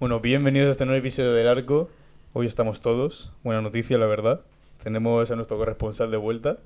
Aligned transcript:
Bueno, 0.00 0.20
bienvenidos 0.20 0.68
a 0.68 0.70
este 0.72 0.86
nuevo 0.86 0.98
episodio 0.98 1.34
del 1.34 1.46
Arco. 1.46 1.90
Hoy 2.32 2.46
estamos 2.46 2.80
todos. 2.80 3.32
Buena 3.42 3.60
noticia, 3.60 3.98
la 3.98 4.06
verdad. 4.06 4.40
Tenemos 4.82 5.30
a 5.30 5.36
nuestro 5.36 5.58
corresponsal 5.58 6.10
de 6.10 6.16
vuelta. 6.16 6.58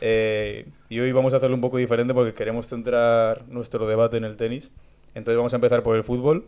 Eh, 0.00 0.68
y 0.88 1.00
hoy 1.00 1.10
vamos 1.12 1.34
a 1.34 1.38
hacerlo 1.38 1.56
un 1.56 1.60
poco 1.60 1.78
diferente 1.78 2.14
porque 2.14 2.34
queremos 2.34 2.68
centrar 2.68 3.48
nuestro 3.48 3.86
debate 3.88 4.16
en 4.16 4.24
el 4.24 4.36
tenis. 4.36 4.70
Entonces 5.14 5.36
vamos 5.36 5.52
a 5.52 5.56
empezar 5.56 5.82
por 5.82 5.96
el 5.96 6.04
fútbol 6.04 6.46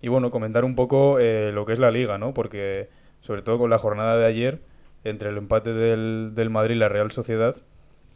y 0.00 0.08
bueno, 0.08 0.30
comentar 0.30 0.64
un 0.64 0.74
poco 0.74 1.18
eh, 1.20 1.52
lo 1.52 1.64
que 1.64 1.74
es 1.74 1.78
la 1.78 1.90
liga, 1.90 2.18
¿no? 2.18 2.34
Porque 2.34 2.88
sobre 3.20 3.42
todo 3.42 3.58
con 3.58 3.70
la 3.70 3.78
jornada 3.78 4.16
de 4.16 4.26
ayer, 4.26 4.60
entre 5.04 5.28
el 5.28 5.36
empate 5.36 5.72
del, 5.72 6.32
del 6.34 6.50
Madrid 6.50 6.74
y 6.74 6.78
la 6.78 6.88
Real 6.88 7.10
Sociedad, 7.10 7.56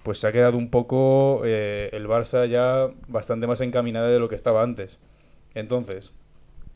pues 0.02 0.18
se 0.18 0.26
ha 0.26 0.32
quedado 0.32 0.58
un 0.58 0.70
poco 0.70 1.42
eh, 1.44 1.90
el 1.92 2.08
Barça 2.08 2.46
ya 2.48 2.90
bastante 3.08 3.46
más 3.46 3.60
encaminado 3.60 4.08
de 4.08 4.18
lo 4.18 4.28
que 4.28 4.34
estaba 4.34 4.62
antes. 4.62 4.98
Entonces, 5.54 6.12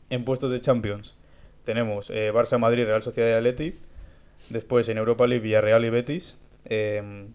en 0.09 0.23
puestos 0.23 0.51
de 0.51 0.61
Champions 0.61 1.17
tenemos 1.65 2.09
Barça, 2.09 2.57
Madrid, 2.57 2.85
Real 2.85 3.03
Sociedad 3.03 3.29
y 3.29 3.33
Atleti. 3.33 3.77
Después 4.49 4.87
en 4.89 4.97
Europa 4.97 5.27
League, 5.27 5.43
Villarreal 5.43 5.85
y 5.85 5.89
Betis. 5.89 6.37
Eh, 6.65 7.27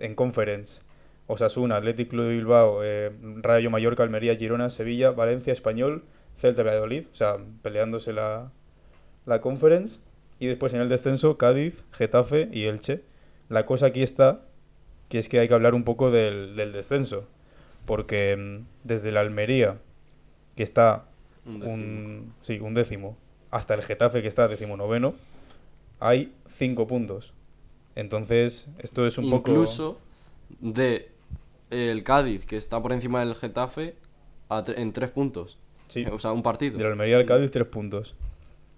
en 0.00 0.14
Conference, 0.14 0.80
Osasuna, 1.26 1.76
Athletic 1.76 2.08
Club 2.08 2.24
de 2.24 2.30
Bilbao, 2.30 2.82
eh, 2.82 3.12
Rayo 3.36 3.70
Mallorca, 3.70 4.02
Almería, 4.02 4.34
Girona, 4.36 4.70
Sevilla, 4.70 5.10
Valencia, 5.10 5.52
Español, 5.52 6.04
Celta 6.36 6.62
Valladolid. 6.62 7.04
O 7.12 7.14
sea, 7.14 7.36
peleándose 7.62 8.12
la, 8.12 8.50
la 9.26 9.40
Conference. 9.40 10.00
Y 10.38 10.46
después 10.46 10.72
en 10.74 10.80
el 10.80 10.88
descenso, 10.88 11.36
Cádiz, 11.36 11.84
Getafe 11.92 12.48
y 12.50 12.64
Elche. 12.64 13.02
La 13.48 13.66
cosa 13.66 13.86
aquí 13.86 14.02
está, 14.02 14.42
que 15.08 15.18
es 15.18 15.28
que 15.28 15.38
hay 15.38 15.48
que 15.48 15.54
hablar 15.54 15.74
un 15.74 15.84
poco 15.84 16.10
del, 16.10 16.56
del 16.56 16.72
descenso. 16.72 17.28
Porque 17.84 18.36
mm, 18.36 18.64
desde 18.84 19.12
la 19.12 19.20
Almería, 19.20 19.78
que 20.56 20.62
está 20.62 21.04
Un 21.44 21.60
décimo. 21.60 21.74
un, 21.74 22.34
sí, 22.40 22.58
un 22.60 22.74
décimo, 22.74 23.16
hasta 23.50 23.74
el 23.74 23.82
Getafe, 23.82 24.22
que 24.22 24.28
está 24.28 24.48
decimonoveno, 24.48 25.14
hay 26.00 26.32
cinco 26.48 26.86
puntos. 26.86 27.32
Entonces, 27.94 28.68
esto 28.78 29.06
es 29.06 29.18
un 29.18 29.30
poco... 29.30 29.50
Incluso 29.50 29.98
de 30.60 31.10
el 31.70 32.02
Cádiz, 32.02 32.44
que 32.46 32.56
está 32.56 32.80
por 32.82 32.92
encima 32.92 33.20
del 33.24 33.34
Getafe, 33.34 33.94
a 34.48 34.64
tre- 34.64 34.78
en 34.78 34.92
tres 34.92 35.10
puntos. 35.10 35.58
Sí, 35.88 36.04
O 36.06 36.18
sea, 36.18 36.32
un 36.32 36.42
partido. 36.42 36.76
de 36.78 36.84
la 36.84 36.90
Almería 36.90 37.16
al 37.16 37.26
Cádiz, 37.26 37.50
tres 37.50 37.66
puntos. 37.66 38.14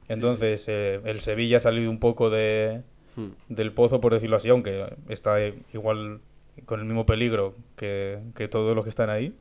Entonces, 0.09 0.67
eh, 0.69 1.01
el 1.05 1.21
Sevilla 1.21 1.59
ha 1.59 1.61
salido 1.61 1.91
un 1.91 1.99
poco 1.99 2.29
de, 2.31 2.83
Hmm. 3.17 3.29
del 3.49 3.73
pozo, 3.73 4.01
por 4.01 4.13
decirlo 4.15 4.37
así, 4.37 4.49
aunque 4.49 4.85
está 5.09 5.41
eh, 5.41 5.55
igual 5.75 6.21
con 6.65 6.81
el 6.81 6.87
mismo 6.87 7.05
peligro 7.07 7.55
que, 7.77 8.19
que 8.35 8.49
todos 8.49 8.75
los 8.75 8.85
que 8.85 8.91
están 8.91 9.11
ahí. 9.11 9.35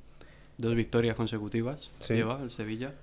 Dos 0.57 0.75
victorias 0.75 1.15
consecutivas 1.15 1.91
Sí. 1.99 2.13
lleva 2.15 2.41
el 2.43 2.51
Sevilla. 2.51 2.93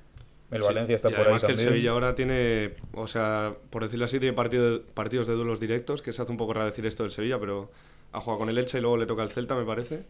El 0.50 0.62
Sí, 0.62 0.66
Valencia 0.68 0.96
está 0.96 1.08
y 1.08 1.12
por 1.12 1.20
ahí 1.20 1.24
además 1.27 1.44
que 1.44 1.52
el. 1.52 1.58
Sevilla 1.58 1.91
ahora 1.91 2.14
tiene, 2.14 2.70
o 2.94 3.06
sea, 3.06 3.54
por 3.70 3.82
decirlo 3.84 4.06
así, 4.06 4.18
tiene 4.18 4.34
partido- 4.34 4.82
partidos 4.94 5.27
de 5.27 5.34
duelos 5.34 5.60
directos, 5.60 6.00
que 6.00 6.12
se 6.12 6.22
hace 6.22 6.32
un 6.32 6.38
poco 6.38 6.54
raro 6.54 6.66
decir 6.66 6.86
esto 6.86 7.02
del 7.02 7.12
Sevilla, 7.12 7.38
pero 7.38 7.70
ha 8.12 8.20
jugado 8.20 8.38
con 8.38 8.48
el 8.48 8.56
Elche 8.56 8.78
y 8.78 8.80
luego 8.80 8.96
le 8.96 9.04
toca 9.04 9.22
el 9.22 9.28
Celta, 9.30 9.54
me 9.54 9.64
parece. 9.66 10.04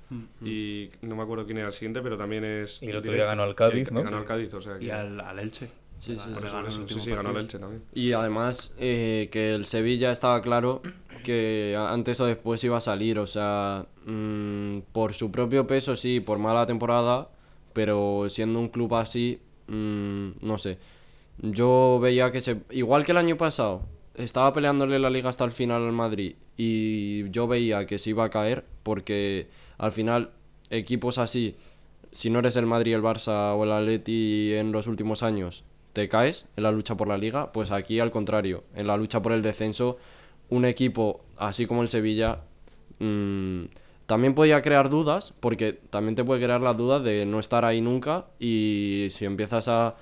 Y 0.45 0.91
no 1.03 1.17
me 1.17 1.23
acuerdo 1.25 1.45
quién 1.45 1.59
era 1.59 1.67
el 1.67 1.73
siguiente, 1.73 2.01
pero 2.03 2.17
también 2.17 2.45
es. 2.45 2.81
Mm, 2.81 2.85
Y 2.85 2.89
el 2.91 2.97
otro 2.99 3.13
día 3.13 3.25
ganó 3.25 3.43
al 3.43 3.55
Cádiz, 3.57 3.89
Y 3.91 3.95
¿no? 3.95 4.03
Ganó 4.05 4.19
al 4.19 4.25
Cádiz, 4.25 4.55
o 4.55 4.61
sea. 4.61 4.79
que- 4.79 4.85
Y 4.85 4.91
al, 4.91 5.21
al 5.21 5.39
Elche. 5.41 5.69
Sí, 5.99 6.15
sí, 6.15 6.31
por 6.33 6.45
eso. 6.47 6.63
Sí, 6.87 7.01
sí, 7.01 7.11
ganó 7.11 7.31
el. 7.31 7.39
Elche 7.39 7.59
también. 7.59 7.83
Y 7.93 8.13
además 8.13 8.73
eh, 8.79 9.29
que 9.33 9.53
el 9.57 9.67
Sevilla 9.67 10.13
estaba 10.13 10.41
claro 10.43 10.81
que 11.25 11.77
antes 11.77 12.21
o 12.21 12.27
después 12.27 12.63
iba 12.63 12.77
a 12.77 12.81
salir, 12.81 13.19
o 13.19 13.27
sea, 13.27 13.87
mm, 14.07 14.79
por 14.93 15.15
su 15.15 15.33
propio 15.33 15.67
peso 15.67 15.97
sí, 15.97 16.21
por 16.21 16.39
mala 16.39 16.65
temporada, 16.69 17.29
pero 17.73 18.27
siendo 18.29 18.61
un 18.61 18.69
club 18.69 18.95
así, 18.95 19.41
mm, 19.69 20.31
no 20.41 20.59
sé. 20.59 20.79
Yo 21.39 21.99
veía 22.01 22.33
que 22.33 22.41
se... 22.41 22.63
Igual 22.71 23.05
que 23.05 23.13
el 23.13 23.19
año 23.19 23.37
pasado, 23.37 23.83
estaba 24.15 24.53
peleándole 24.53 24.99
la 24.99 25.11
liga 25.11 25.31
hasta 25.31 25.45
el 25.45 25.53
final 25.53 25.85
al 25.85 25.93
Madrid 25.93 26.35
y 26.57 27.31
yo 27.31 27.47
veía 27.47 27.87
que 27.87 27.99
se 27.99 28.11
iba 28.11 28.25
a 28.25 28.31
caer 28.31 28.65
porque 28.83 29.49
al 29.79 29.93
final 29.93 30.31
equipos 30.71 31.19
así, 31.19 31.57
si 32.13 32.31
no 32.31 32.41
eres 32.41 32.57
el 32.57 32.67
Madrid, 32.67 32.95
el 32.95 33.03
Barça 33.03 33.57
o 33.57 33.65
el 33.65 33.73
Atleti 33.73 34.55
en 34.55 34.73
los 34.73 34.89
últimos 34.89 35.23
años, 35.23 35.65
te 35.93 36.09
caes 36.09 36.47
en 36.57 36.65
la 36.65 36.73
lucha 36.73 36.97
por 36.97 37.09
la 37.09 37.17
liga, 37.17 37.53
pues 37.53 37.71
aquí 37.71 38.01
al 38.01 38.11
contrario, 38.11 38.65
en 38.75 38.89
la 38.89 38.97
lucha 38.97 39.23
por 39.23 39.33
el 39.33 39.43
descenso, 39.43 39.99
un 40.51 40.65
equipo 40.65 41.21
así 41.37 41.67
como 41.67 41.83
el 41.83 41.89
Sevilla 41.89 42.41
mm, 42.99 43.65
también 44.09 44.35
podía 44.35 44.63
crear 44.63 44.89
dudas, 44.89 45.35
porque 45.39 45.75
también 45.75 46.15
te 46.15 46.25
puede 46.25 46.43
crear 46.43 46.63
las 46.63 46.79
dudas 46.79 47.05
de 47.05 47.27
no 47.27 47.39
estar 47.39 47.67
ahí 47.67 47.83
nunca 47.83 48.25
y 48.41 49.09
si 49.11 49.27
empiezas 49.27 49.69
a, 49.69 49.97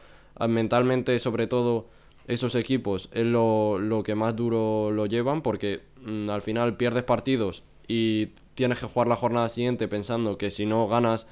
mentalmente 0.46 1.18
sobre 1.18 1.48
todo 1.48 1.88
esos 2.28 2.54
equipos 2.54 3.08
es 3.12 3.26
lo, 3.26 3.80
lo 3.80 4.04
que 4.04 4.14
más 4.14 4.36
duro 4.36 4.92
lo 4.92 5.06
llevan 5.06 5.42
porque 5.42 5.80
mm, 6.04 6.30
al 6.30 6.40
final 6.40 6.76
pierdes 6.76 7.02
partidos 7.02 7.64
y 7.88 8.26
tienes 8.54 8.78
que 8.78 8.86
jugar 8.86 9.08
la 9.08 9.16
jornada 9.16 9.48
siguiente 9.48 9.88
pensando 9.88 10.38
que 10.38 10.52
si 10.52 10.66
no 10.66 10.86
ganas 10.86 11.26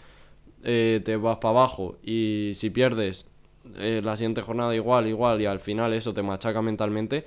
eh, 0.65 1.01
te 1.05 1.15
vas 1.17 1.37
para 1.37 1.51
abajo 1.51 1.99
y 2.03 2.55
si 2.57 2.71
pierdes 2.71 3.31
eh, 3.77 4.01
la 4.03 4.17
siguiente 4.17 4.43
jornada 4.43 4.75
igual, 4.75 5.07
igual 5.07 5.41
y 5.41 5.47
al 5.47 5.61
final 5.61 5.93
eso 5.93 6.13
te 6.13 6.23
machaca 6.23 6.61
mentalmente. 6.61 7.25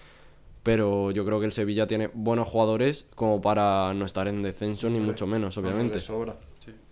Pero 0.67 1.11
yo 1.11 1.23
creo 1.25 1.39
que 1.39 1.45
el 1.45 1.53
Sevilla 1.53 1.87
tiene 1.87 2.09
buenos 2.13 2.47
jugadores 2.47 3.05
como 3.15 3.39
para 3.41 3.93
no 3.93 4.05
estar 4.05 4.27
en 4.27 4.43
descenso 4.43 4.89
ni 4.89 4.99
mucho 4.99 5.25
menos, 5.25 5.57
obviamente. 5.57 5.93
De 5.95 5.99
sobra. 5.99 6.35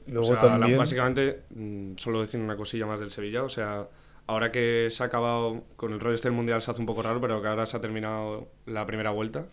Luego 0.08 0.28
o 0.30 0.34
sea, 0.34 0.44
la- 0.46 0.50
también... 0.60 0.78
básicamente, 0.78 1.42
mm, 1.54 1.94
solo 1.98 2.22
decir 2.22 2.40
una 2.40 2.56
cosilla 2.56 2.86
más 2.86 3.00
del 3.00 3.10
Sevilla. 3.10 3.44
O 3.44 3.50
sea, 3.50 3.88
ahora 4.28 4.52
que 4.52 4.88
se 4.92 5.04
ha 5.04 5.08
acabado 5.08 5.64
con 5.76 5.92
el 5.94 6.00
rollo 6.00 6.16
este 6.16 6.30
del 6.30 6.36
Mundial 6.38 6.62
se 6.62 6.72
hace 6.72 6.80
un 6.80 6.86
poco 6.86 7.02
raro, 7.04 7.20
pero 7.20 7.42
que 7.42 7.48
ahora 7.50 7.66
se 7.66 7.76
ha 7.76 7.82
terminado 7.82 8.48
la 8.66 8.86
primera 8.86 9.10
vuelta. 9.12 9.46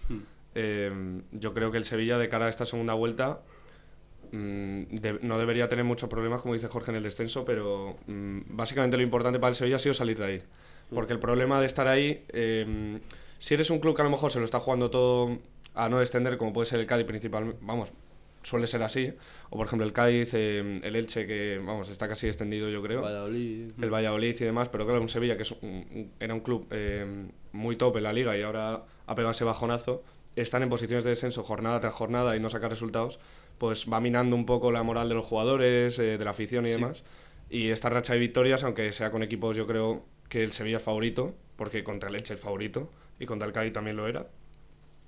eh, 0.55 0.93
yo 1.33 1.55
creo 1.55 1.71
que 1.73 1.79
el 1.79 1.85
Sevilla, 1.87 2.19
de 2.19 2.29
cara 2.29 2.47
a 2.47 2.49
esta 2.51 2.65
segunda 2.67 2.93
vuelta, 2.95 3.41
mm, 4.31 4.83
de- 5.01 5.19
no 5.23 5.39
debería 5.39 5.69
tener 5.69 5.85
muchos 5.85 6.09
problemas, 6.09 6.43
como 6.43 6.55
dice 6.55 6.69
Jorge, 6.69 6.91
en 6.91 6.99
el 6.99 7.03
descenso, 7.03 7.45
pero 7.45 7.97
mm, 8.07 8.41
básicamente 8.49 8.97
lo 8.97 9.03
importante 9.03 9.39
para 9.39 9.49
el 9.51 9.55
Sevilla 9.57 9.77
ha 9.77 9.81
sido 9.81 9.95
salir 9.95 10.19
de 10.19 10.25
ahí. 10.27 10.43
Porque 10.95 11.13
el 11.15 11.19
problema 11.19 11.59
de 11.61 11.67
estar 11.67 11.89
ahí, 11.89 12.25
eh, 12.29 13.01
si 13.43 13.55
eres 13.55 13.71
un 13.71 13.81
club 13.81 13.97
que 13.97 14.03
a 14.03 14.05
lo 14.05 14.11
mejor 14.11 14.31
se 14.31 14.39
lo 14.39 14.45
está 14.45 14.61
jugando 14.61 14.89
todo 14.89 15.39
a 15.75 15.89
no 15.89 15.99
descender, 15.99 16.37
como 16.37 16.53
puede 16.53 16.67
ser 16.67 16.79
el 16.79 16.87
Cádiz 16.87 17.07
principalmente, 17.07 17.59
vamos, 17.63 17.93
suele 18.45 18.67
ser 18.69 18.83
así, 18.85 19.13
o 19.51 19.57
por 19.57 19.67
ejemplo 19.67 19.85
el 19.85 19.93
Cádiz, 19.93 20.31
eh, 20.35 20.81
el 20.83 20.95
Elche, 20.97 21.27
que 21.27 21.59
vamos, 21.65 21.89
está 21.89 22.07
casi 22.09 22.29
extendido 22.29 22.69
yo 22.69 22.81
creo, 22.83 23.03
Valladolid. 23.03 23.73
el 23.81 23.91
Valladolid 23.91 24.37
y 24.41 24.45
demás, 24.45 24.69
pero 24.69 24.85
claro, 24.85 25.01
un 25.01 25.09
Sevilla 25.09 25.37
que 25.37 25.43
es 25.43 25.53
un- 25.61 26.13
era 26.21 26.35
un 26.35 26.41
club 26.41 26.67
eh, 26.71 27.27
muy 27.53 27.75
top 27.77 27.97
en 27.97 28.05
la 28.05 28.13
liga 28.13 28.37
y 28.39 28.43
ahora 28.43 28.85
ha 29.07 29.15
pegado 29.17 29.33
ese 29.33 29.43
bajonazo, 29.45 30.05
están 30.37 30.63
en 30.63 30.69
posiciones 30.69 31.03
de 31.03 31.11
descenso 31.11 31.43
jornada 31.43 31.81
tras 31.81 31.95
jornada 31.95 32.37
y 32.37 32.41
no 32.41 32.49
sacar 32.49 32.71
resultados, 32.71 33.19
pues 33.59 33.87
va 33.93 34.01
minando 34.01 34.37
un 34.37 34.47
poco 34.47 34.71
la 34.71 34.83
moral 34.85 35.09
de 35.09 35.15
los 35.17 35.27
jugadores, 35.27 35.99
eh, 35.99 36.17
de 36.17 36.25
la 36.25 36.31
afición 36.31 36.65
y 36.67 36.71
demás. 36.71 37.03
Y 37.51 37.69
esta 37.71 37.89
racha 37.91 38.15
de 38.15 38.19
victorias, 38.21 38.63
aunque 38.65 38.93
sea 38.93 39.11
con 39.11 39.23
equipos, 39.23 39.57
yo 39.57 39.67
creo 39.67 40.05
que 40.29 40.43
el 40.43 40.53
Sevilla 40.53 40.79
es 40.79 40.83
favorito, 40.83 41.35
porque 41.57 41.85
contra 41.85 42.09
el 42.09 42.15
Elche 42.17 42.35
es 42.35 42.41
favorito 42.41 42.91
y 43.23 43.27
contra 43.27 43.47
el 43.47 43.73
también 43.73 43.97
lo 43.97 44.07
era, 44.09 44.27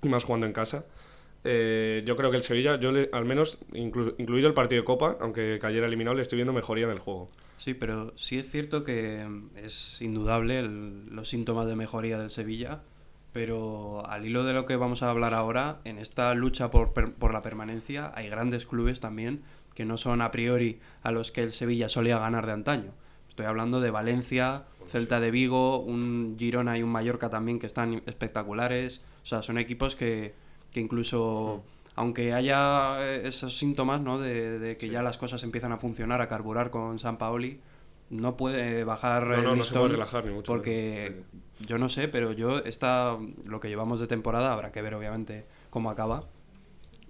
y 0.01 0.07
más 0.09 0.23
jugando 0.23 0.47
en 0.47 0.53
casa. 0.53 0.85
Eh, 1.43 2.01
yo 2.07 2.15
creo 2.15 2.31
que 2.31 2.37
el 2.37 2.43
Sevilla, 2.43 2.79
yo 2.79 2.91
al 3.11 3.25
menos, 3.25 3.59
inclu- 3.71 4.15
incluido 4.17 4.47
el 4.47 4.55
partido 4.55 4.81
de 4.81 4.85
Copa, 4.85 5.17
aunque 5.19 5.59
cayera 5.59 5.85
eliminado, 5.85 6.15
le 6.15 6.23
estoy 6.23 6.37
viendo 6.37 6.53
mejoría 6.53 6.85
en 6.85 6.91
el 6.91 6.99
juego. 6.99 7.27
Sí, 7.57 7.75
pero 7.75 8.13
sí 8.15 8.39
es 8.39 8.49
cierto 8.49 8.83
que 8.83 9.23
mm, 9.27 9.49
es 9.57 10.01
indudable 10.01 10.63
los 10.63 11.29
síntomas 11.29 11.67
de 11.67 11.75
mejoría 11.75 12.17
del 12.17 12.31
Sevilla, 12.31 12.81
pero 13.31 14.07
al 14.07 14.25
hilo 14.25 14.43
de 14.43 14.53
lo 14.53 14.65
que 14.65 14.75
vamos 14.75 15.03
a 15.03 15.09
hablar 15.09 15.33
ahora, 15.33 15.81
en 15.83 15.99
esta 15.99 16.33
lucha 16.33 16.71
por, 16.71 16.93
por 16.93 17.33
la 17.33 17.41
permanencia 17.41 18.11
hay 18.15 18.29
grandes 18.29 18.65
clubes 18.65 18.99
también 18.99 19.41
que 19.75 19.85
no 19.85 19.97
son 19.97 20.21
a 20.21 20.31
priori 20.31 20.79
a 21.03 21.11
los 21.11 21.31
que 21.31 21.43
el 21.43 21.51
Sevilla 21.51 21.89
solía 21.89 22.17
ganar 22.17 22.45
de 22.45 22.53
antaño. 22.53 22.91
Estoy 23.35 23.47
hablando 23.47 23.81
de 23.81 23.91
Valencia, 23.91 24.63
Celta 24.87 25.19
de 25.19 25.29
Vigo, 25.29 25.79
un 25.79 26.37
Girona 26.39 26.77
y 26.77 26.83
un 26.83 26.89
Mallorca 26.89 27.29
también 27.29 27.59
que 27.59 27.67
están 27.67 28.01
espectaculares. 28.05 29.01
O 29.23 29.25
sea, 29.25 29.41
son 29.41 29.57
equipos 29.57 29.97
que, 29.97 30.33
que 30.71 30.79
incluso, 30.79 31.61
aunque 31.95 32.31
haya 32.31 32.95
eh, 33.03 33.27
esos 33.27 33.57
síntomas 33.57 33.99
¿no? 33.99 34.19
de, 34.19 34.57
de 34.57 34.77
que 34.77 34.87
ya 34.87 35.03
las 35.03 35.17
cosas 35.17 35.43
empiezan 35.43 35.73
a 35.73 35.77
funcionar, 35.77 36.21
a 36.21 36.29
carburar 36.29 36.69
con 36.69 36.97
San 36.97 37.17
Paoli, 37.17 37.59
no 38.09 38.37
puede 38.37 38.85
bajar 38.85 39.27
No, 39.27 39.35
el 39.35 39.43
no, 39.43 39.49
no 39.49 39.55
se 39.55 39.57
listón 39.57 39.81
puede 39.81 39.91
relajar 39.95 40.23
ni 40.23 40.33
mucho 40.33 40.49
porque 40.49 41.23
yo 41.59 41.77
no 41.77 41.89
sé, 41.89 42.07
pero 42.07 42.31
yo 42.31 42.59
está 42.59 43.17
lo 43.43 43.59
que 43.59 43.67
llevamos 43.67 43.99
de 43.99 44.07
temporada 44.07 44.53
habrá 44.53 44.71
que 44.71 44.81
ver 44.81 44.93
obviamente 44.93 45.45
cómo 45.71 45.89
acaba, 45.89 46.23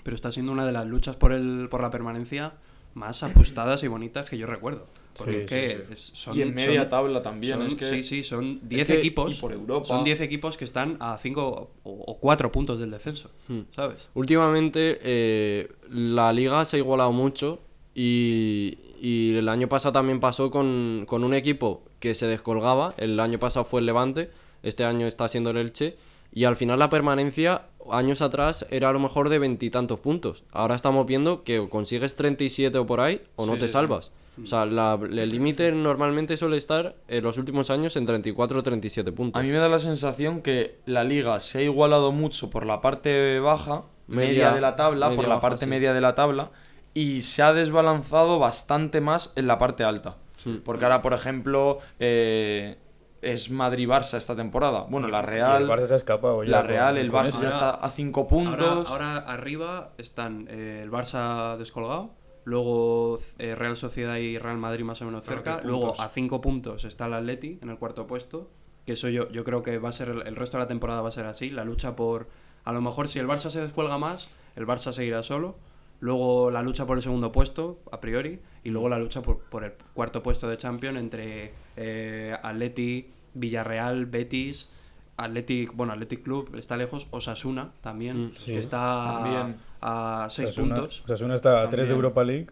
pero 0.01 0.15
está 0.15 0.31
siendo 0.31 0.51
una 0.51 0.65
de 0.65 0.71
las 0.71 0.87
luchas 0.87 1.17
por 1.17 1.33
el 1.33 1.67
por 1.69 1.81
la 1.81 1.91
permanencia 1.91 2.53
más 2.95 3.21
ajustadas 3.21 3.83
y 3.83 3.87
bonitas 3.89 4.27
que 4.27 4.39
yo 4.39 4.47
recuerdo. 4.47 4.87
Porque 5.17 5.47
Sí, 5.47 5.55
es 5.55 5.81
que 5.87 5.95
sí, 5.95 6.11
son. 6.15 6.37
Y 6.37 6.41
en 6.41 6.53
media 6.53 6.81
son- 6.81 6.89
tabla 6.89 7.21
también, 7.23 7.53
son- 7.57 7.67
es 7.67 7.75
que- 7.75 7.85
sí, 7.85 8.03
sí, 8.03 8.23
son 8.23 8.59
10 8.67 8.85
que- 8.87 8.93
equipos. 8.95 9.37
y 9.37 9.41
por 9.41 9.51
Europa. 9.53 9.85
Son 9.87 10.03
10 10.03 10.19
equipos 10.21 10.57
que 10.57 10.65
están 10.65 10.97
a 10.99 11.17
5 11.17 11.71
o 11.83 12.17
4 12.19 12.51
puntos 12.51 12.79
del 12.79 12.91
descenso. 12.91 13.29
Hmm. 13.47 13.61
¿Sabes? 13.75 14.07
Últimamente 14.13 14.99
eh, 15.01 15.69
la 15.89 16.31
liga 16.33 16.63
se 16.65 16.77
ha 16.77 16.79
igualado 16.79 17.11
mucho 17.11 17.59
y, 17.93 18.77
y 19.01 19.35
el 19.35 19.47
año 19.49 19.67
pasado 19.69 19.93
también 19.93 20.19
pasó 20.19 20.51
con, 20.51 21.05
con 21.07 21.23
un 21.23 21.33
equipo 21.33 21.83
que 21.99 22.13
se 22.15 22.27
descolgaba. 22.27 22.93
El 22.97 23.19
año 23.19 23.39
pasado 23.39 23.65
fue 23.65 23.79
el 23.79 23.85
Levante, 23.85 24.29
este 24.63 24.83
año 24.83 25.07
está 25.07 25.27
siendo 25.27 25.49
el 25.51 25.57
Elche. 25.57 25.95
Y 26.33 26.43
al 26.43 26.57
final 26.57 26.79
la 26.79 26.89
permanencia, 26.89 27.67
años 27.89 28.21
atrás, 28.21 28.65
era 28.69 28.89
a 28.89 28.93
lo 28.93 28.99
mejor 28.99 29.29
de 29.29 29.39
veintitantos 29.39 29.99
puntos. 30.01 30.43
Ahora 30.51 30.75
estamos 30.75 31.05
viendo 31.07 31.43
que 31.45 31.59
o 31.59 31.69
consigues 31.69 32.17
37 32.17 32.77
o 32.77 32.85
por 32.85 32.99
ahí 32.99 33.21
o 33.37 33.45
no 33.45 33.53
Sí, 33.53 33.59
te 33.59 33.65
sí, 33.67 33.69
sí. 33.69 33.73
salvas. 33.73 34.11
O 34.41 34.45
sea, 34.45 34.65
la- 34.65 34.99
el 35.01 35.29
límite 35.29 35.71
normalmente 35.71 36.35
suele 36.37 36.57
estar 36.57 36.95
en 37.07 37.23
los 37.23 37.37
últimos 37.37 37.69
años 37.69 37.95
en 37.95 38.05
34 38.05 38.59
o 38.59 38.63
37 38.63 39.11
puntos. 39.11 39.39
A 39.39 39.43
mí 39.43 39.49
me 39.49 39.57
da 39.57 39.69
la 39.69 39.79
sensación 39.79 40.41
que 40.41 40.79
la 40.85 41.03
liga 41.03 41.39
se 41.39 41.59
ha 41.59 41.61
igualado 41.61 42.11
mucho 42.11 42.49
por 42.49 42.65
la 42.65 42.81
parte 42.81 43.39
baja, 43.39 43.83
media, 44.07 44.27
Media- 44.27 44.51
de 44.51 44.61
la 44.61 44.75
tabla, 44.75 45.09
por 45.11 45.23
la 45.23 45.35
baja, 45.35 45.41
parte 45.41 45.65
sí. 45.65 45.69
media 45.69 45.93
de 45.93 46.01
la 46.01 46.15
tabla, 46.15 46.51
y 46.93 47.21
se 47.21 47.43
ha 47.43 47.53
desbalanzado 47.53 48.37
bastante 48.39 49.01
más 49.01 49.33
en 49.35 49.47
la 49.47 49.57
parte 49.57 49.83
alta. 49.83 50.17
Porque 50.63 50.83
ahora, 50.85 51.01
por 51.01 51.13
ejemplo, 51.13 51.79
eh, 51.99 52.77
es 53.23 53.49
Madrid-Barça 53.49 54.17
esta 54.17 54.35
temporada. 54.35 54.85
Bueno, 54.87 55.07
la 55.07 55.21
Y 55.21 55.25
Real. 55.25 55.63
el 55.63 55.67
Barça 55.67 55.85
se 55.87 55.93
ha 55.95 55.97
escapado 55.97 56.43
ya 56.43 56.51
La 56.51 56.61
Real, 56.61 56.97
el 56.97 57.11
Barça 57.11 57.41
ya 57.41 57.49
está 57.49 57.71
a 57.71 57.89
5 57.89 58.27
puntos. 58.27 58.87
Ahora, 58.91 59.15
ahora 59.15 59.17
arriba 59.31 59.93
están 59.97 60.47
eh, 60.49 60.81
el 60.83 60.91
Barça 60.91 61.57
descolgado, 61.57 62.11
luego 62.45 63.19
eh, 63.37 63.55
Real 63.55 63.75
Sociedad 63.75 64.15
y 64.17 64.37
Real 64.37 64.57
Madrid 64.57 64.85
más 64.85 65.01
o 65.01 65.05
menos 65.05 65.25
cerca, 65.25 65.61
luego 65.63 65.99
a 65.99 66.07
5 66.07 66.41
puntos 66.41 66.85
está 66.85 67.07
el 67.07 67.13
Atleti 67.13 67.59
en 67.61 67.69
el 67.69 67.77
cuarto 67.77 68.07
puesto, 68.07 68.49
que 68.85 68.93
eso 68.93 69.09
yo, 69.09 69.29
yo 69.31 69.43
creo 69.43 69.61
que 69.63 69.77
va 69.79 69.89
a 69.89 69.91
ser 69.91 70.09
el, 70.09 70.25
el 70.25 70.35
resto 70.35 70.57
de 70.57 70.63
la 70.63 70.67
temporada 70.67 71.01
va 71.01 71.09
a 71.09 71.11
ser 71.11 71.25
así, 71.25 71.49
la 71.49 71.65
lucha 71.65 71.95
por 71.95 72.27
a 72.63 72.71
lo 72.71 72.81
mejor 72.81 73.07
si 73.07 73.19
el 73.19 73.27
Barça 73.27 73.49
se 73.49 73.61
descuelga 73.61 73.97
más, 73.97 74.29
el 74.55 74.65
Barça 74.65 74.91
seguirá 74.91 75.23
solo, 75.23 75.55
luego 75.99 76.51
la 76.51 76.61
lucha 76.61 76.85
por 76.85 76.97
el 76.97 77.03
segundo 77.03 77.31
puesto 77.31 77.79
a 77.91 77.99
priori 77.99 78.39
y 78.63 78.69
luego 78.69 78.89
la 78.89 78.99
lucha 78.99 79.21
por, 79.21 79.39
por 79.39 79.63
el 79.63 79.73
cuarto 79.93 80.21
puesto 80.23 80.47
de 80.47 80.57
Champions 80.57 80.97
entre 80.97 81.53
eh, 81.75 82.35
Atleti, 82.41 83.11
Villarreal, 83.33 84.05
Betis, 84.05 84.69
Athletic, 85.17 85.73
bueno, 85.75 85.93
Athletic 85.93 86.23
Club 86.23 86.55
está 86.57 86.75
lejos, 86.77 87.07
Osasuna 87.11 87.71
también, 87.81 88.27
Mm, 88.27 88.31
sí. 88.35 88.51
que 88.53 88.59
está 88.59 89.19
También. 89.21 89.55
a 89.81 90.27
6 90.29 90.49
Osasuna- 90.49 90.75
puntos. 90.75 91.01
Osasuna 91.05 91.35
está 91.35 91.61
a 91.61 91.69
3 91.69 91.87
de. 91.87 91.93
Europa 91.95 92.23
League, 92.23 92.47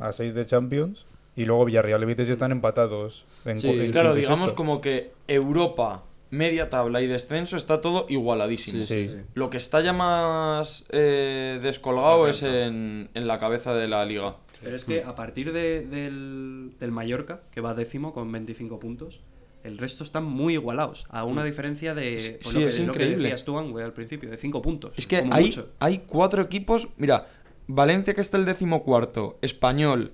a 0.00 0.12
6 0.12 0.34
de 0.34 0.46
Champions. 0.46 1.06
Y 1.34 1.46
luego 1.46 1.64
Villarreal 1.64 2.02
y 2.02 2.06
Betis 2.06 2.26
ya 2.26 2.32
están 2.34 2.52
empatados. 2.52 3.24
En, 3.46 3.58
Sí, 3.58 3.68
en 3.68 3.90
Claro, 3.90 4.14
digamos 4.14 4.40
sexto. 4.40 4.54
como 4.56 4.82
que 4.82 5.12
Europa, 5.28 6.02
media 6.30 6.68
tabla 6.68 7.00
y 7.00 7.06
descenso 7.06 7.56
está 7.56 7.80
todo 7.80 8.04
igualadísimo. 8.10 8.82
Sí, 8.82 9.08
Sí. 9.08 9.16
Lo 9.34 9.48
que 9.48 9.56
está 9.56 9.80
ya 9.80 9.94
más 9.94 10.84
eh, 10.90 11.58
descolgado 11.62 12.28
es 12.28 12.42
en, 12.42 13.08
en 13.14 13.26
la 13.26 13.38
cabeza 13.38 13.74
de 13.74 13.88
la 13.88 14.04
liga. 14.04 14.36
Pero 14.62 14.76
es 14.76 14.84
que 14.84 15.04
a 15.04 15.14
partir 15.14 15.52
de- 15.54 15.86
del, 15.86 16.72
del 16.78 16.90
Mallorca, 16.92 17.40
que 17.50 17.60
va 17.62 17.72
décimo 17.74 18.12
con 18.12 18.30
25 18.30 18.78
puntos, 18.78 19.20
el 19.64 19.78
resto 19.78 20.04
están 20.04 20.24
muy 20.24 20.54
igualados, 20.54 21.06
a 21.10 21.24
una 21.24 21.44
diferencia 21.44 21.94
de 21.94 22.38
pues 22.42 22.54
Sí, 22.54 22.60
lo, 22.60 22.68
es 22.68 22.76
que, 22.78 22.86
lo 22.86 22.92
que 22.94 23.06
decías 23.06 23.44
tú, 23.44 23.58
Angüe, 23.58 23.82
al 23.82 23.92
principio, 23.92 24.30
de 24.30 24.36
5 24.36 24.60
puntos. 24.62 24.92
Es 24.96 25.06
que 25.06 25.20
como 25.20 25.34
hay, 25.34 25.44
mucho. 25.46 25.68
hay 25.78 25.98
cuatro 26.06 26.42
equipos. 26.42 26.88
Mira, 26.96 27.28
Valencia 27.66 28.14
que 28.14 28.20
está 28.20 28.36
el 28.38 28.44
decimocuarto, 28.44 29.38
Español, 29.42 30.12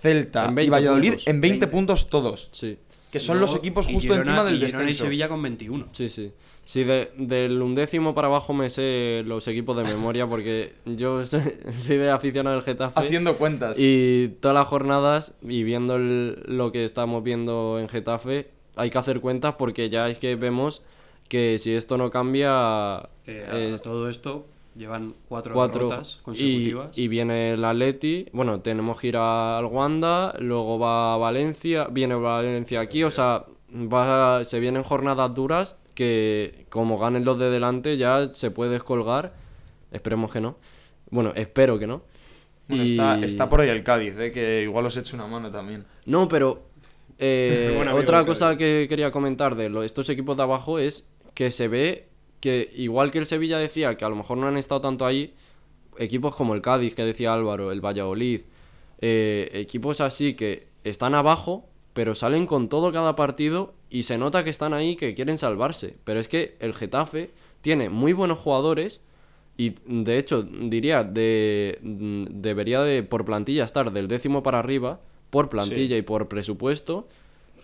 Celta 0.00 0.48
y 0.50 0.54
20 0.54 0.70
Valladolid 0.70 1.08
puntos. 1.10 1.26
en 1.26 1.40
20 1.40 1.58
20. 1.60 1.66
puntos 1.68 2.08
todos. 2.10 2.50
Sí, 2.52 2.78
Que 3.10 3.20
son 3.20 3.38
Luego, 3.38 3.52
los 3.52 3.58
equipos 3.60 3.88
y 3.88 3.94
justo 3.94 4.12
Girona- 4.14 4.20
encima 4.30 4.44
del 4.44 4.56
y 4.56 4.60
descenso. 4.60 5.04
Sevilla 5.04 5.28
con 5.28 5.42
21. 5.42 5.88
sí, 5.92 6.08
sí. 6.08 6.32
Sí, 6.64 6.84
de- 6.84 7.10
del 7.16 7.62
undécimo 7.62 8.14
para 8.14 8.26
abajo 8.28 8.52
me 8.52 8.68
sé 8.68 9.22
los 9.24 9.48
equipos 9.48 9.74
de 9.74 9.84
memoria 9.90 10.26
porque 10.26 10.74
yo 10.84 11.24
soy, 11.26 11.40
soy 11.72 11.96
de 11.96 12.10
aficionado 12.10 12.56
del 12.56 12.64
Getafe. 12.64 13.00
Haciendo 13.00 13.38
cuentas. 13.38 13.78
Y 13.78 14.36
todas 14.40 14.54
las 14.54 14.66
jornadas 14.68 15.38
y 15.40 15.62
viendo 15.62 15.96
el- 15.96 16.42
lo 16.46 16.70
que 16.70 16.84
estamos 16.84 17.24
viendo 17.24 17.78
en 17.80 17.88
Getafe, 17.88 18.50
hay 18.78 18.90
que 18.90 18.98
hacer 18.98 19.20
cuentas 19.20 19.54
porque 19.58 19.90
ya 19.90 20.08
es 20.08 20.18
que 20.18 20.36
vemos 20.36 20.82
que 21.28 21.58
si 21.58 21.74
esto 21.74 21.98
no 21.98 22.10
cambia, 22.10 23.08
Que 23.24 23.44
a, 23.44 23.58
es 23.58 23.82
todo 23.82 24.08
esto 24.08 24.46
llevan 24.76 25.14
cuatro, 25.28 25.54
cuatro 25.54 25.88
derrotas 25.88 26.20
consecutivas. 26.22 26.96
y 26.96 27.08
viene 27.08 27.52
el 27.52 27.64
Atleti, 27.64 28.26
bueno, 28.32 28.60
tenemos 28.60 29.00
que 29.00 29.08
ir 29.08 29.16
al 29.16 29.64
Wanda, 29.66 30.34
luego 30.38 30.78
va 30.78 31.14
a 31.14 31.16
Valencia, 31.16 31.88
viene 31.90 32.14
Valencia 32.14 32.80
aquí, 32.80 33.02
o 33.04 33.10
sea, 33.10 33.44
va, 33.74 34.44
se 34.44 34.60
vienen 34.60 34.84
jornadas 34.84 35.34
duras 35.34 35.76
que 35.94 36.66
como 36.68 36.96
ganen 36.96 37.24
los 37.24 37.38
de 37.40 37.50
delante 37.50 37.96
ya 37.96 38.30
se 38.32 38.50
puede 38.52 38.70
descolgar, 38.70 39.34
esperemos 39.90 40.32
que 40.32 40.40
no, 40.40 40.56
bueno, 41.10 41.32
espero 41.34 41.78
que 41.78 41.86
no. 41.88 42.02
Bueno, 42.68 42.84
Y- 42.84 42.90
está, 42.92 43.18
está 43.18 43.48
por 43.50 43.62
ahí 43.62 43.70
el 43.70 43.82
Cádiz, 43.82 44.14
eh, 44.18 44.30
que 44.30 44.62
igual 44.62 44.86
os 44.86 44.96
echo 44.96 45.16
una 45.16 45.26
mano 45.26 45.50
también. 45.50 45.86
No, 46.06 46.28
pero 46.28 46.62
eh, 47.18 47.84
otra 47.94 48.24
cosa 48.24 48.56
que 48.56 48.86
quería 48.88 49.10
comentar 49.10 49.54
de 49.56 49.68
lo- 49.68 49.82
estos 49.82 50.08
equipos 50.08 50.36
de 50.36 50.42
abajo 50.42 50.78
es 50.78 51.08
que 51.34 51.50
se 51.50 51.68
ve 51.68 52.08
que, 52.40 52.70
igual 52.76 53.10
que 53.10 53.18
el 53.18 53.26
Sevilla 53.26 53.58
decía 53.58 53.96
que 53.96 54.04
a 54.04 54.08
lo 54.08 54.16
mejor 54.16 54.38
no 54.38 54.46
han 54.46 54.56
estado 54.56 54.80
tanto 54.80 55.04
ahí, 55.06 55.34
equipos 55.98 56.34
como 56.34 56.54
el 56.54 56.62
Cádiz, 56.62 56.94
que 56.94 57.02
decía 57.04 57.34
Álvaro, 57.34 57.72
el 57.72 57.80
Valladolid, 57.84 58.42
eh, 59.00 59.50
equipos 59.54 60.00
así 60.00 60.34
que 60.34 60.68
están 60.84 61.14
abajo, 61.14 61.66
pero 61.92 62.14
salen 62.14 62.46
con 62.46 62.68
todo 62.68 62.92
cada 62.92 63.16
partido 63.16 63.74
y 63.90 64.04
se 64.04 64.18
nota 64.18 64.44
que 64.44 64.50
están 64.50 64.72
ahí, 64.72 64.94
que 64.96 65.14
quieren 65.14 65.38
salvarse. 65.38 65.96
Pero 66.04 66.20
es 66.20 66.28
que 66.28 66.56
el 66.60 66.74
Getafe 66.74 67.30
tiene 67.60 67.88
muy 67.88 68.12
buenos 68.12 68.38
jugadores 68.38 69.00
y 69.56 69.74
de 69.86 70.18
hecho 70.18 70.42
diría 70.44 71.02
de 71.02 71.78
mm, 71.82 72.24
debería 72.40 72.80
de 72.82 73.02
por 73.02 73.24
plantilla 73.24 73.64
estar 73.64 73.90
del 73.92 74.06
décimo 74.06 74.44
para 74.44 74.60
arriba, 74.60 75.00
por 75.30 75.48
plantilla 75.48 75.96
y 75.96 76.02
por 76.02 76.28
presupuesto 76.28 77.06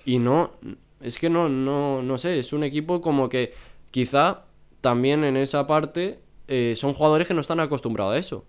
y 0.05 0.19
no 0.19 0.53
es 1.01 1.19
que 1.19 1.29
no 1.31 1.49
no 1.49 2.03
no 2.03 2.19
sé, 2.19 2.39
es 2.39 2.53
un 2.53 2.65
equipo 2.65 3.01
como 3.01 3.29
que 3.29 3.53
quizá 3.91 4.43
también 4.81 5.25
en 5.25 5.37
esa 5.37 5.67
parte 5.67 6.19
eh, 6.49 6.75
son 6.77 6.93
jugadores 6.95 7.27
que 7.27 7.35
no 7.35 7.41
están 7.41 7.61
acostumbrados 7.61 8.15
a 8.15 8.19
eso. 8.19 8.45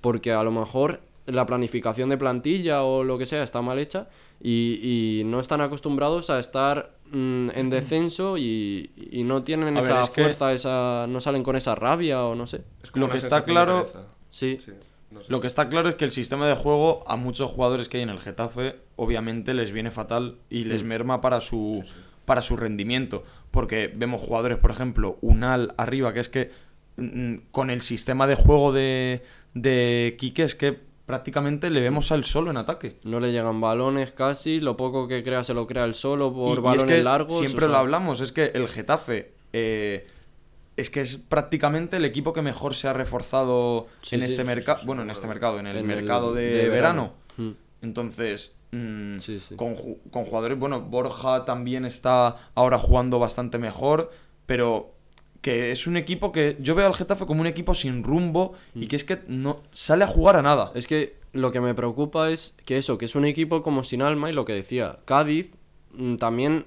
Porque 0.00 0.30
a 0.32 0.42
lo 0.44 0.52
mejor 0.52 1.00
la 1.26 1.44
planificación 1.46 2.08
de 2.10 2.16
plantilla 2.18 2.84
o 2.84 3.02
lo 3.02 3.18
que 3.18 3.26
sea 3.26 3.42
está 3.42 3.62
mal 3.62 3.80
hecha 3.80 4.08
y, 4.40 5.18
y 5.20 5.24
no 5.24 5.40
están 5.40 5.60
acostumbrados 5.60 6.30
a 6.30 6.38
estar 6.38 6.92
mm, 7.10 7.48
en 7.52 7.70
descenso 7.70 8.38
y, 8.38 8.90
y 9.10 9.24
no 9.24 9.42
tienen 9.42 9.76
A 9.76 9.80
ver, 9.80 9.90
esa 9.96 10.12
que- 10.12 10.22
fuerza, 10.22 10.52
esa 10.52 11.06
no 11.08 11.20
salen 11.20 11.42
con 11.42 11.56
esa 11.56 11.74
rabia 11.74 12.24
o 12.24 12.36
no 12.36 12.46
sé. 12.46 12.60
Es 12.82 12.92
como 12.92 13.06
Lo 13.06 13.12
que 13.12 13.18
está 13.18 13.42
claro- 13.42 13.88
Sí, 14.30 14.58
no 15.16 15.22
sé. 15.24 15.32
Lo 15.32 15.40
que 15.40 15.46
está 15.48 15.68
claro 15.68 15.88
es 15.88 15.94
que 15.96 16.04
el 16.04 16.10
sistema 16.12 16.46
de 16.46 16.54
juego 16.54 17.02
a 17.06 17.16
muchos 17.16 17.50
jugadores 17.50 17.88
que 17.88 17.96
hay 17.96 18.02
en 18.04 18.10
el 18.10 18.20
Getafe 18.20 18.76
obviamente 18.96 19.54
les 19.54 19.72
viene 19.72 19.90
fatal 19.90 20.36
y 20.50 20.64
les 20.64 20.84
merma 20.84 21.20
para 21.20 21.40
su, 21.40 21.82
para 22.24 22.42
su 22.42 22.56
rendimiento. 22.56 23.24
Porque 23.50 23.92
vemos 23.94 24.20
jugadores, 24.20 24.58
por 24.58 24.70
ejemplo, 24.70 25.18
Unal 25.22 25.74
arriba, 25.78 26.12
que 26.12 26.20
es 26.20 26.28
que 26.28 26.50
mm, 26.96 27.36
con 27.50 27.70
el 27.70 27.80
sistema 27.80 28.26
de 28.26 28.34
juego 28.36 28.72
de, 28.72 29.22
de 29.54 30.16
Quique 30.18 30.42
es 30.44 30.54
que 30.54 30.78
prácticamente 31.06 31.70
le 31.70 31.80
vemos 31.80 32.10
al 32.12 32.24
solo 32.24 32.50
en 32.50 32.56
ataque. 32.56 32.96
no 33.04 33.20
le 33.20 33.30
llegan 33.30 33.60
balones 33.60 34.10
casi, 34.10 34.58
lo 34.60 34.76
poco 34.76 35.06
que 35.06 35.22
crea 35.22 35.44
se 35.44 35.54
lo 35.54 35.66
crea 35.68 35.84
él 35.84 35.94
solo 35.94 36.28
Y- 36.28 36.34
por 36.34 36.48
y 36.50 36.52
es 36.58 36.62
balones 36.62 36.96
que 36.96 37.02
largos. 37.04 37.38
Siempre 37.38 37.66
o 37.66 37.68
lo 37.68 37.76
hablamos, 37.76 38.20
es 38.20 38.32
que 38.32 38.50
el 38.54 38.68
Getafe 38.68 39.32
eh, 39.52 40.06
es 40.76 40.90
que 40.90 41.00
es 41.00 41.16
prácticamente 41.16 41.96
el 41.96 42.04
equipo 42.04 42.32
que 42.32 42.42
mejor 42.42 42.74
se 42.74 42.88
ha 42.88 42.92
reforzado 42.92 43.86
Sí, 44.02 44.16
en 44.16 44.20
sí, 44.22 44.26
este 44.26 44.42
sí, 44.42 44.46
mercado, 44.46 44.80
bueno, 44.84 45.02
en 45.02 45.10
este 45.10 45.26
mercado, 45.26 45.58
en 45.58 45.66
el 45.66 45.76
en 45.76 45.90
el 45.90 45.96
mercado 45.96 46.34
de, 46.34 46.42
de 46.42 46.68
verano. 46.68 47.12
verano. 47.38 47.50
Mm. 47.50 47.50
Entonces, 47.82 48.56
mm. 48.72 49.16
Con, 49.56 49.76
ju- 49.76 49.98
con 50.10 50.24
jugadores, 50.24 50.58
bueno, 50.58 50.80
Borja 50.82 51.44
también 51.44 51.84
está 51.84 52.36
ahora 52.54 52.78
jugando 52.78 53.18
bastante 53.18 53.58
mejor, 53.58 54.10
pero 54.44 54.92
que 55.40 55.70
es 55.70 55.86
un 55.86 55.96
equipo 55.96 56.32
que 56.32 56.56
yo 56.60 56.74
veo 56.74 56.86
al 56.86 56.94
Getafe 56.94 57.24
como 57.24 57.40
un 57.40 57.46
equipo 57.46 57.72
sin 57.74 58.02
rumbo 58.02 58.52
Mm. 58.74 58.82
y 58.82 58.86
que 58.88 58.96
es 58.96 59.04
que 59.04 59.20
no 59.28 59.62
sale 59.70 60.04
a 60.04 60.08
jugar 60.08 60.36
a 60.36 60.42
nada. 60.42 60.72
Es 60.74 60.86
que 60.86 61.16
lo 61.32 61.52
que 61.52 61.60
me 61.60 61.74
preocupa 61.74 62.30
es 62.30 62.56
que 62.64 62.76
eso, 62.78 62.98
que 62.98 63.04
es 63.04 63.14
un 63.14 63.24
equipo 63.24 63.62
como 63.62 63.84
sin 63.84 64.02
alma 64.02 64.28
y 64.30 64.32
lo 64.32 64.44
que 64.44 64.54
decía, 64.54 64.98
Cádiz 65.04 65.50
mm, 65.92 66.16
también, 66.16 66.64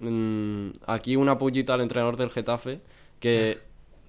mm, 0.00 0.68
aquí 0.86 1.16
una 1.16 1.38
pullita 1.38 1.74
al 1.74 1.80
entrenador 1.82 2.16
del 2.16 2.30
Getafe, 2.30 2.80
que 3.26 3.58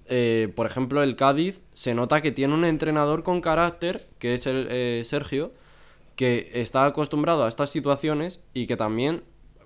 eh, 0.06 0.52
por 0.54 0.66
ejemplo 0.66 1.02
el 1.02 1.16
Cádiz 1.16 1.60
se 1.74 1.92
nota 1.92 2.20
que 2.20 2.30
tiene 2.30 2.54
un 2.54 2.64
entrenador 2.64 3.24
con 3.24 3.40
carácter, 3.40 4.06
que 4.20 4.34
es 4.34 4.46
el 4.46 4.68
eh, 4.70 5.02
Sergio, 5.04 5.50
que 6.14 6.52
está 6.54 6.84
acostumbrado 6.84 7.44
a 7.44 7.48
estas 7.48 7.70
situaciones 7.70 8.40
y 8.54 8.68
que 8.68 8.76
también, 8.76 9.24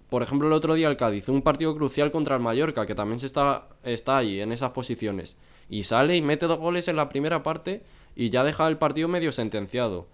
por 0.09 0.23
ejemplo 0.23 0.49
el 0.49 0.54
otro 0.54 0.73
día 0.73 0.88
el 0.88 0.97
Cádiz, 0.97 1.28
un 1.28 1.42
partido 1.42 1.76
crucial 1.76 2.11
contra 2.11 2.35
el 2.35 2.40
Mallorca, 2.40 2.87
que 2.87 2.94
también 2.94 3.21
se 3.21 3.26
está, 3.26 3.68
está 3.82 4.16
ahí 4.16 4.40
en 4.40 4.52
esas 4.52 4.71
posiciones, 4.71 5.37
y 5.68 5.85
sale 5.85 6.16
y 6.16 6.23
mete 6.23 6.47
dos 6.47 6.59
goles 6.59 6.88
en 6.88 6.97
la 6.97 7.11
primera 7.11 7.42
parte 7.42 7.82
y 8.16 8.30
ya 8.30 8.44
deja 8.44 8.66
el 8.68 8.78
partido 8.78 9.06
medio 9.09 9.32
sentenciado. 9.32 10.06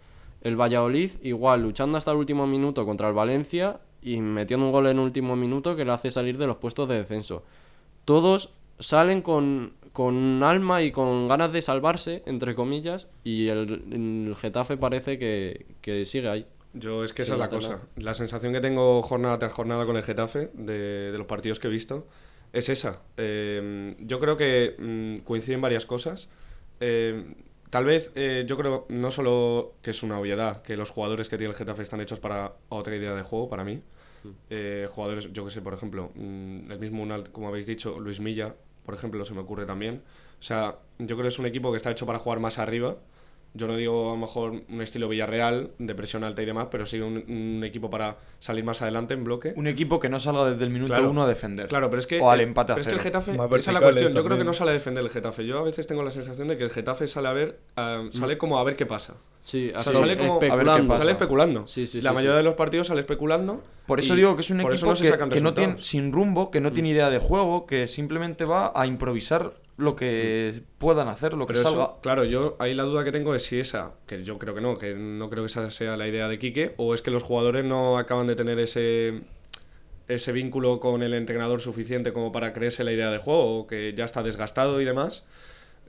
el 0.42 0.60
Valladolid 0.60 1.12
igual 1.22 1.62
luchando 1.62 1.96
hasta 1.96 2.10
el 2.10 2.16
último 2.16 2.44
minuto 2.48 2.84
contra 2.84 3.06
el 3.06 3.14
Valencia 3.14 3.78
y 4.02 4.20
metiendo 4.20 4.66
un 4.66 4.72
gol 4.72 4.88
en 4.88 4.98
último 4.98 5.36
minuto 5.36 5.76
que 5.76 5.84
le 5.84 5.92
hace 5.92 6.10
salir 6.10 6.38
de 6.38 6.48
los 6.48 6.56
puestos 6.56 6.88
de 6.88 6.96
descenso. 6.96 7.44
Todos 8.04 8.57
salen 8.78 9.22
con, 9.22 9.74
con 9.92 10.42
alma 10.42 10.82
y 10.82 10.92
con 10.92 11.28
ganas 11.28 11.52
de 11.52 11.62
salvarse, 11.62 12.22
entre 12.26 12.54
comillas, 12.54 13.10
y 13.24 13.48
el, 13.48 13.82
el 13.92 14.36
Getafe 14.36 14.76
parece 14.76 15.18
que, 15.18 15.66
que 15.80 16.04
sigue 16.04 16.28
ahí. 16.28 16.46
Yo 16.74 17.02
es 17.02 17.12
que 17.12 17.22
esa 17.22 17.34
es 17.34 17.38
la 17.38 17.48
cosa. 17.48 17.80
La 17.96 18.14
sensación 18.14 18.52
que 18.52 18.60
tengo 18.60 19.02
jornada 19.02 19.38
tras 19.38 19.52
jornada 19.52 19.86
con 19.86 19.96
el 19.96 20.02
Getafe, 20.02 20.50
de, 20.52 21.10
de 21.10 21.18
los 21.18 21.26
partidos 21.26 21.58
que 21.58 21.68
he 21.68 21.70
visto, 21.70 22.06
es 22.52 22.68
esa. 22.68 23.02
Eh, 23.16 23.94
yo 24.00 24.20
creo 24.20 24.36
que 24.36 24.76
mm, 24.78 25.24
coinciden 25.24 25.60
varias 25.60 25.86
cosas. 25.86 26.28
Eh, 26.80 27.34
tal 27.70 27.84
vez 27.84 28.12
eh, 28.14 28.44
yo 28.46 28.56
creo 28.56 28.86
no 28.88 29.10
solo 29.10 29.74
que 29.82 29.90
es 29.90 30.02
una 30.02 30.18
obviedad, 30.18 30.62
que 30.62 30.76
los 30.76 30.90
jugadores 30.90 31.28
que 31.28 31.38
tiene 31.38 31.52
el 31.52 31.56
Getafe 31.56 31.82
están 31.82 32.00
hechos 32.00 32.20
para 32.20 32.52
otra 32.68 32.94
idea 32.94 33.14
de 33.14 33.22
juego, 33.22 33.48
para 33.48 33.64
mí. 33.64 33.82
Eh, 34.50 34.88
jugadores, 34.90 35.32
yo 35.32 35.44
que 35.44 35.50
sé, 35.50 35.62
por 35.62 35.74
ejemplo, 35.74 36.10
mm, 36.14 36.70
el 36.70 36.78
mismo 36.78 37.06
como 37.32 37.48
habéis 37.48 37.66
dicho, 37.66 37.98
Luis 37.98 38.20
Milla, 38.20 38.54
por 38.88 38.94
ejemplo, 38.94 39.22
se 39.26 39.34
me 39.34 39.40
ocurre 39.40 39.66
también. 39.66 40.00
O 40.40 40.42
sea, 40.42 40.78
yo 40.98 41.08
creo 41.08 41.20
que 41.20 41.28
es 41.28 41.38
un 41.38 41.44
equipo 41.44 41.70
que 41.70 41.76
está 41.76 41.90
hecho 41.90 42.06
para 42.06 42.18
jugar 42.18 42.40
más 42.40 42.58
arriba. 42.58 42.96
Yo 43.54 43.66
no 43.66 43.76
digo 43.76 44.08
a 44.10 44.12
lo 44.12 44.18
mejor 44.18 44.52
un 44.68 44.82
estilo 44.82 45.08
Villarreal, 45.08 45.70
de 45.78 45.94
presión 45.94 46.22
alta 46.22 46.42
y 46.42 46.44
demás, 46.44 46.68
pero 46.70 46.86
sí 46.86 47.00
un, 47.00 47.24
un 47.28 47.64
equipo 47.64 47.90
para 47.90 48.18
salir 48.38 48.62
más 48.62 48.82
adelante 48.82 49.14
en 49.14 49.24
bloque. 49.24 49.52
Un 49.56 49.66
equipo 49.66 49.98
que 49.98 50.08
no 50.08 50.20
salga 50.20 50.50
desde 50.50 50.64
el 50.64 50.70
minuto 50.70 50.92
Claro. 50.92 51.10
uno 51.10 51.22
a 51.24 51.26
defender. 51.28 51.66
Claro, 51.66 51.88
pero 51.90 51.98
es 52.00 52.06
que. 52.06 52.20
O 52.20 52.30
al 52.30 52.40
empate 52.40 52.72
a 52.72 52.76
es 52.76 52.86
que 52.86 52.92
el. 52.94 53.00
Getafe. 53.00 53.32
Más 53.32 53.46
Esa 53.50 53.70
es 53.70 53.74
la 53.74 53.80
cuestión. 53.80 54.12
Yo 54.12 54.22
creo 54.24 54.36
que 54.38 54.44
no 54.44 54.52
sale 54.52 54.70
a 54.70 54.74
defender 54.74 55.02
el 55.02 55.10
Getafe. 55.10 55.46
Yo 55.46 55.58
a 55.58 55.62
veces 55.62 55.86
tengo 55.86 56.02
la 56.02 56.10
sensación 56.10 56.46
de 56.48 56.56
que 56.58 56.64
el 56.64 56.70
Getafe 56.70 57.08
sale 57.08 57.28
a 57.28 57.32
ver. 57.32 57.58
ah, 57.76 58.04
sale 58.12 58.36
como 58.38 58.58
a 58.58 58.64
ver 58.64 58.76
qué 58.76 58.86
pasa. 58.86 59.14
Sí, 59.42 59.72
O 59.74 59.80
sea, 59.80 59.94
sale 59.94 60.16
como- 60.18 60.34
a 60.34 60.38
ver 60.38 60.40
qué 60.40 60.46
especulando. 60.56 60.88
pasa. 60.88 60.98
Sale 61.00 61.12
especulando. 61.12 61.66
Sí, 61.68 61.86
sí, 61.86 62.02
la 62.02 62.10
sí, 62.10 62.14
mayoría 62.16 62.34
sí. 62.34 62.38
de 62.38 62.42
los 62.44 62.54
partidos 62.54 62.86
sale 62.86 63.00
especulando. 63.00 63.62
Por 63.86 63.98
eso 63.98 64.14
digo 64.14 64.34
que 64.36 64.42
es 64.42 64.50
un 64.50 64.60
equipo 64.60 64.86
no 64.86 64.94
se 64.94 65.10
que, 65.10 65.28
que 65.30 65.40
no 65.40 65.54
tiene 65.54 65.76
sin 65.82 66.12
rumbo, 66.12 66.50
que 66.50 66.60
no 66.60 66.68
Mm. 66.68 66.72
tiene 66.74 66.88
idea 66.90 67.08
de 67.08 67.18
juego, 67.18 67.64
que 67.66 67.86
simplemente 67.86 68.44
va 68.44 68.72
a 68.74 68.86
improvisar 68.86 69.54
lo 69.78 69.96
que 69.96 70.60
puedan 70.78 71.08
hacer, 71.08 71.32
lo 71.34 71.46
que 71.46 71.56
salga. 71.56 71.70
eso, 71.70 71.98
claro, 72.02 72.24
yo 72.24 72.56
ahí 72.58 72.74
la 72.74 72.82
duda 72.82 73.04
que 73.04 73.12
tengo 73.12 73.34
es 73.34 73.44
si 73.44 73.60
esa, 73.60 73.94
que 74.06 74.24
yo 74.24 74.36
creo 74.38 74.54
que 74.54 74.60
no, 74.60 74.76
que 74.76 74.94
no 74.94 75.30
creo 75.30 75.44
que 75.44 75.46
esa 75.46 75.70
sea 75.70 75.96
la 75.96 76.08
idea 76.08 76.28
de 76.28 76.38
Quique, 76.38 76.74
o 76.76 76.94
es 76.94 77.00
que 77.00 77.12
los 77.12 77.22
jugadores 77.22 77.64
no 77.64 77.96
acaban 77.96 78.26
de 78.26 78.36
tener 78.36 78.58
ese 78.58 79.22
ese 80.08 80.32
vínculo 80.32 80.80
con 80.80 81.02
el 81.02 81.14
entrenador 81.14 81.60
suficiente 81.60 82.12
como 82.12 82.32
para 82.32 82.52
creerse 82.52 82.82
la 82.82 82.92
idea 82.92 83.10
de 83.10 83.18
juego, 83.18 83.60
o 83.60 83.66
que 83.66 83.94
ya 83.94 84.04
está 84.04 84.22
desgastado 84.22 84.80
y 84.80 84.84
demás. 84.84 85.24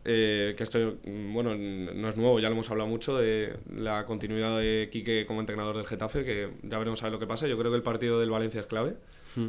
Eh, 0.05 0.53
que 0.55 0.63
esto, 0.63 0.97
mm, 1.03 1.33
bueno, 1.33 1.55
no 1.55 2.09
es 2.09 2.15
nuevo, 2.15 2.39
ya 2.39 2.47
lo 2.47 2.53
hemos 2.53 2.69
hablado 2.69 2.89
mucho 2.89 3.17
de 3.17 3.55
la 3.75 4.05
continuidad 4.05 4.57
de 4.57 4.89
Quique 4.91 5.25
como 5.25 5.39
entrenador 5.39 5.75
del 5.75 5.87
Getafe, 5.87 6.23
que 6.23 6.49
ya 6.63 6.77
veremos 6.77 7.01
a 7.01 7.05
ver 7.05 7.13
lo 7.13 7.19
que 7.19 7.27
pasa. 7.27 7.47
Yo 7.47 7.57
creo 7.57 7.71
que 7.71 7.77
el 7.77 7.83
partido 7.83 8.19
del 8.19 8.29
Valencia 8.29 8.61
es 8.61 8.67
clave, 8.67 8.95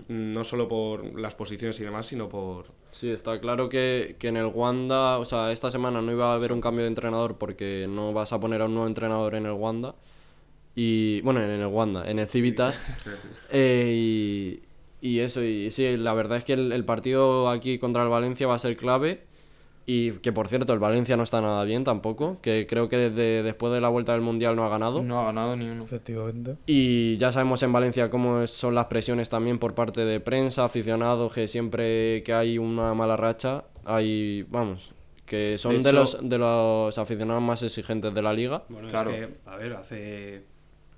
no 0.08 0.44
solo 0.44 0.68
por 0.68 1.18
las 1.18 1.34
posiciones 1.34 1.78
y 1.80 1.84
demás, 1.84 2.06
sino 2.06 2.28
por, 2.28 2.66
Sí, 2.92 3.10
está 3.10 3.38
claro 3.40 3.68
que, 3.68 4.16
que 4.18 4.28
en 4.28 4.36
el 4.36 4.46
Wanda, 4.46 5.18
o 5.18 5.24
sea, 5.24 5.52
esta 5.52 5.70
semana 5.70 6.02
no 6.02 6.10
iba 6.10 6.32
a 6.32 6.34
haber 6.34 6.52
un 6.52 6.60
cambio 6.60 6.82
de 6.82 6.88
entrenador 6.88 7.36
porque 7.38 7.86
no 7.88 8.12
vas 8.12 8.32
a 8.32 8.40
poner 8.40 8.62
a 8.62 8.64
un 8.64 8.74
nuevo 8.74 8.88
entrenador 8.88 9.34
en 9.36 9.46
el 9.46 9.52
Wanda. 9.52 9.94
Y, 10.74 11.20
bueno, 11.22 11.42
en 11.42 11.50
el 11.50 11.66
Wanda, 11.66 12.08
en 12.10 12.18
el 12.18 12.28
Civitas. 12.28 12.82
Eh, 13.52 14.60
y, 15.02 15.08
y 15.08 15.20
eso, 15.20 15.42
y 15.42 15.70
sí, 15.70 15.96
la 15.96 16.14
verdad 16.14 16.38
es 16.38 16.44
que 16.44 16.52
el, 16.52 16.72
el 16.72 16.84
partido 16.84 17.48
aquí 17.48 17.78
contra 17.78 18.02
el 18.02 18.08
Valencia 18.08 18.46
va 18.46 18.54
a 18.54 18.58
ser 18.58 18.76
clave. 18.76 19.24
Y 19.92 20.12
que 20.20 20.30
por 20.32 20.46
cierto, 20.46 20.72
el 20.72 20.78
Valencia 20.78 21.16
no 21.16 21.22
está 21.24 21.40
nada 21.40 21.64
bien 21.64 21.82
tampoco, 21.84 22.38
que 22.42 22.66
creo 22.68 22.88
que 22.88 22.96
desde 22.96 23.42
después 23.42 23.72
de 23.72 23.80
la 23.80 23.88
vuelta 23.88 24.12
del 24.12 24.20
Mundial 24.20 24.54
no 24.54 24.64
ha 24.64 24.68
ganado. 24.68 25.02
No 25.02 25.20
ha 25.20 25.24
ganado 25.24 25.56
ni 25.56 25.68
uno. 25.68 25.82
Efectivamente. 25.84 26.56
Y 26.66 27.16
ya 27.16 27.32
sabemos 27.32 27.62
en 27.62 27.72
Valencia 27.72 28.08
cómo 28.10 28.46
son 28.46 28.74
las 28.74 28.86
presiones 28.86 29.28
también 29.30 29.58
por 29.58 29.74
parte 29.74 30.04
de 30.04 30.20
prensa, 30.20 30.64
aficionados, 30.64 31.32
que 31.32 31.48
siempre 31.48 32.22
que 32.22 32.32
hay 32.32 32.56
una 32.58 32.94
mala 32.94 33.16
racha, 33.16 33.64
hay, 33.84 34.42
vamos, 34.48 34.92
que 35.26 35.58
son 35.58 35.82
de, 35.82 35.90
hecho- 35.90 35.98
los, 35.98 36.28
de 36.28 36.38
los 36.38 36.96
aficionados 36.98 37.42
más 37.42 37.62
exigentes 37.62 38.14
de 38.14 38.22
la 38.22 38.32
liga. 38.32 38.62
Bueno, 38.68 38.88
Claro. 38.88 39.10
es 39.10 39.16
que, 39.26 39.28
a 39.46 39.56
ver, 39.56 39.72
hace. 39.72 40.44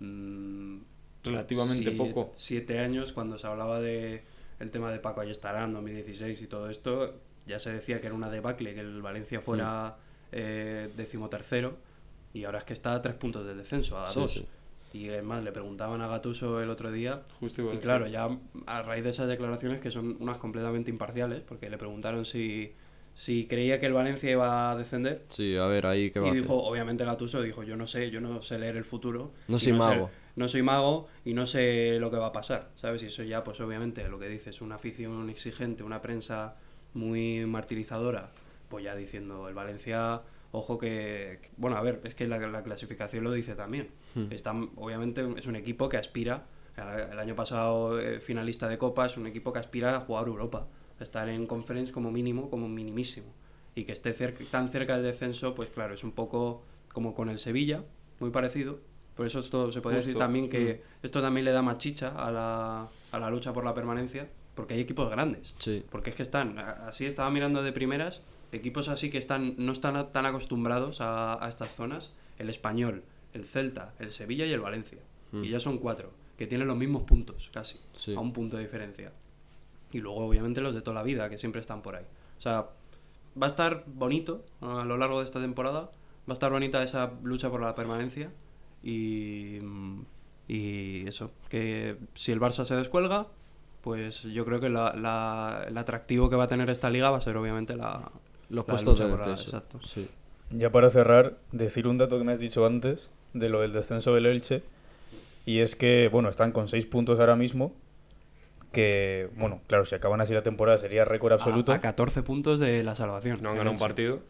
mm, 0.01 0.77
Relativamente 1.25 1.93
sie- 1.93 1.97
poco. 1.97 2.33
Siete 2.35 2.79
años, 2.81 3.13
cuando 3.13 3.39
se 3.39 3.47
hablaba 3.47 3.81
de 3.81 4.23
el 4.59 4.71
tema 4.71 4.91
de 4.91 4.99
Paco 4.99 5.21
Ayestarán, 5.21 5.73
2016 5.73 6.43
y 6.43 6.47
todo 6.47 6.69
esto, 6.69 7.15
ya 7.47 7.59
se 7.59 7.73
decía 7.73 8.01
que 8.01 8.07
era 8.07 8.15
una 8.17 8.31
debacle 8.31 8.75
que 8.75 8.81
el 8.81 9.03
Valencia 9.03 9.41
fuera 9.41 9.97
eh, 10.33 10.91
decimotercero 10.97 11.77
y 12.33 12.45
ahora 12.45 12.59
es 12.59 12.65
que 12.65 12.73
está 12.73 12.95
a 12.95 13.03
tres 13.03 13.15
puntos 13.15 13.45
de 13.47 13.55
descenso, 13.55 13.99
a 13.99 14.11
Sí, 14.11 14.21
dos. 14.21 14.33
sí. 14.33 14.47
Y 14.95 15.09
es 15.09 15.23
más, 15.25 15.43
le 15.43 15.53
preguntaban 15.53 16.03
a 16.03 16.07
Gatuso 16.07 16.61
el 16.61 16.69
otro 16.69 16.93
día 16.93 17.23
Justo 17.41 17.63
y 17.63 17.65
decir. 17.65 17.81
claro, 17.81 18.07
ya 18.07 18.29
a 18.67 18.83
raíz 18.83 19.05
de 19.05 19.11
esas 19.11 19.27
declaraciones 19.29 19.81
que 19.81 19.91
son 19.91 20.17
unas 20.21 20.37
completamente 20.39 20.91
imparciales, 20.91 21.41
porque 21.41 21.71
le 21.71 21.79
preguntaron 21.79 22.27
si, 22.27 22.73
si 23.15 23.47
creía 23.47 23.81
que 23.81 23.87
el 23.87 23.95
Valencia 23.95 24.31
iba 24.31 24.71
a 24.71 24.77
descender 24.77 25.25
Sí, 25.31 25.57
a 25.57 25.65
ver, 25.67 25.87
ahí 25.87 26.11
qué 26.11 26.21
va 26.21 26.29
y 26.29 26.33
dijo, 26.33 26.55
obviamente 26.63 27.05
Gatuso 27.07 27.41
dijo, 27.41 27.63
yo 27.63 27.77
no 27.77 27.87
sé, 27.87 28.11
yo 28.11 28.21
no 28.21 28.43
sé 28.43 28.59
leer 28.59 28.77
el 28.77 28.85
futuro. 28.85 29.33
No 29.49 29.59
soy 29.59 29.73
sé- 29.73 29.79
mago. 29.79 30.11
no 30.37 30.49
soy 30.49 30.63
mago 30.63 31.09
y 31.25 31.33
no 31.33 31.47
sé 31.47 31.97
lo 31.99 32.11
que 32.11 32.19
va 32.19 32.27
a 32.27 32.33
pasar, 32.33 32.69
¿sabes? 32.77 33.03
Y 33.03 33.07
eso 33.07 33.23
ya, 33.23 33.43
pues 33.45 33.61
obviamente, 33.61 34.07
lo 34.09 34.19
que 34.19 34.29
dice 34.29 34.51
es 34.51 34.61
una 34.61 34.75
afición 34.75 35.31
exigente, 35.31 35.85
una 35.85 36.03
prensa 36.03 36.57
muy 36.95 37.45
martirizadora, 37.47 38.31
pues 38.69 38.85
ya 38.85 38.95
diciendo, 38.95 39.49
el 39.49 39.55
Valencia, 39.55 40.23
ojo 40.53 40.79
que... 40.79 41.39
que- 41.43 41.51
Bueno, 41.57 41.77
a 41.77 41.83
ver, 41.83 42.01
es 42.05 42.15
que 42.15 42.27
la, 42.29 42.39
la 42.39 42.63
clasificación 42.63 43.25
lo 43.25 43.33
dice 43.33 43.55
también. 43.55 43.89
Hmm. 44.15 44.27
Está, 44.31 44.53
obviamente 44.77 45.27
es 45.37 45.47
un 45.47 45.57
equipo 45.57 45.89
que 45.89 45.97
aspira, 45.97 46.45
el 46.77 47.19
año 47.19 47.35
pasado 47.35 48.01
eh, 48.01 48.21
finalista 48.21 48.67
de 48.69 48.79
Copa, 48.79 49.07
es 49.07 49.17
un 49.17 49.27
equipo 49.27 49.53
que 49.53 49.59
aspira 49.59 49.97
a 49.97 50.01
jugar 50.01 50.27
Europa, 50.27 50.67
a 50.99 51.03
estar 51.03 51.29
en 51.29 51.47
conference 51.47 51.93
como 51.93 52.11
mínimo, 52.11 52.49
como 52.49 52.69
minimísimo. 52.69 53.27
Y 53.75 53.85
que 53.85 53.93
esté 53.93 54.13
tan 54.51 54.69
cerca 54.69 54.95
del 54.97 55.05
descenso, 55.05 55.55
pues 55.55 55.69
claro, 55.71 55.95
es 55.95 56.05
un 56.05 56.13
poco 56.13 56.63
como 56.93 57.15
con 57.15 57.29
el 57.31 57.39
Sevilla, 57.39 57.85
muy 58.21 58.31
parecido. 58.31 58.79
Por 59.15 59.27
eso 59.27 59.41
esto 59.41 59.71
se 59.73 59.81
podría 59.83 59.99
decir 59.99 60.15
Justo. 60.15 60.25
también 60.25 60.49
que 60.49 60.83
esto 61.03 61.21
también 61.21 61.45
le 61.45 61.53
da 61.53 61.61
más 61.61 61.77
chicha 61.79 62.09
a 62.17 62.31
la, 62.31 62.89
a 63.13 63.19
la 63.19 63.29
lucha 63.31 63.53
por 63.53 63.65
la 63.65 63.75
permanencia, 63.75 64.29
porque 64.55 64.75
hay 64.75 64.81
equipos 64.81 65.11
grandes. 65.11 65.55
Sí. 65.59 65.85
Porque 65.91 66.11
es 66.11 66.17
que 66.17 66.23
están, 66.23 66.59
así 66.59 67.07
estaba 67.07 67.31
mirando 67.31 67.63
de 67.63 67.73
primeras, 67.73 68.23
equipos 68.53 68.89
así 68.89 69.11
que 69.11 69.19
están 69.19 69.55
no 69.59 69.73
están 69.73 70.13
tan 70.13 70.27
acostumbrados 70.27 71.01
a, 71.01 71.43
a 71.45 71.49
estas 71.49 71.75
zonas, 71.75 72.13
el 72.39 72.51
Español, 72.51 73.03
el 73.33 73.45
Celta, 73.45 73.95
el 73.99 74.11
Sevilla 74.11 74.45
y 74.47 74.53
el 74.53 74.61
Valencia. 74.61 74.99
Mm. 75.33 75.45
Y 75.45 75.49
ya 75.49 75.61
son 75.61 75.79
cuatro, 75.79 76.11
que 76.37 76.47
tienen 76.47 76.69
los 76.69 76.77
mismos 76.77 77.05
puntos, 77.05 77.51
casi, 77.53 77.79
Sí. 77.97 78.15
a 78.15 78.21
un 78.21 78.33
punto 78.33 78.57
de 78.57 78.65
diferencia. 78.65 79.13
Y 79.91 79.99
luego, 80.01 80.27
obviamente, 80.27 80.61
los 80.61 80.75
de 80.75 80.83
toda 80.83 80.95
la 80.97 81.03
vida, 81.03 81.29
que 81.31 81.39
siempre 81.39 81.61
están 81.61 81.83
por 81.83 81.97
ahí. 81.97 82.05
O 82.39 82.41
sea, 82.41 82.69
va 83.41 83.47
a 83.47 83.51
estar 83.51 83.85
bonito 83.87 84.45
a 84.61 84.85
lo 84.85 84.97
largo 84.99 85.19
de 85.21 85.25
esta 85.25 85.41
temporada, 85.41 85.83
va 85.83 86.31
a 86.31 86.33
estar 86.33 86.51
bonita 86.51 86.83
esa 86.83 87.13
lucha 87.23 87.51
por 87.51 87.61
la 87.61 87.75
permanencia. 87.75 88.31
Y, 88.83 89.59
y 90.49 91.07
eso, 91.07 91.31
que 91.49 91.97
si 92.15 92.33
el 92.33 92.41
Barça 92.41 92.65
se 92.65 92.75
descuelga, 92.75 93.29
pues 93.83 94.23
yo 94.23 94.45
creo 94.45 94.61
que 94.61 94.69
la- 94.71 94.95
la- 94.95 95.65
el 95.69 95.77
atractivo 95.77 96.31
que 96.31 96.37
va 96.37 96.45
a 96.45 96.49
tener 96.49 96.71
esta 96.71 96.89
liga 96.91 97.11
va 97.11 97.19
a 97.19 97.21
ser 97.21 97.37
obviamente 97.37 97.77
la, 97.77 98.11
Los 98.49 98.67
la 98.67 98.73
puestos 98.73 98.99
de 98.99 99.07
descenso. 99.09 99.43
exacto. 99.43 99.81
Sí. 99.87 100.09
Ya 100.51 100.71
para 100.71 100.89
cerrar, 100.91 101.39
decir 101.51 101.87
un 101.89 101.99
dato 101.99 102.19
que 102.19 102.25
me 102.25 102.33
has 102.33 102.39
dicho 102.39 102.65
antes 102.67 103.11
de 103.33 103.49
lo 103.49 103.61
del 103.61 103.73
descenso 103.73 104.15
del 104.15 104.27
Elche. 104.27 104.63
Y 105.47 105.59
es 105.61 105.75
que, 105.75 106.09
bueno, 106.13 106.29
están 106.29 106.53
con 106.53 106.69
6 106.69 106.87
puntos 106.87 107.19
ahora 107.19 107.35
mismo. 107.37 107.73
Que, 108.71 109.29
bueno, 109.37 109.61
claro, 109.67 109.85
si 109.85 109.95
acaban 109.95 110.21
así 110.21 110.33
la 110.33 110.43
temporada 110.43 110.79
sería 110.79 111.05
récord 111.05 111.33
absoluto. 111.33 111.73
A, 111.73 111.77
a 111.77 111.81
14 111.81 112.23
puntos 112.23 112.59
de 112.61 112.83
la 112.83 112.95
salvación. 112.95 113.41
no 113.43 113.51
han 113.51 113.57
ganado 113.57 113.73
un 113.75 113.79
partido. 113.81 114.21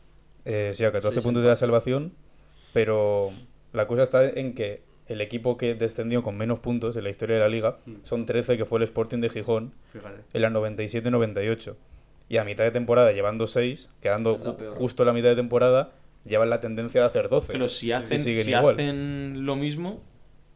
Eh, 0.45 0.73
sí, 0.75 0.85
a 0.85 0.91
14 0.91 1.21
Sí, 1.21 1.25
puntos 1.25 1.41
sí. 1.43 1.45
de 1.45 1.51
la 1.51 1.57
salvación. 1.57 2.13
Pero 2.73 3.31
la 3.73 3.87
cosa 3.87 4.03
está 4.03 4.25
en 4.29 4.55
que 4.55 4.83
el 5.09 5.21
equipo 5.21 5.57
que 5.57 5.75
descendió 5.75 6.23
con 6.23 6.37
menos 6.37 6.61
puntos 6.61 6.97
en 6.97 7.05
la 7.05 7.11
historia 7.11 7.37
de 7.37 7.41
la 7.43 7.49
liga 7.49 7.79
Mm. 7.87 7.95
son 8.05 8.25
13, 8.27 8.57
que 8.57 8.65
fue 8.65 8.79
el 8.79 8.85
Sporting 8.85 9.19
de 9.19 9.29
Gijón 9.29 9.73
Fíjate. 9.93 10.23
en 10.33 10.43
la 10.43 10.51
97-98. 10.51 11.77
Y 12.29 12.37
a 12.39 12.45
mitad 12.45 12.65
de 12.65 12.71
temporada, 12.71 13.13
llevando 13.13 13.47
6, 13.47 13.91
quedando 14.01 14.39
la 14.39 14.71
justo 14.73 15.05
la 15.05 15.13
mitad 15.13 15.29
de 15.29 15.37
temporada, 15.37 15.91
llevan 16.25 16.51
la 16.51 16.61
tendencia 16.61 17.01
de 17.01 17.07
hacer 17.07 17.29
12. 17.29 17.53
Pero 17.53 17.69
si 17.69 17.93
hacen, 17.93 18.19
si 18.19 18.55
hacen 18.55 19.45
lo 19.45 19.57
mismo, 19.57 20.01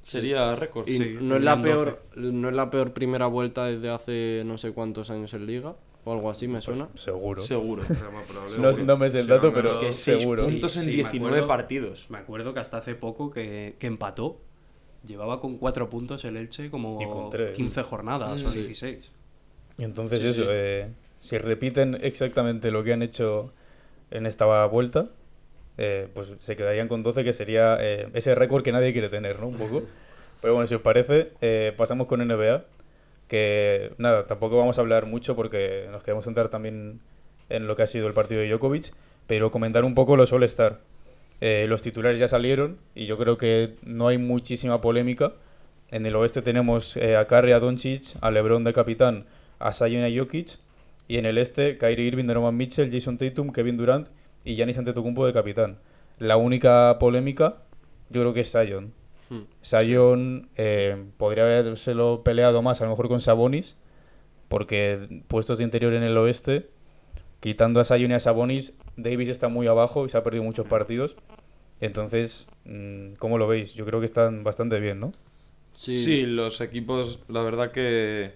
sería 0.02 0.54
récord. 0.56 0.88
Y 0.88 0.96
Sí, 0.96 1.16
no, 1.20 1.36
es 1.36 1.42
la 1.42 1.54
tendrían 1.54 1.76
peor, 1.84 2.02
no 2.14 2.48
es 2.48 2.54
la 2.54 2.70
peor 2.70 2.92
primera 2.92 3.26
vuelta 3.26 3.64
desde 3.66 3.90
hace 3.90 4.42
no 4.46 4.56
sé 4.58 4.72
cuántos 4.72 5.10
años 5.10 5.34
en 5.34 5.44
Liga, 5.46 5.74
o 6.06 6.12
algo 6.14 6.30
así 6.30 6.48
me 6.48 6.62
suena. 6.62 6.88
Seguro. 6.94 7.40
Seguro. 7.42 7.82
No, 8.58 8.72
no 8.72 8.96
me 8.96 9.10
sé 9.10 9.18
el 9.20 9.26
dato, 9.26 9.52
pero 9.52 9.68
ganado- 9.68 9.80
que 9.80 9.92
seis 9.92 10.20
seguro. 10.22 10.44
puntos 10.44 10.72
Sí, 10.72 10.78
en 10.78 10.84
sí, 10.84 10.90
me 10.92 10.96
19 10.96 11.26
acuerdo. 11.28 11.48
partidos. 11.48 12.06
Me 12.08 12.18
acuerdo 12.18 12.54
que 12.54 12.60
hasta 12.60 12.78
hace 12.78 12.94
poco 12.94 13.30
que, 13.30 13.74
que 13.78 13.86
empató. 13.86 14.40
Llevaba 15.06 15.40
con 15.40 15.58
4 15.58 15.90
puntos 15.90 16.24
el 16.24 16.36
Elche 16.36 16.70
como 16.70 17.00
Y 17.02 17.06
con 17.06 17.30
tres. 17.30 17.52
15 17.52 17.82
jornadas 17.82 18.42
o 18.42 18.50
Sí. 18.50 18.56
16. 18.58 19.10
Y 19.78 19.84
entonces 19.84 20.20
Sí, 20.20 20.28
eso, 20.28 20.42
sí. 20.42 20.48
eh, 20.50 20.88
si 21.20 21.38
repiten 21.38 21.98
exactamente 22.00 22.70
lo 22.70 22.82
que 22.82 22.92
han 22.92 23.02
hecho 23.02 23.52
en 24.10 24.26
esta 24.26 24.64
vuelta, 24.66 25.10
eh, 25.78 26.08
pues 26.14 26.32
se 26.38 26.56
quedarían 26.56 26.88
con 26.88 27.02
12, 27.02 27.22
que 27.24 27.32
sería 27.32 27.76
eh, 27.80 28.08
ese 28.14 28.34
récord 28.34 28.62
que 28.62 28.72
nadie 28.72 28.92
quiere 28.92 29.08
tener, 29.08 29.38
¿no? 29.40 29.48
Un 29.48 29.56
poco. 29.58 29.82
Pero 30.40 30.54
bueno, 30.54 30.66
si 30.66 30.74
os 30.74 30.82
parece, 30.82 31.32
eh, 31.40 31.72
pasamos 31.76 32.06
con 32.06 32.20
NBA, 32.26 32.64
que 33.28 33.92
nada, 33.98 34.26
tampoco 34.26 34.56
vamos 34.56 34.78
a 34.78 34.80
hablar 34.80 35.06
mucho 35.06 35.36
porque 35.36 35.88
nos 35.90 36.02
queremos 36.02 36.24
centrar 36.24 36.48
también 36.48 37.00
en 37.48 37.66
lo 37.66 37.76
que 37.76 37.82
ha 37.82 37.86
sido 37.86 38.06
el 38.06 38.14
partido 38.14 38.40
de 38.40 38.48
Djokovic, 38.48 38.92
pero 39.26 39.50
comentar 39.50 39.84
un 39.84 39.94
poco 39.94 40.16
los 40.16 40.32
All-Star. 40.32 40.80
Eh, 41.40 41.66
los 41.68 41.82
titulares 41.82 42.18
ya 42.18 42.28
salieron 42.28 42.78
y 42.94 43.06
yo 43.06 43.18
creo 43.18 43.36
que 43.36 43.74
no 43.82 44.08
hay 44.08 44.18
muchísima 44.18 44.80
polémica. 44.80 45.34
En 45.90 46.06
el 46.06 46.16
oeste 46.16 46.42
tenemos 46.42 46.96
eh, 46.96 47.16
a 47.16 47.26
Curry, 47.26 47.52
a 47.52 47.60
Doncic, 47.60 48.16
a 48.20 48.30
LeBron 48.30 48.64
de 48.64 48.72
capitán, 48.72 49.26
a 49.58 49.72
Zion 49.72 50.06
y 50.06 50.16
a 50.16 50.20
Jokic. 50.20 50.58
Y 51.08 51.18
en 51.18 51.26
el 51.26 51.38
este, 51.38 51.78
Kyrie 51.78 52.06
Irving, 52.06 52.24
Donovan 52.24 52.56
Mitchell, 52.56 52.90
Jason 52.90 53.16
Tatum, 53.16 53.52
Kevin 53.52 53.76
Durant 53.76 54.08
y 54.44 54.56
Giannis 54.56 54.78
Antetokounmpo 54.78 55.26
de 55.26 55.32
capitán. 55.32 55.78
La 56.18 56.36
única 56.36 56.96
polémica, 56.98 57.58
yo 58.10 58.22
creo 58.22 58.34
que 58.34 58.40
es 58.40 58.50
Zion. 58.50 58.92
Hmm. 59.28 59.42
Zion 59.64 60.48
eh, 60.56 61.06
podría 61.16 61.44
habérselo 61.44 62.22
peleado 62.22 62.62
más, 62.62 62.80
a 62.80 62.84
lo 62.84 62.90
mejor 62.90 63.08
con 63.08 63.20
Sabonis, 63.20 63.76
porque 64.48 65.22
puestos 65.28 65.58
de 65.58 65.64
interior 65.64 65.94
en 65.94 66.02
el 66.02 66.16
oeste, 66.16 66.68
quitando 67.40 67.80
a 67.80 67.84
Zion 67.84 68.10
y 68.10 68.14
a 68.14 68.20
Sabonis, 68.20 68.78
Davis 68.96 69.28
está 69.28 69.48
muy 69.48 69.66
abajo 69.66 70.06
y 70.06 70.08
se 70.10 70.16
ha 70.16 70.22
perdido 70.22 70.44
muchos 70.44 70.66
partidos. 70.66 71.16
Entonces, 71.80 72.46
mm, 72.64 73.14
¿cómo 73.18 73.38
lo 73.38 73.46
veis? 73.48 73.74
Yo 73.74 73.84
creo 73.84 74.00
que 74.00 74.06
están 74.06 74.44
bastante 74.44 74.80
bien, 74.80 75.00
¿no? 75.00 75.12
Sí, 75.74 75.96
Sí, 75.96 76.22
los 76.22 76.60
equipos, 76.60 77.20
la 77.28 77.42
verdad 77.42 77.70
que 77.70 78.32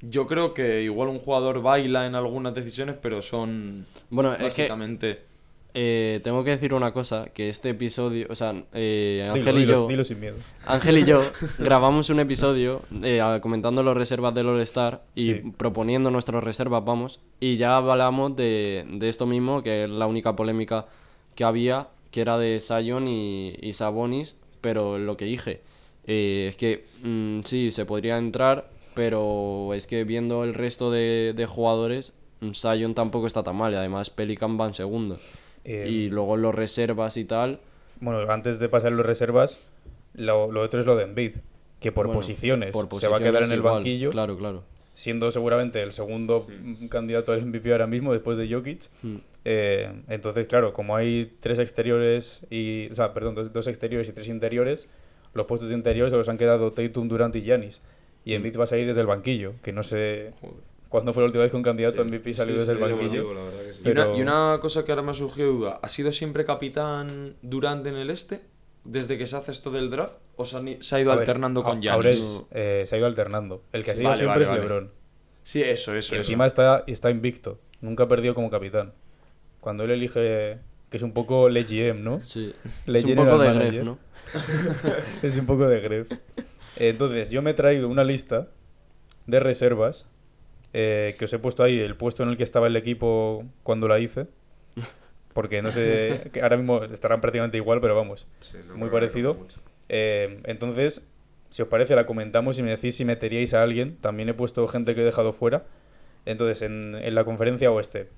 yo 0.00 0.26
creo 0.26 0.52
que 0.52 0.82
igual 0.82 1.08
un 1.08 1.18
jugador 1.18 1.62
baila 1.62 2.06
en 2.06 2.16
algunas 2.16 2.54
decisiones, 2.54 2.96
pero 3.00 3.22
son 3.22 3.86
Bueno, 4.10 4.32
es 4.32 4.38
que 4.38 4.44
básicamente... 4.44 5.31
eh, 5.74 6.20
tengo 6.22 6.44
que 6.44 6.50
decir 6.50 6.74
una 6.74 6.92
cosa, 6.92 7.26
que 7.32 7.48
este 7.48 7.70
episodio, 7.70 8.26
o 8.30 8.34
sea, 8.34 8.54
eh, 8.72 9.30
Dilo, 9.34 9.34
Ángel 9.50 9.56
y 9.56 9.60
dilo- 9.66 9.74
yo... 9.74 9.88
dilo 9.88 10.04
sin 10.04 10.20
miedo. 10.20 10.36
Ángel 10.66 10.98
y 10.98 11.04
yo 11.04 11.22
grabamos 11.58 12.10
un 12.10 12.20
episodio 12.20 12.82
eh, 13.02 13.20
comentando 13.42 13.82
los 13.82 13.96
reservas 13.96 14.34
del 14.34 14.48
All-Star 14.48 15.02
y 15.14 15.22
Sí. 15.22 15.34
proponiendo 15.56 16.10
nuestras 16.10 16.42
reservas, 16.44 16.84
vamos. 16.84 17.20
Y 17.40 17.56
ya 17.56 17.76
hablamos 17.76 18.36
de, 18.36 18.84
de 18.88 19.08
esto 19.08 19.26
mismo, 19.26 19.62
que 19.62 19.84
es 19.84 19.90
la 19.90 20.06
única 20.06 20.36
polémica 20.36 20.86
que 21.34 21.44
había, 21.44 21.88
que 22.10 22.20
era 22.20 22.36
de 22.38 22.60
Sion 22.60 23.08
y, 23.08 23.54
y 23.60 23.72
Sabonis. 23.72 24.36
Pero 24.60 24.98
lo 24.98 25.16
que 25.16 25.24
dije, 25.24 25.60
eh, 26.06 26.46
es 26.50 26.56
que 26.56 26.84
mm, 27.02 27.40
sí, 27.44 27.72
se 27.72 27.84
podría 27.86 28.18
entrar, 28.18 28.68
pero 28.94 29.72
es 29.74 29.86
que 29.86 30.04
viendo 30.04 30.44
el 30.44 30.54
resto 30.54 30.90
de, 30.90 31.32
de 31.34 31.46
jugadores, 31.46 32.12
mm, 32.40 32.50
Sion 32.52 32.94
tampoco 32.94 33.26
está 33.26 33.42
tan 33.42 33.56
mal. 33.56 33.72
Y 33.72 33.76
además 33.76 34.10
Pelican 34.10 34.60
va 34.60 34.66
en 34.66 34.74
segundo. 34.74 35.16
Eh, 35.64 35.86
y 35.88 36.08
luego 36.10 36.36
los 36.36 36.54
reservas 36.54 37.16
y 37.16 37.24
tal. 37.24 37.60
Bueno, 38.00 38.20
antes 38.30 38.58
de 38.58 38.68
pasar 38.68 38.92
los 38.92 39.06
reservas, 39.06 39.66
lo, 40.14 40.50
lo 40.50 40.60
otro 40.62 40.80
es 40.80 40.86
lo 40.86 40.96
de 40.96 41.04
Embiid, 41.04 41.32
que 41.80 41.92
por 41.92 42.06
bueno, 42.06 42.18
posiciones 42.18 42.72
por 42.72 42.92
se 42.96 43.08
va 43.08 43.18
a 43.18 43.20
quedar 43.20 43.44
en 43.44 43.52
el 43.52 43.58
igual, 43.58 43.74
banquillo, 43.74 44.10
Claro, 44.10 44.36
claro. 44.36 44.64
siendo 44.94 45.30
seguramente 45.30 45.82
el 45.82 45.92
segundo 45.92 46.46
mm, 46.48 46.86
candidato 46.86 47.32
al 47.32 47.46
MVP 47.46 47.70
ahora 47.72 47.86
mismo 47.86 48.12
después 48.12 48.36
de 48.38 48.52
Jokic. 48.52 48.88
Mm. 49.02 49.16
Eh, 49.44 49.92
entonces, 50.08 50.46
claro, 50.46 50.72
como 50.72 50.96
hay 50.96 51.32
tres 51.40 51.58
exteriores 51.58 52.46
y, 52.50 52.88
o 52.90 52.94
sea, 52.94 53.14
perdón, 53.14 53.34
dos, 53.34 53.52
dos 53.52 53.66
exteriores 53.68 54.08
y 54.08 54.12
tres 54.12 54.28
interiores, 54.28 54.88
los 55.34 55.46
puestos 55.46 55.70
de 55.70 55.76
interiores 55.76 56.10
se 56.10 56.16
los 56.16 56.28
han 56.28 56.38
quedado 56.38 56.72
Tatum, 56.72 57.08
Durant 57.08 57.34
y 57.36 57.42
Giannis. 57.42 57.80
Mm. 57.80 58.28
Y 58.28 58.34
Embiid 58.34 58.58
va 58.58 58.64
a 58.64 58.68
salir 58.68 58.86
desde 58.86 59.00
el 59.00 59.06
banquillo, 59.06 59.54
que 59.62 59.72
no 59.72 59.82
sé 59.82 60.32
Joder. 60.40 60.71
Cuándo 60.92 61.12
fue 61.12 61.22
la 61.22 61.26
última 61.26 61.42
vez 61.42 61.50
que 61.50 61.56
un 61.56 61.62
candidato 61.64 62.00
a 62.02 62.04
MVP 62.04 62.32
salió 62.34 62.54
Sí, 62.54 62.60
desde 62.60 62.76
sí, 62.76 62.82
el 62.82 62.88
sí, 62.88 62.94
banquillo. 62.94 63.22
Y, 63.22 63.26
una, 63.32 63.40
Pero- 63.82 64.16
y 64.16 64.22
una 64.22 64.58
cosa 64.60 64.84
que 64.84 64.92
ahora 64.92 65.02
me 65.02 65.10
ha 65.10 65.14
surgido 65.14 65.50
duda, 65.52 65.80
¿ha 65.82 65.88
sido 65.88 66.12
siempre 66.12 66.44
capitán 66.44 67.34
Durant 67.42 67.84
en 67.86 67.96
el 67.96 68.10
este? 68.10 68.40
¿Desde 68.84 69.16
que 69.18 69.26
se 69.26 69.36
hace 69.36 69.50
esto 69.52 69.70
del 69.72 69.90
draft? 69.90 70.14
¿O 70.36 70.44
se, 70.44 70.56
han 70.56 70.68
i- 70.68 70.78
se 70.82 70.94
ha 70.96 71.00
ido 71.00 71.10
A 71.12 71.14
alternando 71.14 71.62
con 71.62 71.80
Giannis? 71.80 71.92
Ahora 71.94 72.10
es, 72.10 72.42
eh, 72.52 72.84
se 72.86 72.94
ha 72.94 72.98
ido 72.98 73.06
alternando. 73.06 73.62
El 73.72 73.82
que 73.84 73.92
ha 73.92 73.96
sido 73.96 74.08
Vale, 74.08 74.18
siempre 74.18 74.32
vale, 74.34 74.42
es 74.44 74.48
vale. 74.48 74.60
LeBron. 74.62 74.90
Sí, 75.44 75.62
eso, 75.62 75.94
eso, 75.94 75.96
Y 75.96 75.98
eso. 75.98 76.16
encima 76.16 76.46
está, 76.46 76.84
está 76.86 77.10
invicto. 77.10 77.58
Nunca 77.80 78.04
ha 78.04 78.08
perdido 78.08 78.34
como 78.34 78.50
capitán. 78.50 78.92
Cuando 79.60 79.84
él 79.84 79.90
elige, 79.92 80.58
que 80.90 80.96
es 80.96 81.02
un 81.02 81.12
poco 81.12 81.48
le 81.48 81.64
GM, 81.64 82.02
¿no? 82.02 82.20
Sí. 82.20 82.54
Le 82.86 82.98
es 82.98 83.04
un 83.04 83.14
poco 83.16 83.38
de 83.38 83.48
Manager. 83.48 83.72
Gref, 83.72 83.84
¿no? 83.84 83.98
es 85.22 85.36
un 85.36 85.46
poco 85.46 85.66
de 85.68 85.80
gref. 85.80 86.08
Entonces, 86.76 87.30
yo 87.30 87.42
me 87.42 87.50
he 87.50 87.54
traído 87.54 87.88
una 87.88 88.04
lista 88.04 88.48
de 89.26 89.40
reservas 89.40 90.08
eh, 90.72 91.14
que 91.18 91.26
os 91.26 91.32
he 91.32 91.38
puesto 91.38 91.62
ahí 91.62 91.78
el 91.78 91.96
puesto 91.96 92.22
en 92.22 92.30
el 92.30 92.36
que 92.36 92.44
estaba 92.44 92.66
el 92.66 92.76
equipo 92.76 93.44
cuando 93.62 93.88
la 93.88 93.98
hice. 93.98 94.26
Porque 95.34 95.62
no 95.62 95.72
sé, 95.72 96.28
que 96.32 96.42
ahora 96.42 96.56
mismo 96.56 96.82
estarán 96.84 97.20
prácticamente 97.20 97.56
igual, 97.56 97.80
pero 97.80 97.94
vamos, 97.94 98.26
Sí, 98.40 98.58
no 98.68 98.76
muy 98.76 98.88
parecido. 98.90 99.36
Eh, 99.88 100.40
entonces, 100.44 101.06
si 101.50 101.62
os 101.62 101.68
parece, 101.68 101.94
la 101.96 102.06
comentamos 102.06 102.58
y 102.58 102.62
me 102.62 102.70
decís 102.70 102.96
si 102.96 103.04
meteríais 103.04 103.54
a 103.54 103.62
alguien. 103.62 103.96
También 103.96 104.28
he 104.28 104.34
puesto 104.34 104.66
gente 104.68 104.94
que 104.94 105.02
he 105.02 105.04
dejado 105.04 105.32
fuera. 105.32 105.64
Entonces, 106.24 106.62
en, 106.62 106.94
en 106.94 107.14
la 107.14 107.24
conferencia 107.24 107.70
oeste, 107.70 108.08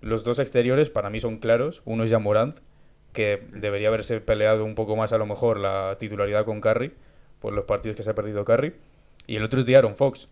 los 0.00 0.22
dos 0.22 0.38
exteriores 0.38 0.90
para 0.90 1.10
mí 1.10 1.20
son 1.20 1.38
claros. 1.38 1.82
Uno 1.84 2.04
es 2.04 2.10
ya 2.10 2.18
Morant, 2.18 2.58
que 3.12 3.42
debería 3.52 3.88
haberse 3.88 4.20
peleado 4.20 4.64
un 4.64 4.74
poco 4.74 4.96
más 4.96 5.12
a 5.12 5.18
lo 5.18 5.26
mejor 5.26 5.58
la 5.58 5.96
titularidad 5.98 6.44
con 6.44 6.60
Curry, 6.60 6.92
por 7.40 7.52
los 7.52 7.64
partidos 7.64 7.96
que 7.96 8.02
se 8.02 8.10
ha 8.10 8.14
perdido 8.14 8.44
Curry. 8.44 8.74
Y 9.26 9.36
el 9.36 9.44
otro 9.44 9.60
es 9.60 9.74
Aaron 9.74 9.96
Fox, 9.96 10.28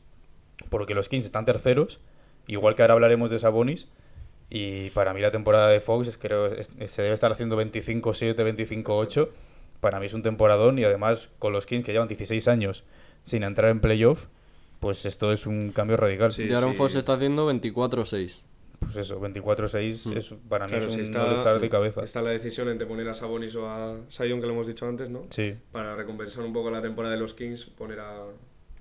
porque 0.69 0.95
los 0.95 1.09
Kings 1.09 1.25
están 1.25 1.45
terceros, 1.45 2.01
igual 2.47 2.75
que 2.75 2.83
ahora 2.83 2.95
hablaremos 2.95 3.31
de 3.31 3.39
Sabonis. 3.39 3.89
Y 4.51 4.91
para 4.91 5.15
mí 5.15 5.21
la 5.23 5.31
temporada 5.31 5.69
de 5.69 5.81
Fox 5.81 6.09
es, 6.09 6.19
creo 6.19 6.47
es- 6.47 6.69
se 6.91 7.03
debe 7.03 7.15
estar 7.15 7.33
haciendo 7.33 7.57
25-7, 7.57 8.35
25-8. 8.45 9.29
Para 9.81 9.99
mí 9.99 10.07
es 10.07 10.15
un 10.15 10.23
temporadón 10.23 10.79
y 10.79 10.85
además 10.85 11.31
con 11.39 11.53
los 11.53 11.65
Kings 11.67 11.85
que 11.87 11.93
llevan 11.93 12.09
16 12.09 12.47
años 12.49 12.85
sin 13.25 13.43
entrar 13.45 13.71
en 13.71 13.81
playoff, 13.81 14.27
pues 14.81 15.07
esto 15.07 15.33
es 15.33 15.47
un 15.47 15.71
cambio 15.73 15.97
radical. 15.97 16.33
Sí, 16.33 16.45
de 16.45 16.55
Aaron 16.55 16.73
sí. 16.73 16.77
Fox 16.77 16.95
está 16.97 17.15
haciendo 17.15 17.47
24-6. 17.51 18.43
Pues 18.81 18.97
eso, 18.97 19.21
24-6 19.21 20.17
es, 20.17 20.35
para 20.49 20.67
mí 20.67 20.71
Claro, 20.73 20.87
es 20.87 20.93
si 20.93 21.01
está, 21.03 21.25
All-Star 21.25 21.61
de 21.61 21.69
cabeza. 21.69 22.03
está 22.03 22.21
la 22.21 22.31
decisión 22.31 22.69
entre 22.69 22.87
poner 22.87 23.09
a 23.09 23.15
Sabonis 23.15 23.55
o 23.55 23.69
a 23.71 23.97
Sion, 24.09 24.41
que 24.41 24.47
lo 24.49 24.53
hemos 24.55 24.67
dicho 24.67 24.87
antes, 24.89 25.09
¿no? 25.09 25.23
Sí. 25.31 25.55
Para 25.71 25.95
recompensar 25.95 26.45
un 26.45 26.53
poco 26.53 26.69
la 26.71 26.83
temporada 26.83 27.15
de 27.15 27.21
los 27.21 27.33
Kings, 27.33 27.65
poner 27.67 28.01
a, 28.01 28.23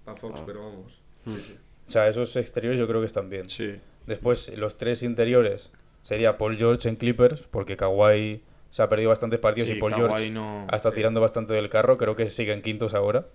a 0.07 0.15
Fox, 0.15 0.39
Ah. 0.39 0.43
pero 0.45 0.63
vamos. 0.63 0.99
Hmm. 1.25 1.35
Sí, 1.35 1.41
sí. 1.49 1.57
O 1.91 1.93
sea, 1.93 2.07
esos 2.07 2.37
exteriores 2.37 2.79
yo 2.79 2.87
creo 2.87 3.01
que 3.01 3.05
están 3.07 3.29
bien. 3.29 3.49
Sí. 3.49 3.75
Después, 4.07 4.55
los 4.57 4.77
tres 4.77 5.03
interiores 5.03 5.71
sería 6.03 6.37
Paul 6.37 6.55
George 6.55 6.87
en 6.87 6.95
Clippers, 6.95 7.43
porque 7.51 7.75
Kawhi 7.75 8.41
se 8.69 8.81
ha 8.81 8.87
perdido 8.87 9.09
bastantes 9.09 9.39
partidos 9.39 9.67
Sí, 9.69 9.75
y 9.75 9.79
Paul 9.81 9.91
Kawhi 9.91 10.01
George 10.07 10.29
no- 10.31 10.65
ha 10.69 10.75
estado 10.77 10.95
tirando 10.95 11.19
bastante 11.19 11.53
del 11.53 11.67
carro. 11.67 11.97
Creo 11.97 12.15
que 12.15 12.29
siguen 12.29 12.61
quintos 12.61 12.93
ahora. 12.93 13.25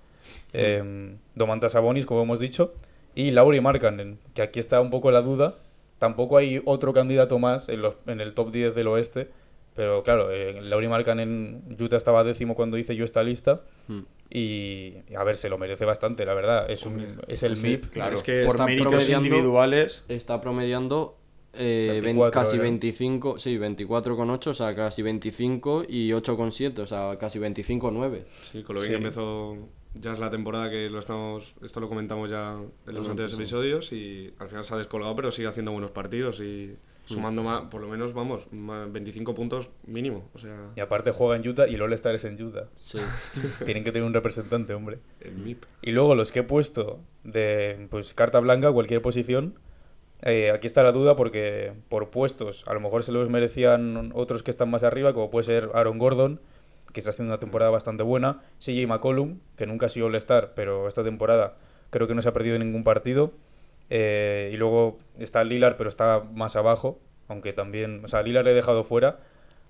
Eh, 0.55 1.15
Domantas 1.35 1.73
Sabonis, 1.73 2.07
como 2.07 2.23
hemos 2.23 2.41
dicho. 2.41 2.73
Y 3.15 3.31
Lauri 3.31 3.61
Markkanen, 3.61 4.19
que 4.35 4.41
aquí 4.43 4.59
está 4.59 4.81
un 4.81 4.89
poco 4.91 5.11
la 5.11 5.21
duda. 5.21 5.57
Tampoco 5.99 6.37
hay 6.39 6.63
otro 6.65 6.93
candidato 6.93 7.39
más 7.39 7.69
en, 7.69 7.83
los, 7.83 7.95
en 8.07 8.21
el 8.23 8.33
top 8.35 8.53
10 8.53 8.75
del 8.75 8.87
oeste. 8.89 9.29
Pero 9.77 10.03
claro, 10.03 10.31
eh, 10.33 10.61
Lauri 10.63 10.89
Markkanen, 10.89 11.77
Utah 11.79 11.97
estaba 11.99 12.25
décimo 12.25 12.55
cuando 12.55 12.79
hice 12.79 12.97
yo 12.97 13.05
esta 13.05 13.23
lista. 13.23 13.63
Mm. 13.89 14.01
Y 14.31 14.95
a 15.17 15.23
ver, 15.23 15.37
se 15.37 15.49
lo 15.49 15.59
merece 15.59 15.85
bastante, 15.85 16.25
la 16.27 16.35
verdad. 16.35 16.69
Es, 16.71 16.85
un, 16.87 17.21
es 17.29 17.43
el 17.43 17.53
Es 17.53 17.61
que- 17.61 17.69
MIP. 17.69 17.85
Claro, 17.91 18.17
Es 18.17 18.23
que 18.23 18.43
por 18.45 18.55
está 18.57 18.65
méritos 18.67 18.89
promediando- 18.93 19.27
individuales. 19.29 20.05
Está 20.09 20.41
promediando 20.41 21.19
eh, 21.53 21.89
ven- 21.95 22.03
24 22.17 22.41
casi 22.41 22.57
era. 22.57 22.65
25, 22.65 23.39
sí, 23.39 23.57
24,8, 23.57 24.51
o 24.51 24.55
sea, 24.55 24.75
casi 24.75 25.03
25 25.03 25.85
y 25.89 26.11
8,7, 26.13 26.81
o 26.83 26.87
sea, 26.87 27.17
casi 27.19 27.39
25,9. 27.39 28.25
Sí, 28.43 28.63
con 28.63 28.77
lo 28.77 28.83
bien 28.83 28.93
Sí. 28.95 28.99
que 28.99 29.05
empezó 29.05 29.57
ya 29.99 30.13
es 30.13 30.19
la 30.19 30.31
temporada 30.31 30.69
que 30.69 30.91
lo 30.91 30.99
estamos, 30.99 31.55
esto 31.63 31.81
lo 31.81 31.89
comentamos 31.89 32.29
ya 32.29 32.53
en 32.87 32.95
los 32.95 33.09
anteriores 33.09 33.31
sí. 33.35 33.37
episodios 33.43 33.93
y 33.93 34.35
al 34.39 34.49
final 34.51 34.63
se 34.65 34.75
ha 34.75 34.77
descolgado 34.77 35.17
pero 35.17 35.31
sigue 35.31 35.49
haciendo 35.49 35.73
buenos 35.73 35.91
partidos 35.93 36.41
y 36.41 36.75
sumando 37.07 37.43
más, 37.43 37.63
por 37.71 37.81
lo 37.81 37.89
menos 37.89 38.13
vamos, 38.13 38.47
más 38.53 38.93
25 38.93 39.35
puntos 39.35 39.71
mínimo, 39.87 40.29
o 40.35 40.39
sea, 40.39 40.71
Y 40.77 40.81
aparte 40.81 41.11
juega 41.13 41.37
en 41.37 41.49
Utah 41.49 41.67
y 41.67 41.75
el 41.77 41.83
All-Star 41.83 42.15
es 42.15 42.25
en 42.25 42.41
Utah. 42.43 42.69
Sí. 42.85 42.99
Tienen 43.65 43.85
que 43.85 43.93
tener 43.93 44.07
un 44.07 44.13
representante, 44.13 44.75
hombre. 44.75 44.99
el 45.21 45.37
MIP. 45.37 45.65
Y 45.83 45.93
luego 45.93 46.15
los 46.15 46.31
que 46.33 46.41
he 46.41 46.43
puesto 46.43 47.01
de 47.25 47.87
pues 47.91 48.13
carta 48.13 48.41
blanca, 48.41 48.71
cualquier 48.73 49.01
posición. 49.03 49.59
eh, 50.23 50.51
aquí 50.51 50.67
está 50.67 50.83
la 50.83 50.93
duda 50.93 51.17
porque 51.17 51.73
por 51.89 52.11
puestos 52.11 52.65
a 52.67 52.75
lo 52.75 52.81
mejor 52.81 53.03
se 53.03 53.13
los 53.13 53.29
merecían 53.31 54.13
otros 54.15 54.43
que 54.43 54.51
están 54.51 54.71
más 54.71 54.83
arriba, 54.83 55.13
como 55.15 55.31
puede 55.31 55.45
ser 55.45 55.71
Aaron 55.75 55.99
Gordon, 55.99 56.41
que 56.93 57.01
está 57.01 57.11
haciendo 57.11 57.33
una 57.33 57.39
temporada 57.39 57.71
bastante 57.71 58.03
buena. 58.03 58.41
CJ 58.59 58.87
McCollum, 58.87 59.39
que 59.57 59.67
nunca 59.67 59.87
ha 59.87 59.89
sido 59.91 60.07
All-Star, 60.07 60.53
pero 60.55 60.89
esta 60.89 61.05
temporada 61.05 61.57
creo 61.91 62.09
que 62.09 62.15
no 62.15 62.23
se 62.23 62.29
ha 62.29 62.33
perdido 62.33 62.59
ningún 62.59 62.83
partido. 62.85 63.33
Eh, 63.91 64.51
y 64.53 64.57
luego 64.57 64.99
está 65.19 65.45
Lillard, 65.45 65.77
pero 65.77 65.89
está 65.89 66.25
más 66.35 66.57
abajo, 66.57 66.99
aunque 67.29 67.53
también, 67.53 68.05
o 68.05 68.09
sea, 68.09 68.23
Lillard 68.23 68.45
le 68.45 68.51
he 68.53 68.55
dejado 68.55 68.85
fuera, 68.85 69.19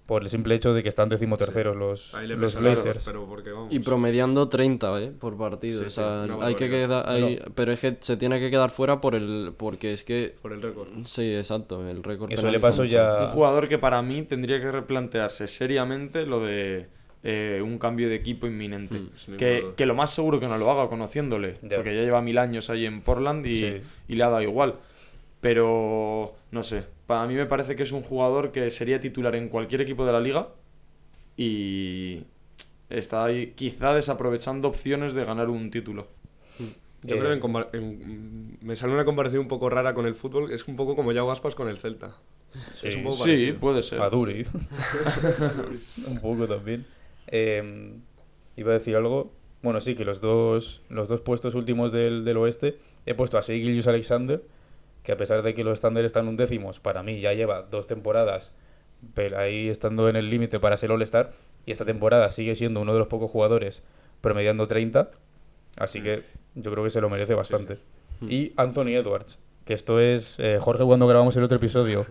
por 0.07 0.23
el 0.23 0.29
simple 0.29 0.55
hecho 0.55 0.73
de 0.73 0.85
que 0.85 0.89
están 0.89 1.09
decimoterceros 1.09 1.75
los, 1.77 2.15
Ahí 2.15 2.29
le 2.29 2.37
los 2.37 2.55
Blazers. 2.55 3.05
pero 3.07 3.27
porque 3.27 3.51
vamos. 3.51 3.75
Y 3.75 3.81
promediando 3.81 4.49
30 4.49 5.03
¿eh? 5.03 5.13
por 5.19 5.37
partido. 5.37 5.81
Sí, 5.81 5.87
o 5.87 5.91
sí, 5.91 5.97
sea, 5.97 6.23
hay 6.43 6.55
que 6.55 6.71
quedar, 6.71 7.09
hay- 7.11 7.41
pero 7.57 7.73
es 7.73 7.81
que 7.81 7.97
se 7.99 8.17
tiene 8.17 8.39
que 8.39 8.49
quedar 8.49 8.71
fuera 8.71 9.01
por 9.01 9.17
el 9.17 9.53
porque 9.57 9.93
es 9.93 10.05
que 10.05 10.37
Por 10.41 10.53
el 10.53 10.63
récord. 10.63 10.89
sí, 11.05 11.35
exacto, 11.35 11.87
el 11.89 12.05
récord. 12.05 12.31
Eso 12.33 12.49
le 12.53 12.61
pasó 12.61 12.85
ya... 12.85 13.25
Un 13.25 13.31
jugador 13.31 13.69
que 13.69 13.79
para 13.79 14.01
mí 14.01 14.23
tendría 14.23 14.61
que 14.61 14.71
replantearse 14.71 15.49
seriamente 15.49 16.25
lo 16.25 16.39
de 16.39 16.87
eh, 17.29 17.61
un 17.61 17.79
cambio 17.79 18.09
de 18.09 18.15
equipo 18.15 18.47
inminente. 18.47 18.99
Mm, 19.01 19.37
que, 19.37 19.67
que 19.77 19.85
lo 19.87 19.95
más 19.97 20.13
seguro 20.15 20.39
que 20.39 20.47
no 20.47 20.57
lo 20.59 20.71
haga 20.71 20.89
conociéndole, 20.89 21.55
porque 21.75 21.95
ya 21.97 22.03
lleva 22.03 22.23
mil 22.23 22.39
años 22.39 22.71
ahí 22.71 22.87
en 22.87 23.01
Portland 23.03 23.45
y, 23.47 23.55
Sí. 23.57 23.81
y 24.09 24.15
le 24.15 24.23
ha 24.23 24.29
dado 24.29 24.43
igual. 24.43 24.77
Pero 25.41 26.35
no 26.53 26.63
sé, 26.63 26.85
para 27.07 27.27
mí 27.27 27.35
me 27.35 27.47
parece 27.47 27.75
que 27.77 27.83
es 27.83 27.93
un 27.93 28.03
jugador 28.03 28.53
que 28.53 28.71
sería 28.71 29.01
titular 29.01 29.35
en 29.35 29.49
cualquier 29.49 29.81
equipo 29.81 30.07
de 30.07 30.13
la 30.13 30.21
liga 30.21 30.49
y 31.37 32.23
está 32.89 33.25
ahí 33.25 33.53
quizá 33.57 33.93
desaprovechando 33.95 34.69
opciones 34.69 35.13
de 35.15 35.25
ganar 35.25 35.49
un 35.51 35.71
título. 35.71 36.09
Yo 37.03 37.15
Eh, 37.15 37.19
creo 37.19 37.41
que 37.41 37.77
en 37.77 38.59
me 38.63 38.75
sale 38.75 38.93
una 38.95 39.05
comparación 39.05 39.43
un 39.43 39.49
poco 39.49 39.69
rara 39.69 39.95
con 39.95 40.07
el 40.07 40.15
fútbol. 40.15 40.51
Es 40.51 40.67
un 40.67 40.77
poco 40.77 40.97
como 40.97 41.13
Yago 41.13 41.31
Aspas 41.31 41.55
con 41.55 41.69
el 41.69 41.77
Celta. 41.79 42.17
Sí, 42.73 42.89
es 42.89 42.97
un 42.97 43.05
poco 43.05 43.25
Sí, 43.25 43.53
puede 43.61 43.83
ser. 43.83 44.01
a 44.01 44.09
Duri. 44.09 44.45
un 46.09 46.19
poco 46.21 46.47
también. 46.49 46.87
Eh, 47.29 47.99
iba 48.57 48.71
a 48.71 48.75
decir 48.75 48.97
algo. 48.97 49.33
Bueno, 49.63 49.81
sí, 49.81 49.95
que 49.95 50.05
los 50.05 50.21
dos, 50.21 50.83
los 50.89 51.09
dos 51.09 51.21
puestos 51.21 51.55
últimos 51.55 51.93
del, 51.93 52.25
del 52.25 52.37
oeste 52.37 52.79
he 53.05 53.15
puesto 53.15 53.39
a 53.39 53.41
Shea 53.41 53.57
Gilgeous 53.57 53.87
Alexander, 53.87 54.43
que 55.03 55.13
a 55.13 55.17
pesar 55.17 55.43
de 55.43 55.55
que 55.55 55.65
los 55.65 55.81
Thunder 55.81 56.05
están 56.05 56.29
undécimos, 56.29 56.81
para 56.81 57.03
mí 57.03 57.21
ya 57.21 57.33
lleva 57.33 57.63
dos 57.63 57.87
temporadas 57.87 58.53
pero 59.15 59.39
ahí 59.39 59.69
estando 59.69 60.09
en 60.09 60.17
el 60.17 60.31
límite 60.31 60.59
para 60.61 60.77
ser 60.77 60.91
All-Star. 60.91 61.33
Y 61.65 61.73
esta 61.73 61.85
temporada 61.85 62.31
sigue 62.31 62.55
siendo 62.57 62.81
uno 62.81 62.93
de 62.93 62.99
los 62.99 63.09
pocos 63.09 63.31
jugadores 63.31 63.83
promediando 64.21 64.67
30. 64.67 65.11
Así 65.77 66.03
que 66.03 66.23
yo 66.55 66.71
creo 66.71 66.85
que 66.85 66.91
se 66.91 67.01
lo 67.01 67.11
merece 67.11 67.35
bastante. 67.35 67.79
Y 68.23 68.53
Anthony 68.57 68.97
Edwards, 68.97 69.39
que 69.65 69.75
esto 69.75 70.01
es 70.01 70.39
eh, 70.39 70.59
Jorge 70.61 70.85
cuando 70.85 71.07
grabamos 71.07 71.37
el 71.37 71.43
otro 71.43 71.59
episodio, 71.59 72.07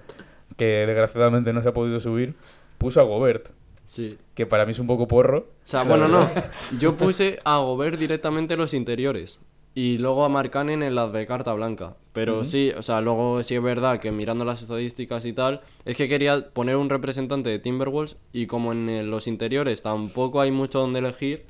que 0.57 0.85
desgraciadamente 0.85 1.51
no 1.53 1.63
se 1.63 1.69
ha 1.69 1.73
podido 1.73 1.99
subir, 1.99 2.35
puso 2.77 3.01
a 3.01 3.03
Gobert, 3.03 3.49
Sí. 3.85 4.17
que 4.33 4.45
para 4.45 4.65
mí 4.65 4.71
es 4.71 4.79
un 4.79 4.87
poco 4.87 5.07
porro. 5.07 5.39
O 5.39 5.67
sea, 5.67 5.83
bueno, 5.83 6.07
no. 6.07 6.27
Yo 6.79 6.97
puse 6.97 7.39
a 7.43 7.57
Gobert 7.57 7.99
directamente 7.99 8.57
los 8.57 8.73
interiores. 8.73 9.39
Y 9.73 9.97
luego 9.97 10.23
a 10.23 10.29
Marcanen 10.29 10.83
en 10.83 10.95
las 10.95 11.11
de 11.11 11.25
carta 11.27 11.53
blanca. 11.53 11.95
Pero 12.13 12.45
sí, 12.45 12.71
o 12.71 12.81
sea, 12.81 13.01
luego 13.01 13.43
sí 13.43 13.55
es 13.55 13.61
verdad 13.61 13.99
que 13.99 14.09
mirando 14.11 14.45
las 14.45 14.61
estadísticas 14.61 15.25
y 15.25 15.33
tal, 15.33 15.61
es 15.83 15.97
que 15.97 16.07
quería 16.07 16.49
poner 16.49 16.77
un 16.77 16.89
representante 16.89 17.49
de 17.49 17.59
Timberwolves 17.59 18.15
y 18.31 18.47
como 18.47 18.71
en 18.71 19.11
los 19.11 19.27
interiores 19.27 19.81
tampoco 19.81 20.39
hay 20.39 20.49
mucho 20.49 20.79
donde 20.79 20.99
elegir, 20.99 21.45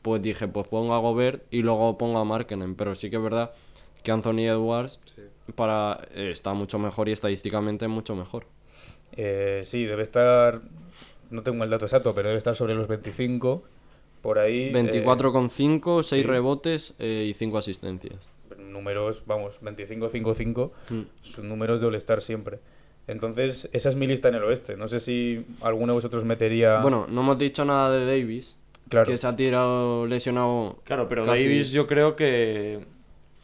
pues 0.00 0.22
dije, 0.22 0.48
pues 0.48 0.68
pongo 0.68 0.94
a 0.94 0.98
Gobert 1.00 1.44
y 1.50 1.60
luego 1.60 1.98
pongo 1.98 2.18
a 2.18 2.24
Markkanen. 2.24 2.76
Pero 2.76 2.94
sí 2.94 3.10
que 3.10 3.16
es 3.16 3.22
verdad 3.22 3.52
que 4.02 4.10
Anthony 4.10 4.46
Edwards 4.46 5.00
para 5.54 6.00
eh, 6.14 6.30
está 6.30 6.54
mucho 6.54 6.78
mejor 6.78 7.10
y 7.10 7.12
estadísticamente 7.12 7.88
mucho 7.88 8.16
mejor. 8.16 8.46
Eh, 9.16 9.62
sí, 9.64 9.84
debe 9.84 10.02
estar, 10.02 10.62
no 11.30 11.42
tengo 11.42 11.64
el 11.64 11.70
dato 11.70 11.84
exacto, 11.86 12.14
pero 12.14 12.28
debe 12.28 12.38
estar 12.38 12.54
sobre 12.54 12.74
los 12.74 12.88
25, 12.88 13.62
por 14.22 14.38
ahí. 14.38 14.64
eh, 14.68 14.72
24,5, 14.72 16.02
6 16.02 16.22
sí. 16.22 16.26
rebotes 16.26 16.94
eh, 16.98 17.26
y 17.28 17.34
5 17.34 17.58
asistencias. 17.58 18.14
números, 18.58 19.22
vamos, 19.26 19.58
25-5-5, 19.62 20.70
Mm. 20.90 21.00
son 21.22 21.48
números 21.48 21.80
de 21.80 21.86
All-Star 21.86 22.20
siempre. 22.22 22.58
Entonces, 23.06 23.68
esa 23.72 23.88
es 23.88 23.96
mi 23.96 24.06
lista 24.06 24.28
en 24.28 24.34
el 24.34 24.44
oeste. 24.44 24.76
No 24.76 24.88
sé 24.88 25.00
si 25.00 25.44
alguno 25.62 25.92
de 25.92 25.96
vosotros 25.98 26.24
metería... 26.24 26.80
Bueno, 26.80 27.06
no 27.08 27.20
hemos 27.22 27.38
dicho 27.38 27.64
nada 27.64 27.90
de 27.96 28.04
Davis, 28.04 28.56
claro. 28.88 29.06
que 29.10 29.16
se 29.16 29.26
ha 29.26 29.34
tirado 29.36 30.06
lesionado. 30.06 30.78
Claro, 30.84 31.08
pero 31.08 31.24
casi- 31.24 31.44
Davis 31.44 31.70
yo 31.72 31.86
creo 31.86 32.16
que 32.16 32.80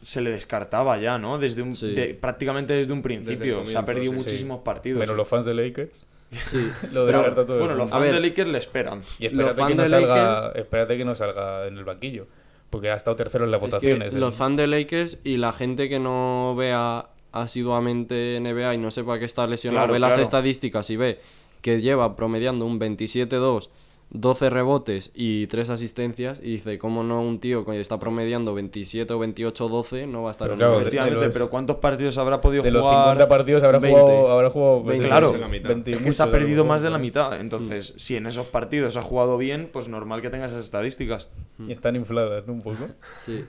se 0.01 0.21
le 0.21 0.29
descartaba 0.31 0.97
ya, 0.97 1.17
¿no? 1.17 1.37
Desde 1.39 1.61
un, 1.61 1.75
Sí. 1.75 1.93
de- 1.93 2.13
prácticamente 2.13 2.73
desde 2.73 2.91
un 2.93 3.01
principio. 3.01 3.65
se 3.65 3.77
ha 3.77 3.85
perdido 3.85 4.11
sí. 4.13 4.19
muchísimos 4.19 4.61
partidos. 4.61 4.99
Menos 4.99 5.15
los 5.15 5.27
fans 5.27 5.45
de 5.45 5.53
Lakers. 5.53 6.05
Sí. 6.47 6.71
Lo 6.91 7.05
Pero, 7.05 7.17
descarta 7.19 7.45
todo 7.45 7.59
bueno, 7.59 7.75
los 7.75 7.89
fans 7.89 8.01
ver. 8.03 8.13
de 8.13 8.19
Lakers 8.19 8.49
le 8.49 8.57
esperan. 8.57 9.01
Y 9.19 9.25
espérate 9.27 9.65
que, 9.65 9.75
no 9.75 9.81
de 9.83 9.87
salga, 9.89 10.15
Lakers- 10.53 10.59
espérate 10.59 10.97
que 10.97 11.05
no 11.05 11.15
salga 11.15 11.67
en 11.67 11.77
el 11.77 11.83
banquillo. 11.83 12.27
Porque 12.69 12.89
ha 12.89 12.95
estado 12.95 13.15
tercero 13.15 13.45
en 13.45 13.51
las 13.51 13.61
Es 13.61 13.67
votaciones. 13.69 14.15
¿eh? 14.15 14.19
los 14.19 14.35
fans 14.35 14.57
de 14.57 14.67
Lakers 14.67 15.19
y 15.23 15.37
la 15.37 15.51
gente 15.51 15.89
que 15.89 15.99
no 15.99 16.55
vea 16.55 17.05
asiduamente 17.31 18.39
NBA 18.39 18.75
y 18.75 18.77
no 18.77 18.91
sepa 18.91 19.19
que 19.19 19.25
está 19.25 19.45
lesionado, 19.47 19.87
Claro, 19.87 19.93
ve 19.93 19.99
las 19.99 20.17
estadísticas 20.17 20.89
y 20.89 20.97
ve 20.97 21.19
que 21.61 21.81
lleva 21.81 22.15
promediando 22.15 22.65
un 22.65 22.79
27-2, 22.79 23.69
12 24.15 24.51
rebotes 24.51 25.11
y 25.15 25.47
3 25.47 25.71
asistencias 25.71 26.39
y 26.39 26.51
dice, 26.51 26.77
¿cómo 26.77 27.03
no 27.03 27.19
un 27.21 27.39
tío 27.39 27.65
que 27.65 27.81
está 27.81 27.99
promediando 27.99 28.53
27 28.53 29.11
o 29.11 29.19
28-12 29.19 30.07
no 30.07 30.21
va 30.21 30.29
a 30.29 30.31
estar 30.33 30.45
Pero 30.49 30.53
en 30.53 30.59
claro, 30.59 30.79
Efectivamente, 30.81 31.25
los- 31.25 31.33
pero 31.33 31.49
¿cuántos 31.49 31.77
partidos 31.77 32.17
habrá 32.19 32.39
podido 32.39 32.61
de 32.61 32.69
los 32.69 32.83
jugar? 32.83 33.05
50 33.15 33.27
partidos 33.27 33.63
habrá 33.63 33.79
20. 33.79 33.99
jugado, 33.99 34.31
habrá 34.31 34.49
jugado 34.51 34.83
20. 34.83 35.07
Claro, 35.07 35.35
la 35.35 35.47
mitad. 35.47 35.69
20 35.69 35.89
y 35.91 35.93
Es 35.95 36.01
que 36.01 36.11
se 36.11 36.21
ha 36.23 36.29
perdido 36.31 36.63
más 36.63 36.83
de 36.83 36.91
la 36.91 36.99
mitad. 36.99 37.41
Entonces, 37.41 37.95
si 37.97 38.15
en 38.15 38.27
esos 38.27 38.45
partidos 38.47 38.95
ha 38.97 39.01
jugado 39.01 39.35
bien, 39.37 39.67
pues 39.73 39.87
normal 39.87 40.21
que 40.21 40.29
tenga 40.29 40.45
esas 40.45 40.63
estadísticas. 40.63 41.29
Y 41.67 41.71
están 41.71 41.95
infladas, 41.95 42.45
¿no? 42.45 42.53
Un 42.53 42.61
poco. 42.61 42.87
Sí. 43.17 43.43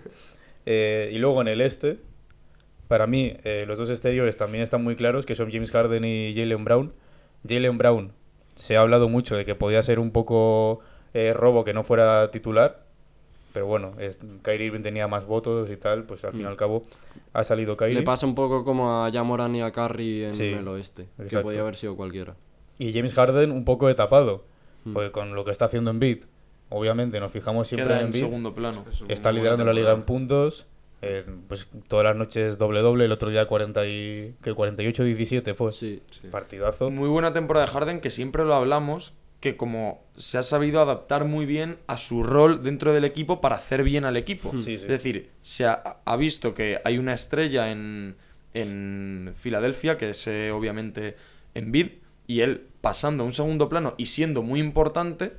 Eh, 0.67 1.11
y 1.13 1.19
luego 1.19 1.43
en 1.43 1.49
el 1.49 1.61
este, 1.61 1.99
para 2.89 3.07
mí, 3.07 3.35
eh, 3.45 3.65
los 3.67 3.79
dos 3.79 3.91
exteriores 3.91 4.39
también 4.39 4.65
están 4.65 4.83
muy 4.83 4.97
claros, 4.97 5.27
que 5.27 5.35
son 5.35 5.51
James 5.53 5.71
Harden 5.71 6.05
y 6.05 6.33
Jalen 6.35 6.65
Brown. 6.65 6.93
Jalen 7.47 7.77
Brown, 7.77 8.13
se 8.55 8.77
ha 8.77 8.81
hablado 8.81 9.09
mucho 9.09 9.37
de 9.37 9.45
que 9.45 9.55
podía 9.55 9.83
ser 9.83 9.99
un 9.99 10.11
poco 10.11 10.81
eh, 11.13 11.33
robo 11.33 11.65
que 11.65 11.73
no 11.75 11.83
fuera 11.85 12.31
titular, 12.31 12.85
pero 13.53 13.67
bueno, 13.67 13.93
es, 13.99 14.21
Kyrie 14.43 14.67
Irving 14.67 14.83
tenía 14.83 15.07
más 15.07 15.27
votos 15.27 15.71
y 15.71 15.77
tal, 15.77 16.05
pues 16.05 16.25
al 16.25 16.33
fin 16.33 16.41
y 16.43 16.45
al 16.45 16.57
cabo 16.57 16.83
ha 17.33 17.45
salido 17.45 17.77
Kyrie. 17.77 17.95
Le 17.95 18.03
pasa 18.03 18.27
un 18.27 18.35
poco 18.35 18.65
como 18.65 19.05
a 19.05 19.13
Jamoran 19.13 19.55
y 19.55 19.63
a 19.63 19.71
Curry 19.71 20.25
en 20.25 20.35
Sí, 20.35 20.47
el 20.47 20.67
oeste, 20.67 21.09
que 21.29 21.39
podía 21.39 21.61
haber 21.61 21.77
sido 21.77 21.97
cualquiera. 21.97 22.35
Y 22.79 22.93
James 22.93 23.15
Harden 23.15 23.53
un 23.53 23.65
poco 23.65 23.87
de 23.89 23.95
tapado, 23.95 24.45
Mm. 24.85 24.93
porque 24.93 25.11
con 25.13 25.35
lo 25.35 25.45
que 25.45 25.51
está 25.51 25.65
haciendo 25.67 25.91
en 25.91 25.97
Embiid, 25.97 26.25
obviamente 26.69 27.19
nos 27.21 27.33
fijamos 27.33 27.69
siempre 27.69 27.87
Queda 27.87 27.95
en 27.97 28.01
en 28.01 28.07
Embiid. 28.09 28.23
segundo 28.25 28.55
plano. 28.55 28.85
Está 29.09 29.33
liderando 29.33 29.65
la 29.65 29.73
liga 29.73 29.93
en 29.93 30.03
puntos. 30.03 30.67
Eh, 31.05 31.25
pues 31.49 31.69
todas 31.89 32.05
las 32.05 32.17
noches 32.17 32.59
doble 32.59 32.81
doble. 32.81 33.05
El 33.05 33.13
otro 33.13 33.31
día 33.31 33.47
40 33.47 33.87
y, 33.87 34.35
que 34.43 34.53
48-17 34.53 35.55
fue. 35.55 35.73
Sí. 35.73 36.03
Partidazo. 36.31 36.91
Muy 36.91 37.09
buena 37.09 37.33
temporada 37.33 37.67
de 37.67 37.73
Harden, 37.73 38.01
que 38.01 38.11
siempre 38.11 38.45
lo 38.45 38.55
hablamos, 38.55 39.15
que 39.41 39.57
como 39.57 40.05
se 40.17 40.39
ha 40.39 40.43
sabido 40.43 40.81
adaptar 40.81 41.25
muy 41.25 41.47
bien 41.47 41.79
a 41.87 41.99
su 41.99 42.23
rol 42.23 42.63
dentro 42.63 42.93
del 42.93 43.05
equipo 43.05 43.41
para 43.41 43.57
hacer 43.57 43.83
bien 43.83 44.05
al 44.05 44.17
equipo. 44.17 44.53
Sí, 44.53 44.65
sí. 44.65 44.75
Es 44.75 44.89
decir, 44.89 45.31
se 45.43 45.67
ha, 45.67 45.99
ha 46.05 46.17
visto 46.17 46.55
que 46.55 46.81
hay 46.85 46.99
una 46.99 47.15
estrella 47.15 47.71
en, 47.71 48.17
en 48.55 49.35
Filadelfia, 49.37 49.99
que 49.99 50.11
es 50.11 50.27
eh, 50.27 50.51
obviamente 50.53 51.17
Embiid, 51.55 51.93
y 52.27 52.41
él 52.41 52.67
pasando 52.81 53.23
a 53.23 53.27
un 53.27 53.33
segundo 53.33 53.69
plano 53.69 53.95
y 53.99 54.07
siendo 54.07 54.43
muy 54.43 54.61
importante, 54.61 55.35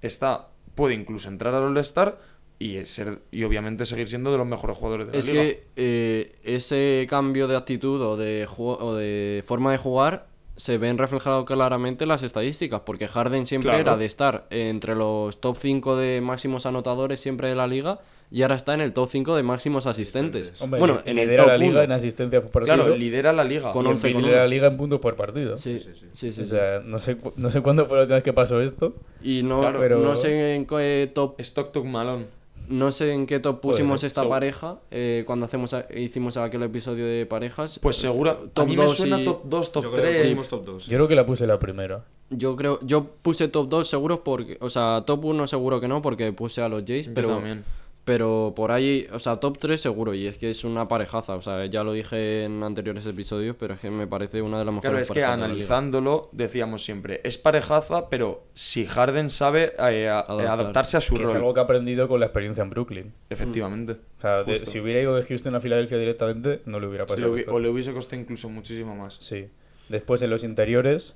está 0.00 0.48
puede 0.74 0.94
incluso 0.94 1.28
entrar 1.28 1.54
al 1.54 1.64
All-Star 1.64 2.18
y, 2.60 2.84
ser, 2.84 3.18
y 3.32 3.42
obviamente 3.42 3.84
seguir 3.86 4.06
siendo 4.06 4.30
de 4.30 4.38
los 4.38 4.46
mejores 4.46 4.76
jugadores 4.76 5.06
de 5.08 5.12
la 5.14 5.18
Es 5.18 5.26
liga. 5.26 5.42
que 5.42 5.64
eh, 5.76 6.36
ese 6.44 7.06
cambio 7.10 7.48
de 7.48 7.56
actitud 7.56 8.00
o 8.02 8.16
de, 8.16 8.46
ju- 8.46 8.76
o 8.78 8.94
de 8.94 9.42
forma 9.46 9.72
de 9.72 9.78
jugar 9.78 10.26
se 10.56 10.76
ven 10.76 10.98
reflejado 10.98 11.46
claramente 11.46 12.04
en 12.04 12.08
las 12.08 12.22
estadísticas, 12.22 12.82
porque 12.84 13.08
Harden 13.08 13.46
siempre 13.46 13.70
Claro. 13.70 13.80
era 13.82 13.96
de 13.96 14.04
estar 14.04 14.46
entre 14.50 14.94
los 14.94 15.40
top 15.40 15.56
5 15.58 15.96
de 15.96 16.20
máximos 16.20 16.66
anotadores 16.66 17.18
siempre 17.18 17.48
de 17.48 17.54
la 17.54 17.66
liga 17.66 18.00
y 18.30 18.42
ahora 18.42 18.56
está 18.56 18.74
en 18.74 18.82
el 18.82 18.92
top 18.92 19.08
5 19.10 19.36
de 19.36 19.42
máximos 19.42 19.86
asistentes. 19.86 20.60
Hombre, 20.60 20.78
bueno, 20.80 21.00
en 21.06 21.18
el 21.18 21.26
lidera 21.28 21.44
top 21.44 21.52
la 21.52 21.56
liga 21.56 21.82
en 21.84 21.92
asistencia 21.92 22.42
por 22.42 22.50
partido. 22.50 22.74
Claro, 22.76 22.94
lidera 22.94 23.32
la 23.32 23.42
liga. 23.42 23.72
Con 23.72 23.86
y 23.86 23.88
once 23.88 24.08
Embiid 24.08 24.12
con 24.16 24.22
lidera 24.22 24.36
uno. 24.42 24.44
la 24.44 24.48
liga 24.54 24.66
en 24.66 24.76
puntos 24.76 25.00
por 25.00 25.16
partido. 25.16 25.56
Sí, 25.56 25.80
Sí, 25.80 25.92
sí, 25.94 25.98
sí. 25.98 26.06
sí, 26.12 26.32
sí, 26.32 26.40
o 26.42 26.44
sí. 26.44 26.50
sea, 26.50 26.82
no 26.84 26.98
sé, 26.98 27.16
cu- 27.16 27.32
no 27.38 27.50
sé 27.50 27.62
cuándo 27.62 27.86
fue 27.86 27.96
la 27.96 28.02
última 28.02 28.16
vez 28.16 28.24
que 28.24 28.32
pasó 28.34 28.60
esto. 28.60 28.92
Y 29.22 29.42
no, 29.42 29.60
Claro, 29.60 29.80
pero- 29.80 30.00
no 30.00 30.14
sé 30.14 30.54
en 30.56 30.66
qué 30.66 31.10
top 31.14 31.40
Stockton 31.40 31.90
Malone. 31.90 32.26
No 32.70 32.90
sé 32.92 33.12
en 33.12 33.26
qué 33.26 33.38
top 33.40 33.60
pusimos 33.60 34.00
ser, 34.00 34.08
esta 34.08 34.20
seguro. 34.22 34.36
pareja 34.36 34.78
eh, 34.90 35.24
cuando 35.26 35.44
hacemos 35.46 35.74
a- 35.74 35.86
hicimos 35.94 36.36
aquel 36.38 36.62
episodio 36.62 37.04
de 37.06 37.26
parejas. 37.26 37.78
Pues 37.82 37.96
seguro. 37.96 38.30
A 38.30 38.36
Top 38.54 38.66
mí 38.66 38.76
me 38.76 38.84
dos 38.84 38.96
suena 38.96 39.20
y- 39.20 39.24
top 39.24 39.42
2, 39.44 39.72
top 39.72 39.84
Yo 39.84 39.90
creo 39.92 40.02
que 40.04 40.08
3. 40.10 40.22
pusimos 40.22 40.48
top 40.48 40.64
2. 40.64 40.86
Yo 40.86 40.96
creo 40.96 41.08
que 41.08 41.14
la 41.14 41.26
puse 41.26 41.46
la 41.46 41.58
primera. 41.58 42.04
Yo 42.30 42.56
creo, 42.56 42.78
yo 42.82 43.04
puse 43.22 43.48
top 43.48 43.68
2 43.68 43.88
seguro 43.88 44.24
porque, 44.24 44.56
o 44.60 44.70
sea, 44.70 45.02
top 45.04 45.24
1 45.24 45.46
seguro 45.46 45.80
que 45.80 45.88
no 45.88 46.00
porque 46.00 46.32
puse 46.32 46.62
a 46.62 46.68
los 46.68 46.84
Jays, 46.86 47.06
Yo 47.08 47.14
pero 47.14 47.28
también. 47.34 47.64
Pero 48.10 48.52
por 48.56 48.72
ahí, 48.72 49.06
o 49.12 49.20
sea, 49.20 49.36
top 49.36 49.56
3 49.58 49.80
seguro 49.80 50.14
y 50.14 50.26
es 50.26 50.36
que 50.36 50.50
es 50.50 50.64
una 50.64 50.88
parejaza, 50.88 51.36
o 51.36 51.40
sea, 51.42 51.64
ya 51.66 51.84
lo 51.84 51.92
dije 51.92 52.42
en 52.42 52.60
anteriores 52.64 53.06
episodios, 53.06 53.54
pero 53.56 53.74
es 53.74 53.80
que 53.80 53.88
me 53.88 54.08
parece 54.08 54.42
una 54.42 54.58
de 54.58 54.64
las 54.64 54.74
mejores 54.74 54.90
Claro, 54.90 55.02
es 55.02 55.10
que 55.12 55.20
de 55.20 55.24
analizándolo, 55.26 56.28
decíamos 56.32 56.82
siempre, 56.84 57.20
es 57.22 57.38
parejaza, 57.38 58.08
pero 58.08 58.42
si 58.52 58.84
Harden 58.84 59.30
sabe 59.30 59.74
eh, 59.78 60.08
a- 60.08 60.18
Adaptarse. 60.22 60.48
adaptarse 60.48 60.96
a 60.96 61.00
su 61.00 61.14
Que 61.14 61.22
es 61.22 61.28
rol. 61.28 61.36
algo 61.36 61.54
que 61.54 61.60
ha 61.60 61.62
aprendido 61.62 62.08
con 62.08 62.18
la 62.18 62.26
experiencia 62.26 62.64
en 62.64 62.70
Brooklyn. 62.70 63.12
Efectivamente. 63.30 63.92
O 64.18 64.20
sea, 64.20 64.42
de- 64.42 64.66
si 64.66 64.80
hubiera 64.80 65.00
ido 65.00 65.14
de 65.14 65.22
Houston 65.22 65.54
a 65.54 65.60
Filadelfia 65.60 65.96
directamente, 65.96 66.62
no 66.66 66.80
le 66.80 66.88
hubiera 66.88 67.04
Si 67.04 67.10
pasado 67.10 67.28
le 67.28 67.32
hubi- 67.32 67.40
esto. 67.42 67.54
o 67.54 67.60
le 67.60 67.68
hubiese 67.68 67.92
costado 67.92 68.20
incluso 68.20 68.48
muchísimo 68.48 68.96
más. 68.96 69.18
Sí. 69.20 69.46
Después 69.88 70.20
en 70.22 70.30
los 70.30 70.42
interiores, 70.42 71.14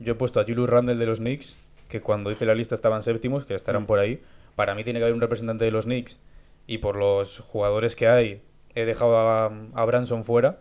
yo 0.00 0.14
he 0.14 0.16
puesto 0.16 0.40
a 0.40 0.42
Julius 0.42 0.68
Randle 0.68 0.96
de 0.96 1.06
los 1.06 1.20
Knicks, 1.20 1.54
que 1.88 2.00
cuando 2.00 2.32
hice 2.32 2.44
la 2.44 2.56
lista 2.56 2.74
estaban 2.74 3.04
séptimos, 3.04 3.44
que 3.44 3.54
estarán 3.54 3.84
Mm. 3.84 3.86
por 3.86 4.00
ahí. 4.00 4.20
Para 4.56 4.74
mí 4.74 4.84
tiene 4.84 4.98
que 4.98 5.04
haber 5.04 5.14
un 5.14 5.20
representante 5.20 5.64
de 5.64 5.70
los 5.70 5.84
Knicks 5.84 6.20
y 6.66 6.78
por 6.78 6.96
los 6.96 7.40
jugadores 7.40 7.96
que 7.96 8.08
hay 8.08 8.42
he 8.74 8.84
dejado 8.84 9.16
a, 9.16 9.52
a 9.74 9.84
Branson 9.84 10.24
fuera, 10.24 10.60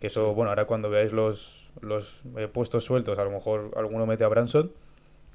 que 0.00 0.08
eso, 0.08 0.34
bueno, 0.34 0.50
ahora 0.50 0.66
cuando 0.66 0.90
veáis 0.90 1.12
los, 1.12 1.70
los 1.80 2.22
eh, 2.36 2.48
puestos 2.48 2.84
sueltos, 2.84 3.18
a 3.18 3.24
lo 3.24 3.30
mejor 3.30 3.72
alguno 3.76 4.06
mete 4.06 4.24
a 4.24 4.28
Branson. 4.28 4.72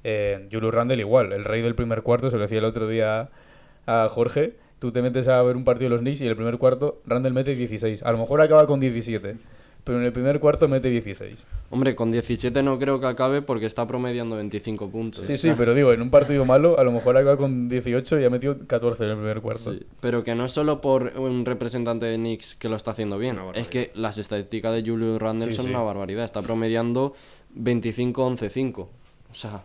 Eh, 0.04 0.48
Julius 0.52 0.72
Randle 0.72 0.98
igual, 0.98 1.32
el 1.32 1.44
rey 1.44 1.62
del 1.62 1.74
primer 1.74 2.02
cuarto, 2.02 2.30
se 2.30 2.36
lo 2.36 2.42
decía 2.42 2.58
el 2.58 2.64
otro 2.64 2.86
día 2.86 3.30
a 3.86 4.08
Jorge, 4.08 4.54
tú 4.78 4.92
te 4.92 5.02
metes 5.02 5.26
a 5.28 5.42
ver 5.42 5.56
un 5.56 5.64
partido 5.64 5.90
de 5.90 5.96
los 5.96 6.00
Knicks 6.00 6.20
y 6.20 6.24
en 6.24 6.30
el 6.30 6.36
primer 6.36 6.58
cuarto 6.58 7.00
Randle 7.06 7.32
mete 7.32 7.54
16. 7.54 8.02
A 8.02 8.12
lo 8.12 8.18
mejor 8.18 8.40
acaba 8.40 8.66
con 8.66 8.78
17, 8.80 9.36
pero 9.84 9.98
en 10.00 10.04
el 10.04 10.12
primer 10.12 10.38
cuarto 10.40 10.68
mete 10.68 10.90
16. 10.90 11.46
Hombre, 11.70 11.96
con 11.96 12.10
17 12.12 12.62
no 12.62 12.78
creo 12.78 13.00
que 13.00 13.06
acabe 13.06 13.40
porque 13.42 13.64
está 13.66 13.86
promediando 13.86 14.36
25 14.36 14.90
puntos. 14.90 15.24
Sí, 15.24 15.36
sí, 15.38 15.52
pero 15.56 15.74
digo, 15.74 15.92
en 15.92 16.02
un 16.02 16.10
partido 16.10 16.44
malo 16.44 16.78
a 16.78 16.84
lo 16.84 16.92
mejor 16.92 17.16
acaba 17.16 17.36
con 17.38 17.68
18 17.70 18.20
y 18.20 18.24
ha 18.24 18.30
metido 18.30 18.56
14 18.66 19.04
en 19.04 19.10
el 19.10 19.16
primer 19.16 19.40
cuarto. 19.40 19.72
Sí, 19.72 19.80
pero 20.00 20.22
que 20.24 20.34
no 20.34 20.44
es 20.44 20.52
solo 20.52 20.80
por 20.82 21.18
un 21.18 21.44
representante 21.46 22.04
de 22.06 22.16
Knicks 22.16 22.54
que 22.54 22.68
lo 22.68 22.76
está 22.76 22.90
haciendo 22.90 23.16
bien, 23.18 23.38
es 23.54 23.68
que 23.68 23.90
las 23.94 24.18
estadísticas 24.18 24.72
de 24.74 24.82
Julius 24.88 25.18
Randle 25.20 25.50
Sí, 25.52 25.56
son 25.56 25.64
sí. 25.66 25.70
una 25.70 25.80
barbaridad. 25.82 26.24
Está 26.24 26.42
promediando 26.42 27.14
25-11-5. 27.56 28.78
O 29.30 29.34
sea, 29.34 29.62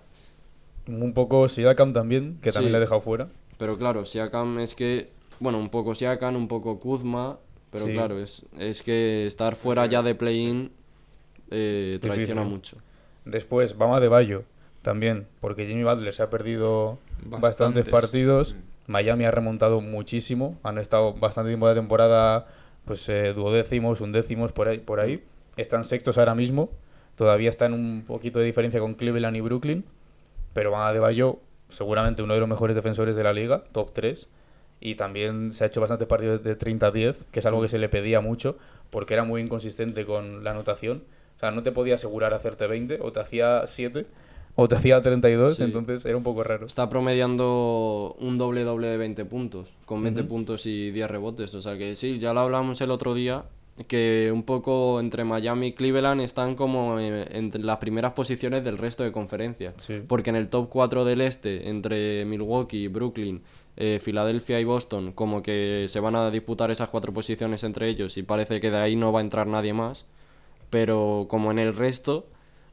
Un 0.87 1.13
poco 1.13 1.47
Siakam 1.47 1.93
también, 1.93 2.37
que 2.41 2.51
también 2.51 2.69
Sí. 2.69 2.71
le 2.73 2.77
he 2.77 2.81
dejado 2.81 3.01
fuera. 3.01 3.27
pero 3.57 3.77
claro, 3.77 4.03
Siakam 4.03 4.59
es 4.59 4.75
que, 4.75 5.09
bueno, 5.39 5.57
un 5.57 5.69
poco 5.69 5.95
Siakam, 5.95 6.35
un 6.35 6.47
poco 6.49 6.79
Kuzma, 6.79 7.37
pero 7.73 7.85
Sí. 7.87 7.91
claro, 7.93 8.17
es, 8.19 8.45
es 8.57 8.81
que 8.81 9.25
estar 9.27 9.57
fuera 9.57 9.85
ya 9.87 10.01
de 10.01 10.15
play-in 10.15 10.71
eh, 11.51 11.99
traiciona 12.01 12.43
mucho. 12.43 12.77
Después, 13.25 13.77
Bama 13.77 13.99
de 13.99 14.07
Bayo 14.07 14.43
también, 14.81 15.27
porque 15.41 15.65
Jimmy 15.67 15.83
Butler 15.83 16.13
se 16.13 16.23
ha 16.23 16.29
perdido 16.29 16.99
bastantes, 17.25 17.41
Bastantes. 17.41 17.89
partidos. 17.89 18.53
Mm. 18.53 18.91
Miami 18.91 19.25
ha 19.25 19.31
remontado 19.31 19.81
muchísimo. 19.81 20.57
Han 20.63 20.77
estado 20.77 21.13
bastante 21.13 21.49
tiempo 21.49 21.67
de 21.69 21.75
temporada, 21.75 22.47
pues 22.85 23.07
eh, 23.09 23.33
duodécimos, 23.33 24.01
undécimos, 24.01 24.51
por 24.51 24.67
ahí, 24.67 24.79
por 24.79 24.99
ahí. 24.99 25.23
Están 25.57 25.83
sextos 25.83 26.17
ahora 26.17 26.35
mismo. 26.35 26.69
Todavía 27.15 27.49
están 27.49 27.73
un 27.73 28.03
poquito 28.05 28.39
de 28.39 28.45
diferencia 28.45 28.79
con 28.79 28.95
Cleveland 28.95 29.37
y 29.37 29.41
Brooklyn. 29.41 29.85
Pero 30.53 30.71
Bama 30.71 30.91
de 30.93 30.99
Bayo, 30.99 31.39
seguramente 31.69 32.23
uno 32.23 32.33
de 32.33 32.39
los 32.41 32.49
mejores 32.49 32.75
defensores 32.75 33.15
de 33.15 33.23
la 33.23 33.31
liga, 33.33 33.63
top 33.71 33.93
3. 33.93 34.27
Y 34.85 34.95
también 34.95 35.53
se 35.53 35.63
ha 35.63 35.67
hecho 35.67 35.79
bastantes 35.79 36.09
partidos 36.09 36.43
de 36.43 36.57
30-10, 36.57 37.15
que 37.31 37.39
es 37.39 37.45
algo 37.45 37.61
que 37.61 37.69
se 37.69 37.77
le 37.79 37.87
pedía 37.87 38.19
mucho, 38.19 38.57
porque 38.89 39.13
era 39.13 39.23
muy 39.23 39.41
inconsistente 39.41 40.05
con 40.05 40.43
la 40.43 40.51
anotación. 40.51 41.03
O 41.37 41.39
sea, 41.39 41.51
no 41.51 41.63
te 41.63 41.71
podía 41.71 41.95
asegurar 41.95 42.33
hacerte 42.33 42.67
20, 42.67 42.99
o 43.01 43.13
te 43.13 43.21
hacía 43.21 43.65
7, 43.65 44.05
o 44.55 44.67
te 44.67 44.75
hacía 44.75 45.01
32, 45.01 45.55
Sí. 45.57 45.63
entonces 45.63 46.05
era 46.05 46.17
un 46.17 46.23
poco 46.23 46.43
raro. 46.43 46.65
Está 46.65 46.89
promediando 46.89 48.15
un 48.19 48.37
doble 48.37 48.63
doble 48.63 48.87
de 48.87 48.97
20 48.97 49.23
puntos, 49.25 49.69
con 49.85 50.03
20 50.03 50.21
Ujú. 50.21 50.29
puntos 50.29 50.65
y 50.65 50.91
10 50.91 51.09
rebotes. 51.09 51.53
O 51.55 51.61
sea 51.61 51.77
que 51.77 51.95
sí, 51.95 52.19
ya 52.19 52.33
lo 52.33 52.41
hablamos 52.41 52.81
el 52.81 52.91
otro 52.91 53.13
día, 53.13 53.45
que 53.87 54.31
un 54.33 54.43
poco 54.43 54.99
entre 54.99 55.23
Miami 55.23 55.67
y 55.67 55.73
Cleveland 55.73 56.21
están 56.21 56.55
como 56.55 56.99
eh, 56.99 57.25
entre 57.31 57.63
las 57.63 57.77
primeras 57.77 58.13
posiciones 58.13 58.63
del 58.63 58.77
resto 58.77 59.03
de 59.03 59.11
conferencias. 59.11 59.73
Sí. 59.77 60.01
Porque 60.07 60.29
en 60.29 60.35
el 60.35 60.49
top 60.49 60.69
4 60.69 61.05
del 61.05 61.21
este, 61.21 61.69
entre 61.69 62.23
Milwaukee, 62.25 62.87
Brooklyn, 62.89 63.41
eh, 63.77 63.99
Filadelfia 64.01 64.59
y 64.59 64.63
Boston, 64.63 65.11
como 65.13 65.41
que 65.41 65.85
se 65.89 65.99
van 65.99 66.15
a 66.15 66.29
disputar 66.31 66.69
esas 66.71 66.89
cuatro 66.89 67.11
posiciones 67.13 67.63
entre 67.63 67.89
ellos 67.89 68.17
y 68.17 68.23
parece 68.23 68.59
que 68.59 68.69
de 68.71 68.77
ahí 68.77 68.95
no 68.95 69.11
va 69.11 69.19
a 69.19 69.23
entrar 69.23 69.47
nadie 69.47 69.73
más. 69.73 70.05
Pero 70.69 71.27
como 71.29 71.51
en 71.51 71.59
el 71.59 71.75
resto, 71.75 72.27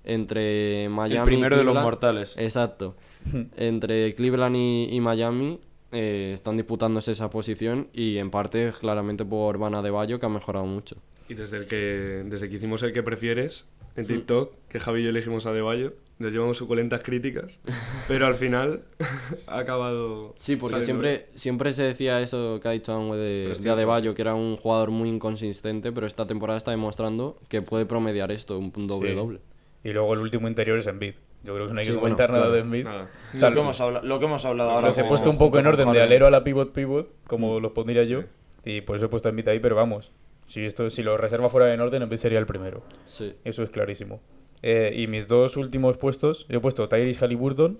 entre 0.05 0.89
Miami 0.89 1.19
El 1.19 1.25
primero 1.25 1.57
de 1.57 1.65
los 1.65 1.75
Cleveland- 1.75 1.83
mortales. 1.83 2.39
Exacto. 2.39 2.95
Entre 3.57 4.15
Cleveland 4.15 4.57
y, 4.57 4.89
y 4.91 5.01
Miami 5.01 5.61
eh, 5.93 6.31
están 6.35 6.57
disputándose 6.57 7.13
esa 7.13 7.29
posición 7.31 7.89
y 7.93 8.17
en 8.19 8.31
parte 8.31 8.73
claramente 8.81 9.25
por 9.25 9.59
Vana 9.59 9.83
de 9.83 9.91
Bayo 9.91 10.19
que 10.19 10.27
ha 10.27 10.31
mejorado 10.31 10.65
mucho. 10.65 10.97
Y 11.29 11.35
desde 11.35 11.59
el 11.59 11.67
que 11.67 11.77
desde 12.25 12.49
que 12.49 12.57
hicimos 12.57 12.83
el 12.83 12.93
que 12.93 13.03
prefieres 13.03 13.67
en 13.97 14.07
TikTok, 14.07 14.53
que 14.69 14.81
Javi 14.81 15.01
y 15.01 15.05
yo 15.05 15.11
elegimos 15.11 15.45
a 15.47 15.53
De 15.53 15.61
Bayo, 15.61 15.93
nos 16.21 16.31
llevamos 16.33 16.57
suculentas 16.57 17.03
críticas, 17.03 17.59
pero 18.07 18.27
al 18.27 18.37
final 18.37 18.83
ha 19.49 19.59
acabado. 19.59 20.35
Sí, 20.39 20.55
porque 20.57 20.81
siempre, 20.83 21.27
siempre 21.35 21.73
se 21.73 21.83
decía 21.83 22.21
eso 22.21 22.61
que 22.63 22.69
ha 22.69 22.71
dicho 22.71 22.95
Anwe 22.95 23.17
de, 23.17 23.55
de 23.59 23.71
Adebayo, 23.71 24.15
que 24.15 24.23
era 24.23 24.35
un 24.35 24.57
jugador 24.57 24.91
muy 24.91 25.09
inconsistente, 25.09 25.91
pero 25.91 26.07
esta 26.07 26.27
temporada 26.27 26.57
está 26.59 26.71
demostrando 26.71 27.39
que 27.49 27.61
puede 27.63 27.87
promediar 27.87 28.31
esto, 28.31 28.59
un 28.59 28.87
doble-doble. 28.87 29.41
Y 29.83 29.91
luego 29.93 30.15
el 30.15 30.21
último 30.21 30.47
interior 30.47 30.79
es 30.79 30.87
Embiid. 30.87 31.15
Yo 31.43 31.55
creo 31.55 31.67
que 31.69 31.73
no 31.73 31.81
hay 31.81 31.87
Sí, 31.87 31.93
que 31.93 31.97
bueno, 31.97 32.15
comentar 32.17 32.31
nada 32.31 32.51
de 32.51 32.61
Embiid. 32.61 32.85
Nada. 32.85 33.09
O 33.35 33.39
sea, 33.39 33.49
lo, 33.49 33.55
que 33.57 33.61
hemos 33.63 33.81
habla- 33.81 34.03
lo 34.03 34.19
que 34.19 34.25
hemos 34.27 34.45
hablado 34.45 34.71
ahora. 34.73 34.89
los 34.89 34.99
he 34.99 35.05
puesto 35.05 35.31
un 35.31 35.39
poco 35.39 35.59
en 35.59 35.67
orden 35.67 35.91
de 35.91 36.03
alero 36.03 36.27
a 36.27 36.31
la 36.31 36.45
pivot 36.45 36.73
pivot, 36.75 37.09
como 37.27 37.59
Mm. 37.59 37.63
los 37.63 37.73
pondría 37.73 38.03
yo. 38.03 38.25
Y 38.63 38.83
por 38.83 38.97
eso 38.97 39.07
he 39.07 39.09
puesto 39.09 39.29
a 39.29 39.31
Embiid 39.31 39.49
ahí, 39.49 39.59
pero 39.59 39.75
vamos. 39.75 40.13
Si 40.45 40.63
esto 40.67 40.91
si 40.91 41.03
lo 41.03 41.17
reserva 41.17 41.49
fuera 41.49 41.73
en 41.73 41.81
orden, 41.81 42.03
Embiid 42.03 42.19
sería 42.19 42.39
el 42.39 42.45
primero. 42.45 42.83
Sí. 43.07 43.33
Eso 43.45 43.63
es 43.63 43.71
clarísimo. 43.71 44.21
Eh, 44.63 44.93
y 44.97 45.07
mis 45.07 45.27
dos 45.29 45.57
últimos 45.57 45.97
puestos, 45.97 46.47
yo 46.49 46.59
he 46.59 46.61
puesto 46.61 46.89
Tyrese 46.89 47.25
Halliburton, 47.25 47.79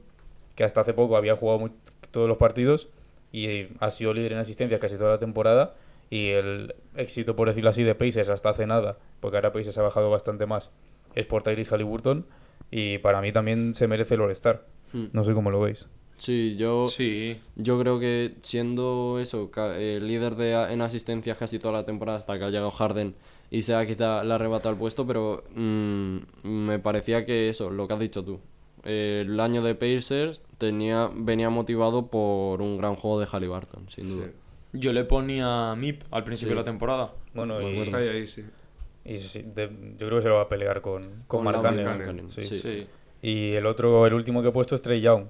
que 0.55 0.65
hasta 0.65 0.81
hace 0.81 0.95
poco 0.95 1.17
había 1.17 1.37
jugado 1.37 1.59
muy- 1.59 1.73
todos 2.11 2.29
los 2.29 2.39
partidos 2.39 2.89
y 3.33 3.67
ha 3.79 3.91
sido 3.91 4.13
líder 4.15 4.33
en 4.33 4.39
asistencia 4.39 4.79
casi 4.81 4.97
toda 4.97 5.11
la 5.11 5.19
temporada. 5.19 5.75
Y 6.11 6.31
el 6.31 6.75
éxito, 6.97 7.37
por 7.37 7.47
decirlo 7.49 7.71
así, 7.71 7.83
de 7.85 7.95
Pacers 7.95 8.29
hasta 8.31 8.49
hace 8.51 8.67
nada, 8.67 8.99
porque 9.21 9.37
ahora 9.37 9.53
Pacers 9.53 9.79
ha 9.79 9.83
bajado 9.83 10.11
bastante 10.11 10.47
más, 10.47 10.71
es 11.15 11.27
por 11.27 11.43
Tyrese 11.43 11.71
Halliburton. 11.75 12.27
Y 12.73 12.99
para 12.99 13.21
mí 13.21 13.33
también 13.33 13.75
se 13.75 13.87
merece 13.89 14.15
el 14.15 14.21
All-Star. 14.23 14.65
Hmm. 14.93 15.07
No 15.13 15.25
sé 15.25 15.35
cómo 15.35 15.51
lo 15.51 15.61
veis. 15.61 15.87
Sí, 16.19 16.57
yo, 16.57 16.87
Sí. 16.87 17.41
yo 17.57 17.79
creo 17.81 17.99
que 17.99 18.35
siendo 18.43 19.19
eso, 19.21 19.51
ca- 19.51 19.77
el 19.79 20.07
líder 20.07 20.35
de, 20.37 20.53
en 20.53 20.83
asistencias 20.83 21.39
casi 21.39 21.59
toda 21.59 21.73
la 21.75 21.85
temporada 21.87 22.19
hasta 22.19 22.39
que 22.39 22.45
ha 22.45 22.49
llegado 22.51 22.71
Harden 22.71 23.15
y 23.51 23.63
se 23.63 23.75
ha 23.75 23.85
quitado, 23.87 24.23
le 24.25 24.33
ha 24.33 24.35
arrebatado 24.37 24.73
el 24.73 24.79
puesto, 24.79 25.07
pero 25.07 25.45
mm, 25.55 26.17
me 26.45 26.79
parecía 26.79 27.25
que 27.27 27.49
eso, 27.49 27.71
lo 27.71 27.87
que 27.89 27.95
has 27.95 28.01
dicho 28.01 28.25
tú, 28.25 28.39
eh, 28.85 29.25
el 29.27 29.39
año 29.41 29.63
de 29.63 29.75
Pacers 29.75 30.41
tenía, 30.59 31.11
venía 31.15 31.51
motivado 31.51 32.07
por 32.07 32.63
un 32.63 32.79
gran 32.79 32.95
juego 32.97 33.19
de 33.21 33.27
Halliburton, 33.27 33.89
sin 33.91 34.09
duda. 34.09 34.27
Sí. 34.27 34.33
Yo 34.73 34.93
le 34.93 35.05
ponía 35.05 35.75
MIP 35.75 36.03
al 36.13 36.23
principio 36.25 36.51
Sí. 36.53 36.55
de 36.55 36.61
la 36.61 36.65
temporada. 36.65 37.13
Bueno, 37.35 37.61
y, 37.61 37.75
Pues 37.75 37.79
está 37.81 37.97
ahí, 37.99 38.09
ahí, 38.09 38.27
sí. 38.27 38.45
y 39.05 39.19
sí, 39.19 39.43
de- 39.55 39.69
yo 39.99 40.07
creo 40.07 40.19
que 40.19 40.23
se 40.23 40.29
lo 40.29 40.37
va 40.37 40.43
a 40.43 40.49
pelear 40.49 40.81
con, 40.81 41.03
con, 41.03 41.21
Con 41.27 41.45
Mark 41.45 41.63
Lauri 41.63 41.79
Cannon. 41.83 41.97
Markkanen, 41.99 42.31
Sí. 42.31 42.45
sí. 42.47 42.57
Sí. 42.59 42.87
Y 43.23 43.53
el 43.55 43.67
otro, 43.67 44.07
el 44.07 44.15
último 44.15 44.43
que 44.43 44.49
he 44.49 44.53
puesto 44.53 44.75
es 44.77 44.83
Trey 44.83 45.01
Young. 45.01 45.25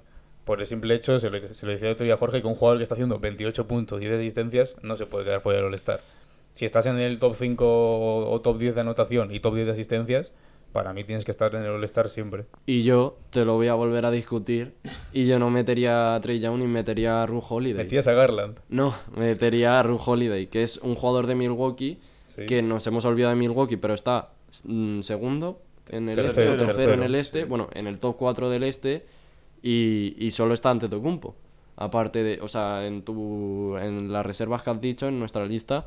Por 0.45 0.61
el 0.61 0.67
simple 0.67 0.95
hecho, 0.95 1.19
se 1.21 1.31
lo, 1.31 1.39
se 1.55 1.67
lo 1.67 1.73
decía 1.73 1.89
el 1.89 1.95
otro 1.95 2.05
día 2.05 2.15
a 2.15 2.17
Jorge, 2.17 2.41
que 2.41 2.47
un 2.49 2.55
jugador 2.55 2.79
que 2.79 2.83
está 2.83 2.95
haciendo 2.95 3.19
28 3.19 3.67
puntos 3.67 3.99
y 4.01 4.07
10 4.07 4.15
asistencias 4.19 4.75
no 4.83 4.97
se 4.97 5.07
puede 5.07 5.25
quedar 5.25 5.41
fuera 5.41 5.59
del 5.59 5.67
All-Star. 5.67 6.01
Si 6.61 6.67
estás 6.67 6.85
en 6.85 6.99
el 6.99 7.19
top 7.19 7.37
5 7.37 7.65
o, 7.65 8.31
o 8.31 8.41
top 8.43 8.59
10 8.59 8.75
de 8.75 8.83
anotación 8.83 9.33
y 9.33 9.41
top 9.41 9.55
10 9.55 9.69
de 9.69 9.73
asistencias, 9.73 10.31
para 10.73 10.93
mí 10.93 11.05
tienes 11.05 11.25
que 11.25 11.31
estar 11.31 11.55
en 11.55 11.63
el 11.63 11.71
All-Star 11.71 12.11
siempre. 12.11 12.45
Y 12.67 12.83
yo 12.83 13.17
te 13.31 13.47
lo 13.47 13.55
voy 13.55 13.69
a 13.69 13.75
volver 13.75 14.05
a 14.05 14.11
discutir 14.11 14.75
y 15.15 15.25
yo 15.25 15.39
no 15.39 15.49
metería 15.49 16.15
a 16.15 16.21
Trey 16.21 16.39
Young 16.39 16.59
ni 16.59 16.67
metería 16.67 17.23
a 17.23 17.27
Ru 17.27 17.43
Holiday. 17.49 17.85
Metías 17.85 18.09
a 18.09 18.13
Garland. 18.13 18.59
No, 18.69 18.95
metería 19.17 19.79
a 19.81 19.83
Ru 19.83 19.99
Holiday, 20.05 20.49
que 20.49 20.63
es 20.63 20.77
un 20.77 20.97
jugador 20.97 21.27
de 21.27 21.35
Milwaukee 21.35 21.99
Sí. 22.27 22.45
que 22.45 22.61
nos 22.61 22.87
hemos 22.87 23.07
olvidado 23.07 23.31
de 23.33 23.41
Milwaukee, 23.41 23.79
pero 23.79 23.95
está 23.95 24.29
mm, 24.65 25.01
segundo 25.01 25.63
en 25.89 26.11
el 26.11 26.19
este, 26.19 26.23
Tercero, 26.25 26.57
tercero, 26.59 26.67
tercero, 26.77 26.93
en 26.93 27.03
el 27.05 27.15
este, 27.15 27.45
bueno, 27.47 27.71
en 27.73 27.87
el 27.87 27.99
top 27.99 28.19
4 28.19 28.51
del 28.51 28.65
este 28.65 29.07
y, 29.63 30.15
y 30.19 30.31
solo 30.33 30.53
está 30.53 30.69
ante 30.69 30.91
Tocumpo. 30.91 31.37
Aparte 31.77 32.23
de, 32.23 32.39
o 32.43 32.49
sea, 32.49 32.87
en 32.87 33.01
tu 33.01 33.79
en 33.79 34.13
las 34.13 34.27
reservas 34.27 34.63
que 34.63 34.69
has 34.69 34.81
dicho 34.83 35.09
en 35.09 35.19
nuestra 35.19 35.47
lista, 35.47 35.87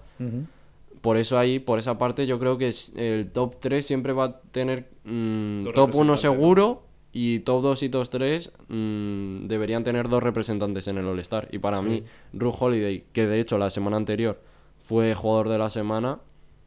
por 1.02 1.18
eso 1.18 1.38
ahí, 1.40 1.60
por 1.60 1.80
esa 1.80 1.98
parte 1.98 2.26
yo 2.28 2.40
creo 2.40 2.58
que 2.58 2.68
es- 2.70 2.94
el 2.96 3.32
top 3.32 3.58
3 3.60 3.86
siempre 3.86 4.14
va 4.14 4.24
a 4.26 4.42
tener 4.52 4.90
mm, 5.04 5.64
top 5.66 5.74
1 5.74 5.74
representantes, 5.74 6.06
¿no? 6.08 6.18
seguro 6.18 6.84
y 7.12 7.40
top 7.40 7.62
2 7.62 7.84
y 7.84 7.90
top 7.90 8.10
3 8.10 8.52
mm, 8.70 9.48
deberían 9.48 9.84
tener 9.84 10.10
dos 10.10 10.24
representantes 10.24 10.88
en 10.88 10.98
el 10.98 11.06
All-Star. 11.06 11.48
Y 11.52 11.60
para 11.60 11.82
mí, 11.82 12.04
Ru 12.34 12.54
Holiday, 12.58 13.06
que 13.12 13.28
de 13.28 13.40
hecho 13.40 13.58
la 13.58 13.70
semana 13.70 13.98
anterior 13.98 14.40
fue 14.82 15.14
jugador 15.16 15.50
de 15.50 15.58
la 15.58 15.70
semana, 15.70 16.20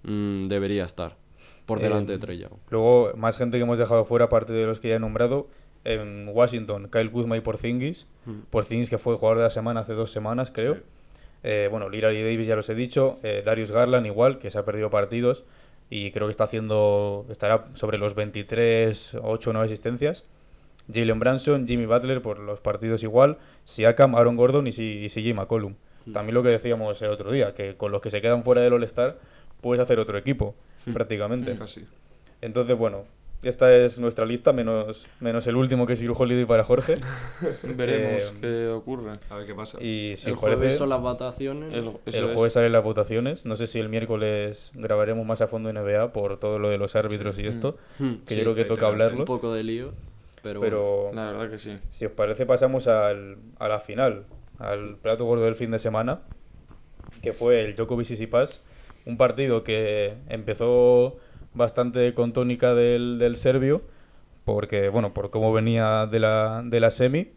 mm, 0.04 0.48
debería 0.48 0.84
estar 0.84 1.16
por 1.66 1.78
Eh, 1.80 1.82
delante 1.82 2.12
de 2.12 2.18
Trey 2.18 2.38
Young. 2.38 2.52
Luego, 2.70 3.12
más 3.16 3.36
gente 3.38 3.56
que 3.58 3.64
hemos 3.64 3.78
dejado 3.78 4.04
fuera, 4.04 4.26
aparte 4.26 4.52
de 4.52 4.66
los 4.66 4.78
que 4.78 4.88
ya 4.90 4.96
he 4.96 5.00
nombrado. 5.00 5.48
En 5.84 6.28
Washington, 6.32 6.88
Kyle 6.90 7.10
Kuzma 7.12 7.36
y 7.36 7.40
Porzingis. 7.40 8.08
Porzingis, 8.50 8.90
que 8.90 8.98
fue 8.98 9.14
jugador 9.14 9.38
de 9.38 9.44
la 9.44 9.50
semana 9.50 9.80
hace 9.80 9.92
dos 9.94 10.10
semanas, 10.10 10.50
creo. 10.52 10.74
Sí. 10.74 10.80
Eh, 11.42 11.68
bueno, 11.70 11.88
Lillard 11.88 12.14
y 12.14 12.22
Davis 12.22 12.46
ya 12.46 12.56
los 12.56 12.68
he 12.68 12.74
dicho. 12.74 13.18
Eh, 13.22 13.42
Darius 13.44 13.70
Garland 13.70 14.06
igual, 14.06 14.38
que 14.38 14.50
se 14.50 14.58
ha 14.58 14.64
perdido 14.64 14.90
partidos. 14.90 15.44
Y 15.90 16.10
creo 16.10 16.26
que 16.26 16.32
está 16.32 16.44
haciendo. 16.44 17.26
Estará 17.30 17.66
sobre 17.74 17.98
los 17.98 18.14
23, 18.14 19.16
8 19.22 19.50
o 19.50 19.52
9 19.52 19.66
asistencias. 19.66 20.24
Jalen 20.92 21.18
Branson, 21.18 21.66
Jimmy 21.66 21.86
Butler 21.86 22.22
por 22.22 22.38
los 22.38 22.60
partidos 22.60 23.02
igual. 23.02 23.38
Siakam, 23.64 24.14
Aaron 24.14 24.36
Gordon 24.36 24.66
y, 24.66 24.72
CJ 24.72 25.34
McCollum. 25.34 25.74
También 26.12 26.34
lo 26.34 26.42
que 26.44 26.50
decíamos 26.50 27.02
el 27.02 27.10
otro 27.10 27.32
día, 27.32 27.52
que 27.52 27.76
con 27.76 27.90
los 27.90 28.00
que 28.00 28.10
se 28.10 28.20
quedan 28.20 28.44
fuera 28.44 28.60
del 28.60 28.74
All-Star 28.74 29.18
puedes 29.60 29.82
hacer 29.82 29.98
otro 29.98 30.16
equipo, 30.16 30.54
prácticamente. 30.92 31.56
Casi. 31.56 31.84
Entonces, 32.40 32.78
bueno, 32.78 33.04
esta 33.48 33.74
es 33.74 33.98
nuestra 33.98 34.24
lista, 34.26 34.52
menos, 34.52 35.06
menos 35.20 35.46
el 35.46 35.56
último 35.56 35.86
que 35.86 35.94
es 35.94 36.02
Iru 36.02 36.14
Holiday 36.16 36.44
para 36.44 36.64
Jorge. 36.64 36.98
Veremos 37.62 38.22
Eh, 38.22 38.38
qué 38.40 38.68
ocurre. 38.68 39.18
A 39.30 39.36
ver 39.36 39.46
qué 39.46 39.54
pasa. 39.54 39.82
Y 39.82 40.14
si 40.16 40.30
el 40.30 40.36
jueves 40.36 40.58
parece, 40.58 40.78
son 40.78 40.88
las 40.88 41.00
votaciones. 41.00 41.72
El, 41.72 41.90
jueves 42.34 42.52
salen 42.52 42.72
las 42.72 42.82
votaciones. 42.84 43.46
No 43.46 43.56
sé 43.56 43.66
si 43.66 43.78
el 43.78 43.88
miércoles 43.88 44.72
grabaremos 44.74 45.26
más 45.26 45.40
a 45.40 45.48
fondo 45.48 45.72
NBA 45.72 46.12
por 46.12 46.38
todo 46.38 46.58
lo 46.58 46.68
de 46.68 46.78
los 46.78 46.96
árbitros 46.96 47.38
y 47.38 47.46
esto, 47.46 47.76
Hmm, 47.98 48.14
que 48.26 48.34
sí, 48.34 48.36
yo 48.36 48.42
creo 48.44 48.54
que 48.54 48.64
toca 48.64 48.86
tenemos 48.86 48.94
un 48.96 49.02
hablarlo. 49.02 49.24
poco 49.24 49.52
de 49.54 49.62
lío. 49.64 49.92
Pero, 50.42 50.60
bueno. 50.60 51.10
La 51.14 51.32
verdad 51.32 51.50
que 51.50 51.58
sí. 51.58 51.76
si 51.90 52.06
os 52.06 52.12
parece 52.12 52.46
pasamos 52.46 52.86
al, 52.86 53.36
a 53.58 53.68
la 53.68 53.80
final, 53.80 54.24
al 54.58 54.96
plato 54.96 55.24
gordo 55.24 55.44
del 55.44 55.56
fin 55.56 55.70
de 55.70 55.78
semana, 55.78 56.20
que 57.22 57.32
fue 57.32 57.64
el 57.64 57.74
Djokovic 57.74 58.06
Tsitsipas, 58.06 58.62
un 59.06 59.16
partido 59.16 59.64
que 59.64 60.14
empezó 60.28 61.16
bastante 61.56 62.14
con 62.14 62.32
tónica 62.32 62.74
del, 62.74 63.18
del 63.18 63.36
serbio, 63.36 63.82
porque 64.44 64.88
bueno, 64.88 65.12
por 65.12 65.30
cómo 65.30 65.52
venía 65.52 66.06
de 66.06 66.20
la, 66.20 66.62
de 66.64 66.80
la 66.80 66.90
semi, 66.90 67.28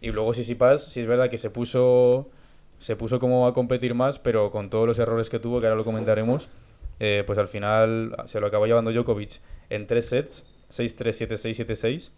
y 0.00 0.10
luego 0.10 0.32
Tsitsipas, 0.32 0.84
sí 0.84 1.00
es 1.00 1.06
verdad 1.06 1.28
que 1.28 1.38
se 1.38 1.50
puso 1.50 2.30
se 2.78 2.96
puso 2.96 3.18
como 3.18 3.46
a 3.46 3.54
competir 3.54 3.94
más, 3.94 4.18
pero 4.18 4.50
con 4.50 4.68
todos 4.68 4.86
los 4.86 4.98
errores 4.98 5.30
que 5.30 5.38
tuvo, 5.38 5.60
que 5.60 5.66
ahora 5.66 5.76
lo 5.76 5.84
comentaremos, 5.84 6.48
eh, 7.00 7.22
pues 7.26 7.38
al 7.38 7.48
final 7.48 8.14
se 8.26 8.40
lo 8.40 8.46
acabó 8.46 8.66
llevando 8.66 8.92
Djokovic 8.92 9.40
en 9.70 9.86
tres 9.86 10.08
sets, 10.08 10.44
6-3, 10.70 11.28
7-6, 11.28 11.66
7-6. 11.66 12.12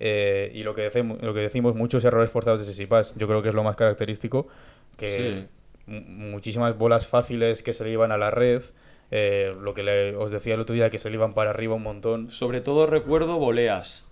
Eh, 0.00 0.50
y 0.54 0.64
lo 0.64 0.74
que, 0.74 0.82
decimos, 0.82 1.22
lo 1.22 1.32
que 1.34 1.40
decimos, 1.40 1.76
muchos 1.76 2.04
errores 2.04 2.30
forzados 2.30 2.60
de 2.60 2.66
Tsitsipas, 2.66 3.14
yo 3.16 3.28
creo 3.28 3.42
que 3.42 3.50
es 3.50 3.54
lo 3.54 3.62
más 3.62 3.76
característico, 3.76 4.48
que 4.96 5.46
Sí. 5.86 5.92
muchísimas 5.92 6.76
bolas 6.76 7.06
fáciles 7.06 7.62
que 7.62 7.72
se 7.72 7.84
le 7.84 7.92
iban 7.92 8.10
a 8.10 8.16
la 8.16 8.32
red, 8.32 8.62
eh, 9.12 9.52
lo 9.60 9.74
que 9.74 9.82
le- 9.84 10.16
os 10.16 10.30
decía 10.32 10.54
el 10.54 10.60
otro 10.60 10.74
día, 10.74 10.90
que 10.90 10.98
se 10.98 11.08
le 11.10 11.16
iban 11.16 11.34
para 11.34 11.50
arriba 11.50 11.74
un 11.76 11.82
montón. 11.84 12.30
Sobre 12.30 12.60
todo 12.60 12.86
recuerdo 12.86 13.38
voleas. 13.38 14.04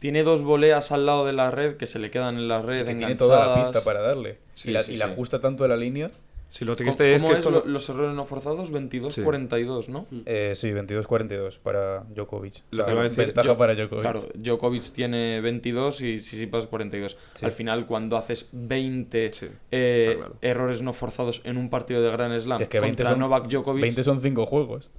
Tiene 0.00 0.22
dos 0.22 0.42
voleas 0.42 0.90
al 0.90 1.06
lado 1.06 1.26
de 1.26 1.32
la 1.32 1.50
red 1.50 1.76
que 1.76 1.86
se 1.86 1.98
le 1.98 2.10
quedan 2.10 2.36
en 2.36 2.48
la 2.48 2.62
red 2.62 2.86
que 2.86 2.94
tiene 2.94 3.14
toda 3.16 3.46
la 3.46 3.54
pista 3.62 3.82
para 3.84 4.00
darle. 4.00 4.38
Sí, 4.54 4.70
y 4.70 4.72
la, 4.72 4.82
sí, 4.82 4.92
y 4.94 4.96
la 4.96 5.04
ajusta 5.06 5.40
tanto 5.40 5.62
de 5.64 5.68
la 5.68 5.76
línea. 5.76 6.10
Si 6.50 6.64
lo 6.64 6.72
¿Cómo, 6.72 6.76
triste 6.76 7.14
es 7.14 7.20
cómo 7.20 7.28
que 7.28 7.32
es 7.34 7.38
esto 7.40 7.50
lo- 7.50 7.60
lo, 7.60 7.66
los 7.66 7.88
errores 7.90 8.14
no 8.16 8.24
forzados? 8.24 8.72
22-42, 8.72 9.88
¿no? 9.88 10.06
Eh, 10.24 10.52
sí, 10.56 10.70
22-42 10.72 11.58
para 11.58 12.04
Djokovic. 12.14 12.56
O 12.56 12.62
Lo 12.70 12.76
sea, 12.76 12.86
que 12.86 12.92
iba 12.92 13.00
a 13.00 13.04
decir, 13.04 13.24
ventaja 13.26 13.48
Yo- 13.48 13.58
para 13.58 13.74
Djokovic. 13.74 14.00
Claro, 14.02 14.20
Djokovic 14.34 14.92
tiene 14.92 15.40
22 15.42 16.00
y 16.00 16.16
Tsitsipas 16.16 16.66
42. 16.66 17.18
Sí. 17.34 17.44
Al 17.44 17.52
final, 17.52 17.86
cuando 17.86 18.16
haces 18.16 18.48
20 18.52 19.30
Sí, 19.32 19.46
eh, 19.70 20.14
claro. 20.16 20.36
errores 20.40 20.80
no 20.82 20.92
forzados 20.92 21.42
en 21.44 21.58
un 21.58 21.68
partido 21.68 22.00
de 22.02 22.10
Grand 22.10 22.40
Slam 22.40 22.62
Es 22.62 22.68
que 22.68 22.80
20 22.80 23.02
contra 23.02 23.10
son, 23.12 23.20
Novak 23.20 23.48
Djokovic, 23.48 23.82
20 23.82 24.04
son 24.04 24.20
5 24.20 24.46
juegos. 24.46 24.90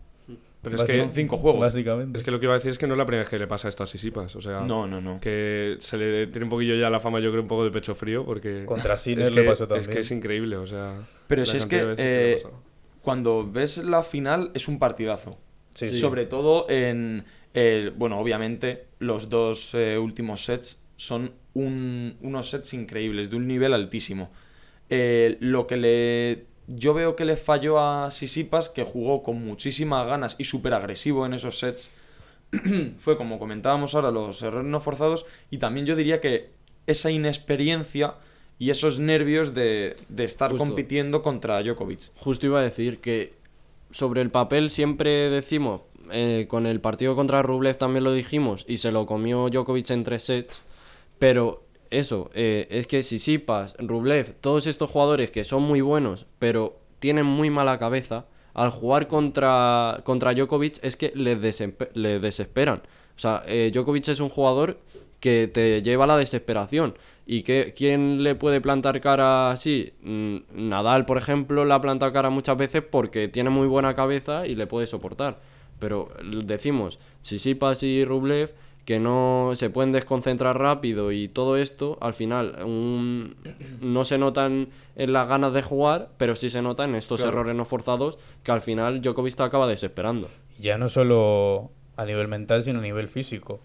Pero 0.61 0.75
es 0.75 0.83
que, 0.83 0.97
son 0.97 1.11
5 1.13 1.37
juegos. 1.37 1.61
Básicamente. 1.61 2.17
es 2.17 2.23
que 2.23 2.31
lo 2.31 2.39
que 2.39 2.45
iba 2.45 2.53
a 2.53 2.57
decir 2.57 2.71
es 2.71 2.77
que 2.77 2.85
no 2.85 2.93
es 2.93 2.97
la 2.97 3.05
primera 3.05 3.21
vez 3.23 3.29
que 3.29 3.39
le 3.39 3.47
pasa 3.47 3.69
esto 3.69 3.83
a 3.83 3.87
Sisipas. 3.87 4.35
O 4.35 4.41
sea, 4.41 4.59
No, 4.61 4.87
no, 4.87 4.99
no. 4.99 5.19
que 5.21 5.77
se 5.79 5.97
le 5.97 6.27
tiene 6.27 6.43
un 6.45 6.49
poquillo 6.49 6.75
ya 6.75 6.89
la 6.89 6.99
fama, 6.99 7.19
yo 7.21 7.29
creo, 7.31 7.41
un 7.41 7.47
poco 7.47 7.63
de 7.63 7.71
pecho 7.71 7.95
frío. 7.95 8.25
Porque 8.25 8.65
Contra 8.65 8.97
Sinner 8.97 9.25
es 9.27 9.31
le 9.31 9.43
que, 9.43 9.47
pasó 9.47 9.63
Es 9.63 9.69
también. 9.69 9.89
que 9.91 9.99
es 9.99 10.11
increíble, 10.11 10.57
o 10.57 10.65
sea. 10.67 11.07
Pero 11.27 11.45
si 11.45 11.57
es 11.57 11.65
que, 11.65 11.95
eh, 11.97 12.43
cuando 13.01 13.49
ves 13.49 13.77
la 13.77 14.03
final 14.03 14.51
es 14.53 14.67
un 14.67 14.79
partidazo. 14.79 15.39
Sí, 15.75 15.87
sí. 15.89 15.95
Sobre 15.97 16.25
todo 16.25 16.69
en. 16.69 17.23
el- 17.53 17.91
bueno, 17.91 18.19
obviamente, 18.19 18.87
los 18.99 19.29
dos 19.29 19.73
eh, 19.73 19.97
últimos 19.97 20.43
sets 20.43 20.83
son 20.97 21.31
un- 21.53 22.17
unos 22.21 22.49
sets 22.49 22.73
increíbles, 22.73 23.29
de 23.29 23.37
un 23.37 23.47
nivel 23.47 23.73
altísimo. 23.73 24.29
Eh, 24.89 25.37
lo 25.39 25.65
que 25.67 25.77
le. 25.77 26.45
Yo 26.71 26.93
veo 26.93 27.15
que 27.15 27.25
le 27.25 27.36
falló 27.36 27.79
a 27.79 28.12
Sisipas, 28.12 28.69
que 28.69 28.84
jugó 28.84 29.23
con 29.23 29.43
muchísimas 29.43 30.05
ganas 30.05 30.36
y 30.38 30.43
súper 30.43 30.73
agresivo 30.73 31.25
en 31.25 31.34
esos 31.34 31.58
sets. 31.58 31.95
Fue 32.99 33.17
como 33.17 33.39
comentábamos 33.39 33.95
ahora, 33.95 34.12
los 34.12 34.41
errores 34.43 34.67
no 34.67 34.79
forzados. 34.79 35.25
Y 35.49 35.58
también 35.58 35.88
yo 35.88 35.95
diría 35.95 36.21
que 36.21 36.51
esa 36.86 37.10
inexperiencia 37.10 38.15
y 38.60 38.69
esos 38.69 38.99
nervios 38.99 39.55
de, 39.55 39.95
de 40.10 40.23
estar 40.25 40.51
Justo. 40.51 40.63
compitiendo 40.63 41.23
contra 41.23 41.63
Djokovic. 41.63 42.12
Justo 42.17 42.45
iba 42.45 42.60
a 42.60 42.63
decir 42.63 42.99
que 42.99 43.34
sobre 43.89 44.21
el 44.21 44.29
papel 44.29 44.69
siempre 44.69 45.29
decimos, 45.29 45.82
eh, 46.12 46.45
con 46.47 46.67
el 46.67 46.82
partido 46.82 47.15
contra 47.15 47.41
Rublev 47.41 47.77
también 47.77 48.03
lo 48.03 48.12
dijimos, 48.12 48.65
y 48.67 48.77
se 48.77 48.91
lo 48.91 49.05
comió 49.05 49.49
Djokovic 49.49 49.89
en 49.89 50.03
tres 50.03 50.23
sets, 50.23 50.62
pero 51.17 51.63
eso, 51.91 52.30
eh, 52.34 52.67
es 52.69 52.88
que 52.88 53.02
Sisipas, 53.04 53.75
Rublev, 53.80 54.36
todos 54.41 54.67
estos 54.67 54.89
jugadores 54.89 55.32
que 55.32 55.43
son 55.43 55.63
muy 55.63 55.82
buenos, 55.82 56.25
pero 56.39 56.78
tienen 56.99 57.25
muy 57.25 57.49
mala 57.49 57.80
cabeza, 57.80 58.25
al 58.54 58.71
jugar 58.71 59.08
contra, 59.08 60.02
contra 60.04 60.34
Djokovic 60.34 60.80
es 60.84 60.95
que 60.95 61.12
le, 61.15 61.38
desempe- 61.39 61.89
le 61.93 62.19
desesperan. 62.19 62.80
O 63.15 63.19
sea, 63.19 63.43
eh, 63.47 63.71
Djokovic 63.73 64.08
es 64.10 64.19
un 64.19 64.30
jugador 64.30 64.78
que 65.19 65.47
te 65.47 65.82
lleva 65.82 66.06
a 66.06 66.08
la 66.08 66.17
desesperación. 66.17 66.95
¿Y 67.25 67.43
que, 67.43 67.73
quién 67.78 68.23
le 68.23 68.34
puede 68.36 68.60
plantar 68.60 68.99
cara 69.02 69.52
así? 69.52 69.93
Mm, 70.02 70.38
Nadal, 70.69 71.06
por 71.06 71.17
ejemplo, 71.17 71.63
le 71.63 71.73
ha 71.73 71.82
plantado 71.82 72.12
cara 72.12 72.30
muchas 72.32 72.58
veces 72.58 72.82
porque 72.82 73.28
tiene 73.28 73.49
muy 73.52 73.67
buena 73.67 73.93
cabeza 73.93 74.47
y 74.47 74.56
le 74.56 74.65
puede 74.67 74.88
soportar. 74.88 75.39
Pero 75.80 76.10
decimos, 76.43 76.99
Sisipas 77.21 77.84
y 77.84 78.04
Rublev, 78.04 78.54
que 78.85 78.99
no 78.99 79.51
se 79.53 79.69
pueden 79.69 79.91
desconcentrar 79.91 80.57
rápido 80.57 81.11
y 81.11 81.27
todo 81.27 81.57
esto, 81.57 81.97
al 82.01 82.13
final 82.13 82.63
un- 82.65 83.35
no 83.81 84.03
se 84.03 84.17
notan 84.17 84.69
en 84.95 85.13
las 85.13 85.27
ganas 85.27 85.53
de 85.53 85.61
jugar, 85.61 86.09
pero 86.17 86.35
sí 86.35 86.49
se 86.49 86.61
notan 86.61 86.91
en 86.91 86.95
estos 86.95 87.21
Claro. 87.21 87.33
errores 87.33 87.55
no 87.55 87.65
forzados 87.65 88.17
que 88.43 88.51
al 88.51 88.61
final 88.61 89.01
Djokovic 89.01 89.35
te 89.35 89.43
acaba 89.43 89.67
desesperando. 89.67 90.27
Ya 90.59 90.77
no 90.77 90.89
solo 90.89 91.69
a 91.97 92.05
nivel 92.05 92.27
mental, 92.27 92.63
sino 92.63 92.79
a 92.79 92.81
nivel 92.81 93.09
físico. 93.09 93.59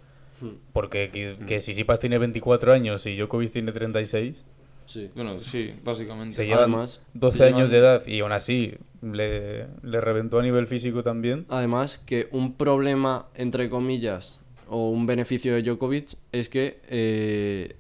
Porque 0.75 1.09
que, 1.11 1.39
que 1.47 1.59
Tsitsipas 1.59 2.01
tiene 2.01 2.19
24 2.19 2.73
años 2.75 3.07
y 3.07 3.17
Djokovic 3.17 3.51
tiene 3.51 3.73
36, 3.73 4.45
Sí. 4.87 5.09
Bueno, 5.15 5.39
sí, 5.39 5.73
básicamente. 5.83 6.37
se 6.37 6.45
llevan 6.45 6.65
Además, 6.65 7.01
12 7.15 7.39
se 7.39 7.45
años 7.45 7.71
de 7.71 7.79
llevan- 7.79 8.01
edad 8.01 8.07
y 8.07 8.21
aún 8.21 8.33
así 8.33 8.75
le, 9.01 9.67
le 9.83 10.01
reventó 10.03 10.39
a 10.39 10.43
nivel 10.43 10.67
físico 10.67 11.03
también. 11.03 11.47
Además, 11.49 11.97
que 12.05 12.29
un 12.33 12.53
problema, 12.53 13.25
entre 13.35 13.71
comillas, 13.71 14.39
o 14.75 14.91
un 14.91 15.07
beneficio 15.07 15.55
de 15.55 15.63
Djokovic 15.63 16.17
es 16.33 16.49
que 16.49 16.81
eh, 16.89 17.77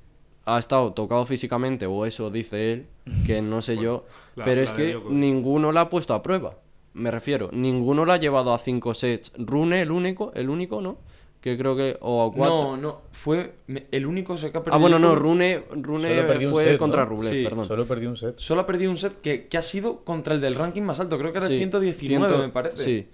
ha 0.46 0.58
estado 0.58 0.92
tocado 0.92 1.24
físicamente, 1.26 1.86
o 1.86 2.06
eso 2.06 2.30
dice 2.30 2.72
él, 2.72 2.86
que 3.26 3.42
no 3.42 3.62
sé 3.62 3.76
yo, 3.82 4.04
la- 4.36 4.44
pero 4.44 4.56
la 4.56 4.62
es 4.62 4.70
que 4.70 4.92
Djokovic. 4.92 5.16
ninguno 5.18 5.72
la 5.72 5.82
ha 5.82 5.90
puesto 5.90 6.14
a 6.14 6.22
prueba. 6.22 6.58
Me 6.94 7.10
refiero, 7.10 7.50
ninguno 7.52 8.04
la 8.04 8.14
ha 8.14 8.18
llevado 8.18 8.54
a 8.54 8.58
5 8.58 8.94
sets. 8.94 9.32
Rune, 9.36 9.82
el 9.82 9.90
único, 9.90 10.30
el 10.34 10.48
único, 10.48 10.80
¿no? 10.80 10.98
Que 11.40 11.58
creo 11.58 11.74
que. 11.74 11.98
O 12.00 12.22
a 12.24 12.32
4. 12.32 12.54
No, 12.54 12.76
no, 12.76 13.00
fue 13.12 13.54
me- 13.66 13.86
el 13.90 14.06
único 14.06 14.36
set 14.38 14.52
que 14.52 14.58
ha 14.58 14.62
perdido. 14.62 14.76
ah, 14.76 14.80
bueno, 14.80 14.98
no. 15.00 15.14
Rune, 15.16 15.64
Rune 15.72 16.22
fue 16.50 16.62
set, 16.64 16.78
contra 16.78 17.02
¿no? 17.04 17.10
Rublev, 17.10 17.32
Sí, 17.32 17.42
perdón. 17.44 17.64
Solo 17.66 17.84
perdió 17.86 18.08
un 18.10 18.16
set. 18.16 18.34
Solo 18.38 18.60
ha 18.60 18.66
perdido 18.66 18.90
un 18.92 18.96
set 18.96 19.20
que, 19.20 19.48
que 19.48 19.58
ha 19.58 19.62
sido 19.62 20.04
contra 20.04 20.34
el 20.34 20.40
del 20.40 20.54
ranking 20.54 20.82
más 20.82 21.00
alto, 21.00 21.18
creo 21.18 21.32
que 21.32 21.38
era 21.38 21.46
el 21.48 21.52
Sí, 21.52 21.58
119, 21.58 22.26
ciento- 22.28 22.38
me 22.46 22.48
parece. 22.50 22.84
Sí. 22.84 23.08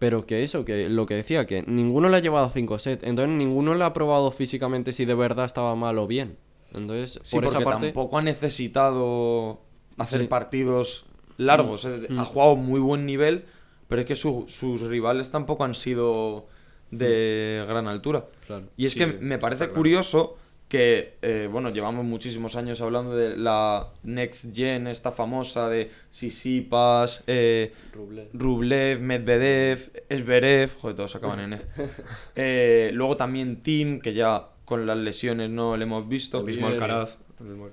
Pero 0.00 0.26
que 0.26 0.42
eso, 0.42 0.64
que 0.64 0.88
lo 0.88 1.06
que 1.06 1.14
decía, 1.14 1.46
que 1.46 1.62
ninguno 1.62 2.08
le 2.08 2.16
ha 2.16 2.20
llevado 2.20 2.46
a 2.46 2.50
5 2.50 2.78
sets. 2.80 3.04
Entonces 3.04 3.32
ninguno 3.36 3.74
le 3.76 3.84
ha 3.84 3.92
probado 3.92 4.32
físicamente 4.32 4.92
si 4.92 5.04
de 5.04 5.14
verdad 5.14 5.44
estaba 5.44 5.76
mal 5.76 5.96
o 5.98 6.08
bien. 6.08 6.36
Entonces, 6.74 7.20
Sí, 7.22 7.36
por 7.36 7.44
esa 7.44 7.54
porque 7.58 7.64
parte. 7.66 7.86
tampoco 7.88 8.18
ha 8.18 8.22
necesitado 8.22 9.60
hacer 9.98 10.22
Sí. 10.22 10.26
partidos 10.26 11.06
largos. 11.36 11.84
eh, 11.84 12.06
Mm. 12.08 12.18
Ha 12.18 12.24
jugado 12.24 12.56
muy 12.56 12.80
buen 12.80 13.06
nivel, 13.06 13.44
pero 13.88 14.00
es 14.02 14.06
que 14.06 14.16
su- 14.16 14.44
sus 14.48 14.80
rivales 14.80 15.30
tampoco 15.30 15.64
han 15.64 15.74
sido 15.74 16.46
de 16.90 17.64
gran 17.68 17.86
altura. 17.86 18.24
Claro. 18.46 18.64
Y 18.76 18.86
es 18.86 18.92
Sí, 18.92 18.98
que 19.00 19.06
me 19.06 19.38
parece 19.38 19.68
curioso 19.68 20.36
que, 20.70 21.18
eh, 21.20 21.48
bueno, 21.50 21.70
llevamos 21.70 22.04
muchísimos 22.04 22.54
años 22.54 22.80
hablando 22.80 23.16
de 23.16 23.36
la 23.36 23.88
Next 24.04 24.54
Gen, 24.54 24.86
esta 24.86 25.10
famosa 25.10 25.68
de 25.68 25.90
Sisipas, 26.10 27.24
eh, 27.26 27.72
Rublev. 27.92 28.28
Rublev, 28.32 29.00
Medvedev, 29.00 29.90
Esberev, 30.08 30.70
joder, 30.80 30.94
todos 30.94 31.16
acaban 31.16 31.40
en 31.40 31.52
E. 31.54 31.60
Eh, 32.36 32.90
luego 32.94 33.16
también 33.16 33.60
Tim, 33.60 34.00
que 34.00 34.14
ya 34.14 34.50
con 34.64 34.86
las 34.86 34.96
lesiones 34.96 35.50
no 35.50 35.76
le 35.76 35.82
hemos 35.82 36.08
visto. 36.08 36.38
El 36.38 36.44
mismo 36.44 36.68
Sí. 36.68 36.74
Alcaraz. 36.74 37.18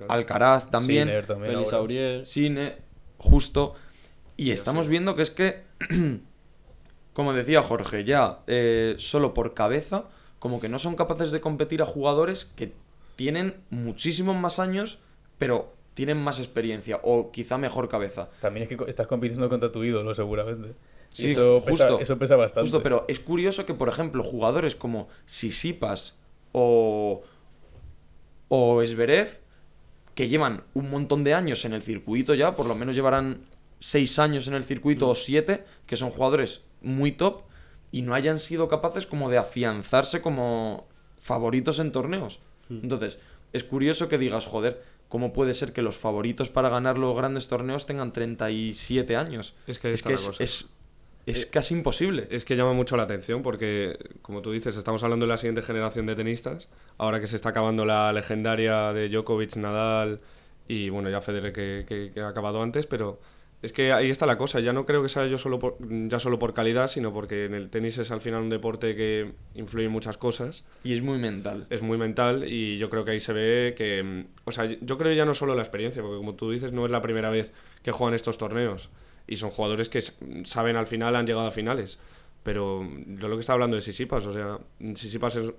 Alcaraz. 0.10 0.72
También. 0.72 1.08
Sinner 1.08 1.28
también 1.28 1.52
Félix 1.52 1.74
ahora. 1.74 1.82
Aurier. 1.82 2.26
Cine, 2.26 2.78
justo. 3.20 3.76
Y 4.38 4.50
estamos 4.50 4.90
viendo 4.90 5.16
que 5.16 5.22
es 5.22 5.30
que, 5.30 5.62
como 7.14 7.34
decía 7.34 7.62
Jorge, 7.62 8.06
ya 8.06 8.40
eh, 8.48 8.96
solo 8.98 9.36
por 9.36 9.54
cabeza, 9.54 10.06
como 10.40 10.60
que 10.60 10.68
no 10.68 10.80
son 10.80 10.96
capaces 10.96 11.32
de 11.32 11.42
competir 11.42 11.84
a 11.84 11.86
jugadores 11.86 12.46
que 12.46 12.74
tienen 13.18 13.56
muchísimos 13.70 14.38
más 14.38 14.60
años, 14.60 15.00
pero 15.38 15.74
tienen 15.96 16.18
más 16.18 16.38
experiencia 16.40 17.02
o 17.04 17.32
quizá 17.32 17.58
mejor 17.58 17.90
cabeza. 17.90 18.30
También 18.40 18.64
es 18.64 18.70
que 18.70 18.90
estás 18.90 19.08
compitiendo 19.08 19.50
contra 19.50 19.72
tu 19.72 19.84
ídolo, 19.84 20.16
seguramente. 20.16 20.76
Sí, 21.10 21.32
eso, 21.32 21.64
pesa, 21.66 21.90
justo. 21.90 22.00
eso 22.00 22.20
pesa 22.20 22.36
bastante. 22.36 22.70
Justo, 22.70 22.84
pero 22.84 23.06
es 23.08 23.20
curioso 23.20 23.66
que, 23.66 23.74
por 23.74 23.90
ejemplo, 23.90 24.24
jugadores 24.24 24.76
como 24.76 25.08
Sisipas 25.26 26.16
o, 26.52 27.24
o 28.50 28.82
Esberev, 28.84 29.40
que 30.14 30.30
llevan 30.30 30.64
un 30.76 30.92
montón 30.92 31.24
de 31.24 31.34
años 31.34 31.66
en 31.66 31.74
el 31.74 31.82
circuito 31.82 32.36
ya, 32.36 32.56
por 32.56 32.68
lo 32.68 32.76
menos 32.76 32.94
llevarán 32.94 33.42
seis 33.80 34.20
años 34.20 34.48
en 34.48 34.54
el 34.54 34.64
circuito 34.64 35.10
o 35.10 35.16
siete, 35.16 35.64
que 35.88 35.96
son 35.96 36.12
jugadores 36.12 36.66
muy 36.82 37.12
top, 37.12 37.42
y 37.92 38.04
no 38.04 38.14
hayan 38.14 38.38
sido 38.38 38.68
capaces 38.68 39.08
como 39.08 39.30
de 39.32 39.40
afianzarse 39.40 40.22
como 40.22 40.88
favoritos 41.20 41.80
en 41.80 41.92
torneos. 41.92 42.40
Entonces, 42.70 43.20
es 43.54 43.64
curioso 43.64 44.10
que 44.10 44.18
digas, 44.18 44.46
joder, 44.48 44.82
¿cómo 45.10 45.32
puede 45.34 45.54
ser 45.54 45.72
que 45.74 45.82
los 45.82 45.98
favoritos 45.98 46.50
para 46.50 46.70
ganar 46.70 46.98
los 46.98 47.16
grandes 47.16 47.48
torneos 47.48 47.86
tengan 47.86 48.12
37 48.14 49.16
años? 49.16 49.54
Es 49.68 49.80
que 49.80 49.94
es, 49.94 50.02
que 50.04 50.14
es, 50.14 50.22
es- 50.42 50.70
es 51.26 51.46
casi 51.46 51.74
imposible. 51.74 52.28
Es 52.32 52.46
que 52.46 52.56
llama 52.56 52.72
mucho 52.74 52.96
la 52.96 53.04
atención 53.04 53.42
porque, 53.42 53.98
como 54.22 54.42
tú 54.42 54.52
dices, 54.54 54.78
estamos 54.78 55.04
hablando 55.04 55.26
de 55.26 55.30
la 55.30 55.38
siguiente 55.38 55.62
generación 55.62 56.06
de 56.06 56.16
tenistas. 56.16 56.70
Ahora 56.98 57.20
que 57.20 57.28
se 57.28 57.36
está 57.36 57.50
acabando 57.50 57.84
la 57.86 58.14
legendaria 58.14 58.94
de 58.94 59.10
Djokovic, 59.10 59.58
Nadal 59.58 60.22
y, 60.70 60.90
bueno, 60.90 61.10
ya 61.10 61.20
Federer 61.20 61.52
que, 61.52 61.86
que- 61.88 62.12
que 62.14 62.22
ha 62.22 62.30
acabado 62.30 62.62
antes, 62.64 62.88
pero 62.88 63.20
es 63.62 63.74
que 63.74 63.92
ahí 63.92 64.10
está 64.10 64.26
la 64.26 64.38
cosa. 64.38 64.60
Ya 64.60 64.72
no 64.72 64.86
creo 64.86 65.02
que 65.02 65.10
sea 65.10 65.26
yo 65.26 65.38
solo 65.38 65.58
por, 65.58 65.78
ya 66.10 66.20
solo 66.20 66.38
por 66.38 66.54
calidad, 66.54 66.88
sino 66.88 67.12
porque 67.12 67.46
en 67.46 67.56
el 67.56 67.70
tenis 67.70 67.98
es 67.98 68.12
al 68.12 68.22
final 68.22 68.44
un 68.44 68.50
deporte 68.50 68.96
que 68.96 69.32
influye 69.56 69.88
en 69.88 69.92
muchas 69.92 70.18
cosas. 70.18 70.64
Y 70.84 70.94
es 70.94 71.02
muy 71.02 71.18
mental. 71.18 71.66
Es 71.70 71.82
muy 71.82 71.98
mental 71.98 72.46
y 72.48 72.78
yo 72.78 72.90
creo 72.90 73.04
que 73.04 73.12
ahí 73.12 73.20
se 73.20 73.34
ve 73.34 73.74
que... 73.76 74.26
O 74.46 74.52
sea, 74.52 74.66
yo 74.66 74.98
creo 74.98 75.14
ya 75.14 75.26
no 75.26 75.34
solo 75.34 75.56
la 75.56 75.64
experiencia, 75.64 76.04
porque 76.04 76.18
como 76.18 76.36
tú 76.36 76.52
dices, 76.52 76.72
no 76.72 76.86
es 76.86 76.92
la 76.92 77.02
primera 77.02 77.32
vez 77.32 77.52
que 77.82 77.92
juegan 77.92 78.14
estos 78.14 78.38
torneos. 78.38 78.90
Y 79.26 79.38
son 79.38 79.50
jugadores 79.50 79.90
que 79.90 80.02
saben 80.46 80.76
al 80.76 80.88
final, 80.88 81.16
han 81.16 81.26
llegado 81.26 81.48
a 81.48 81.52
finales. 81.52 82.00
Pero 82.44 82.88
yo 83.08 83.28
lo 83.28 83.36
que 83.36 83.42
estaba 83.42 83.56
hablando 83.56 83.76
de 83.76 83.82
Sisipas, 83.82 84.26
o 84.26 84.34
sea, 84.34 84.60
Sisipas 84.96 85.36
es, 85.36 85.52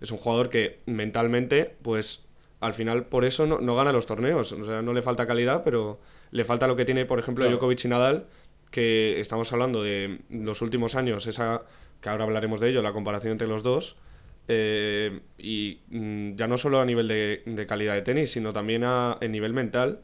es 0.00 0.10
un 0.12 0.18
jugador 0.18 0.50
que 0.50 0.78
mentalmente, 0.86 1.76
pues 1.82 2.27
al 2.60 2.74
final 2.74 3.06
por 3.06 3.24
eso 3.24 3.46
no, 3.46 3.60
no 3.60 3.74
gana 3.76 3.92
los 3.92 4.06
torneos. 4.06 4.52
O 4.52 4.64
sea, 4.64 4.82
no 4.82 4.92
le 4.92 5.02
falta 5.02 5.26
calidad, 5.26 5.62
pero 5.64 6.00
le 6.30 6.44
falta 6.44 6.66
lo 6.66 6.76
que 6.76 6.84
tiene, 6.84 7.04
por 7.06 7.18
ejemplo, 7.18 7.44
Claro. 7.44 7.56
Djokovic 7.56 7.84
y 7.84 7.88
Nadal, 7.88 8.26
que 8.70 9.20
estamos 9.20 9.52
hablando 9.52 9.82
de 9.82 10.20
los 10.30 10.60
últimos 10.62 10.94
años, 10.94 11.26
esa 11.26 11.62
que 12.00 12.08
ahora 12.08 12.24
hablaremos 12.24 12.60
de 12.60 12.70
ello, 12.70 12.82
la 12.82 12.92
comparación 12.92 13.32
entre 13.32 13.48
los 13.48 13.62
dos. 13.62 13.96
eh, 14.50 15.20
y 15.36 15.80
mm, 15.90 16.36
ya 16.36 16.46
no 16.46 16.56
solo 16.56 16.80
a 16.80 16.84
nivel 16.86 17.06
de, 17.08 17.42
de 17.44 17.66
calidad 17.66 17.94
de 17.94 18.02
tenis, 18.02 18.30
sino 18.32 18.52
también 18.52 18.82
a, 18.84 19.18
nivel 19.28 19.52
mental, 19.52 20.00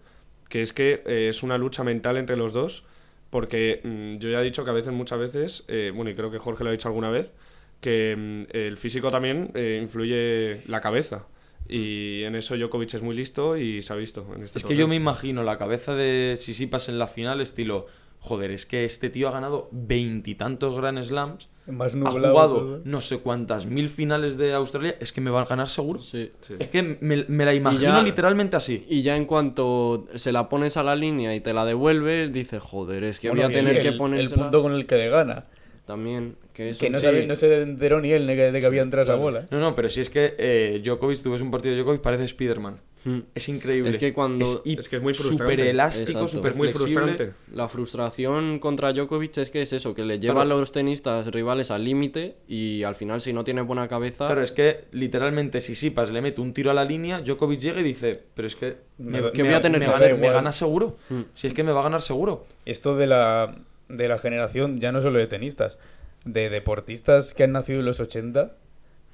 que 0.50 0.61
es 0.62 0.72
que 0.74 1.02
eh, 1.07 1.28
es 1.30 1.42
una 1.42 1.57
lucha 1.59 1.82
mental 1.84 2.16
entre 2.18 2.36
los 2.36 2.52
dos, 2.52 2.84
porque 3.30 3.80
mm, 3.82 4.18
yo 4.18 4.28
ya 4.30 4.40
he 4.40 4.44
dicho 4.44 4.64
que 4.64 4.70
a 4.70 4.74
veces, 4.74 4.92
muchas 4.92 5.18
veces, 5.18 5.64
eh, 5.68 5.92
bueno, 5.94 6.11
y 6.11 6.14
creo 6.14 6.30
que 6.30 6.38
Jorge 6.38 6.62
lo 6.64 6.68
ha 6.70 6.72
dicho 6.72 6.88
alguna 6.88 7.11
vez, 7.11 7.32
que 7.80 8.14
mm, 8.16 8.57
el 8.57 8.76
físico 8.76 9.11
también 9.11 9.50
eh, 9.55 9.78
influye 9.82 10.62
la 10.66 10.80
cabeza. 10.82 11.26
Y 11.68 12.22
en 12.24 12.34
eso 12.34 12.56
Djokovic 12.56 12.94
es 12.94 13.02
muy 13.02 13.16
listo 13.16 13.56
y 13.56 13.82
se 13.82 13.92
ha 13.92 13.96
visto 13.96 14.26
en 14.36 14.42
este 14.42 14.58
Es 14.58 14.64
que 14.64 14.76
yo 14.76 14.86
me 14.86 14.96
imagino 14.96 15.42
la 15.42 15.56
cabeza 15.58 15.94
de 15.94 16.34
Sisipas 16.36 16.88
en 16.88 16.98
la 16.98 17.06
final, 17.06 17.40
estilo, 17.40 17.86
joder, 18.20 18.50
es 18.50 18.66
que 18.66 18.84
este 18.84 19.08
tío 19.10 19.28
ha 19.28 19.32
ganado 19.32 19.68
veintitantos 19.72 20.74
Grand 20.76 21.02
Slams, 21.02 21.48
Más 21.66 21.94
ha 21.94 22.10
jugado 22.10 22.54
todo. 22.58 22.80
no 22.84 23.00
sé 23.00 23.18
cuántas 23.18 23.64
mil 23.64 23.88
finales 23.88 24.36
de 24.36 24.52
Australia, 24.52 24.96
es 25.00 25.12
que 25.12 25.22
me 25.22 25.30
va 25.30 25.40
a 25.40 25.44
ganar 25.46 25.70
seguro. 25.70 26.02
Sí. 26.02 26.30
Sí. 26.42 26.54
Es 26.58 26.68
que 26.68 26.82
me, 27.00 27.24
me 27.28 27.44
la 27.46 27.54
imagino 27.54 27.82
ya- 27.82 28.02
literalmente 28.02 28.56
así. 28.56 28.84
Y 28.88 29.00
ya 29.00 29.16
en 29.16 29.24
cuanto 29.24 30.06
se 30.16 30.32
la 30.32 30.50
pones 30.50 30.76
a 30.76 30.82
la 30.82 30.94
línea 30.96 31.34
y 31.34 31.40
te 31.40 31.54
la 31.54 31.64
devuelve, 31.64 32.28
dices, 32.28 32.62
joder, 32.62 33.04
es 33.04 33.20
que 33.20 33.28
Bueno, 33.30 33.44
voy 33.44 33.52
a 33.52 33.56
tener 33.56 33.76
el- 33.76 33.82
que 33.82 33.88
El 33.88 33.96
ponérsela 33.96 34.42
punto 34.42 34.62
con 34.62 34.74
el 34.74 34.84
que 34.86 34.96
le 34.96 35.08
gana. 35.08 35.46
también. 35.86 36.36
Que, 36.55 36.70
eso 36.70 36.78
Que 36.80 36.88
no, 36.88 36.98
sí. 36.98 37.05
sabe- 37.05 37.26
no 37.26 37.34
se 37.36 37.62
enteró 37.62 38.00
ni 38.00 38.12
él 38.12 38.26
de 38.26 38.36
que, 38.36 38.52
de 38.52 38.61
que 38.61 38.66
había 38.66 38.82
entrado 38.82 39.02
esa 39.02 39.16
bola. 39.16 39.46
No, 39.50 39.59
no, 39.59 39.74
pero 39.74 39.88
si 39.90 40.00
es 40.00 40.09
que 40.09 40.34
eh, 40.38 40.80
Djokovic, 40.84 41.20
tú 41.22 41.32
ves 41.32 41.40
un 41.42 41.50
partido 41.50 41.74
de 41.74 41.80
Djokovic, 41.80 42.00
parece 42.00 42.24
Spider-Man. 42.24 42.78
Hmm. 43.05 43.18
Es 43.34 43.48
increíble. 43.50 43.90
Es 43.90 43.98
que 43.98 44.14
cuando- 44.14 44.46
hi- 44.64 44.76
Es 44.78 44.88
que 44.88 44.96
es 44.96 45.02
muy 45.02 45.12
frustrante. 45.12 45.52
Súper 45.52 45.66
elástico, 45.68 46.26
súper 46.28 46.52
Es 46.52 46.57
muy 46.57 46.68
frustrante. 46.70 47.32
La 47.52 47.68
frustración 47.68 48.61
contra 48.61 48.92
Djokovic 48.92 49.36
es 49.38 49.50
que 49.50 49.61
es 49.62 49.72
eso, 49.74 49.94
que 49.94 50.05
le 50.05 50.18
lleva 50.20 50.34
Claro. 50.42 50.55
a 50.57 50.59
los 50.61 50.72
tenistas 50.72 51.26
rivales 51.26 51.70
al 51.70 51.84
límite 51.84 52.36
y 52.48 52.82
al 52.84 52.94
final 52.94 53.20
si 53.20 53.32
no 53.34 53.44
tiene 53.44 53.61
buena 53.61 53.88
cabeza... 53.88 54.24
Claro, 54.26 54.40
es 54.40 54.52
que 54.52 54.84
literalmente 54.92 55.61
si 55.61 55.74
Sipas 55.74 56.11
le 56.12 56.22
mete 56.22 56.40
un 56.40 56.55
tiro 56.55 56.70
a 56.70 56.74
la 56.74 56.84
línea, 56.84 57.20
Djokovic 57.20 57.59
llega 57.61 57.80
y 57.80 57.84
dice, 57.84 58.20
pero 58.34 58.46
es 58.48 58.57
que 58.57 58.76
me, 58.98 59.20
Me- 59.20 59.32
que 59.32 59.42
voy 59.42 59.52
a 59.55 59.61
tener 59.61 59.80
me 59.80 59.86
que 59.86 59.92
gana, 59.92 60.07
me 60.07 60.16
igual". 60.18 60.32
gana 60.32 60.52
seguro. 60.52 60.96
Hmm. 61.11 61.22
Si 61.34 61.48
es 61.48 61.52
que 61.52 61.62
me 61.64 61.72
va 61.72 61.80
a 61.80 61.84
ganar 61.84 62.00
seguro. 62.00 62.46
Esto 62.64 62.96
de 62.96 63.07
la, 63.09 63.55
de 63.90 64.09
la 64.09 64.16
generación, 64.18 64.78
ya 64.78 64.92
no 64.92 65.02
solo 65.02 65.18
de 65.18 65.26
tenistas, 65.26 65.78
de 66.24 66.50
deportistas 66.50 67.34
que 67.34 67.44
han 67.44 67.52
nacido 67.52 67.80
en 67.80 67.86
los 67.86 68.00
80, 68.00 68.56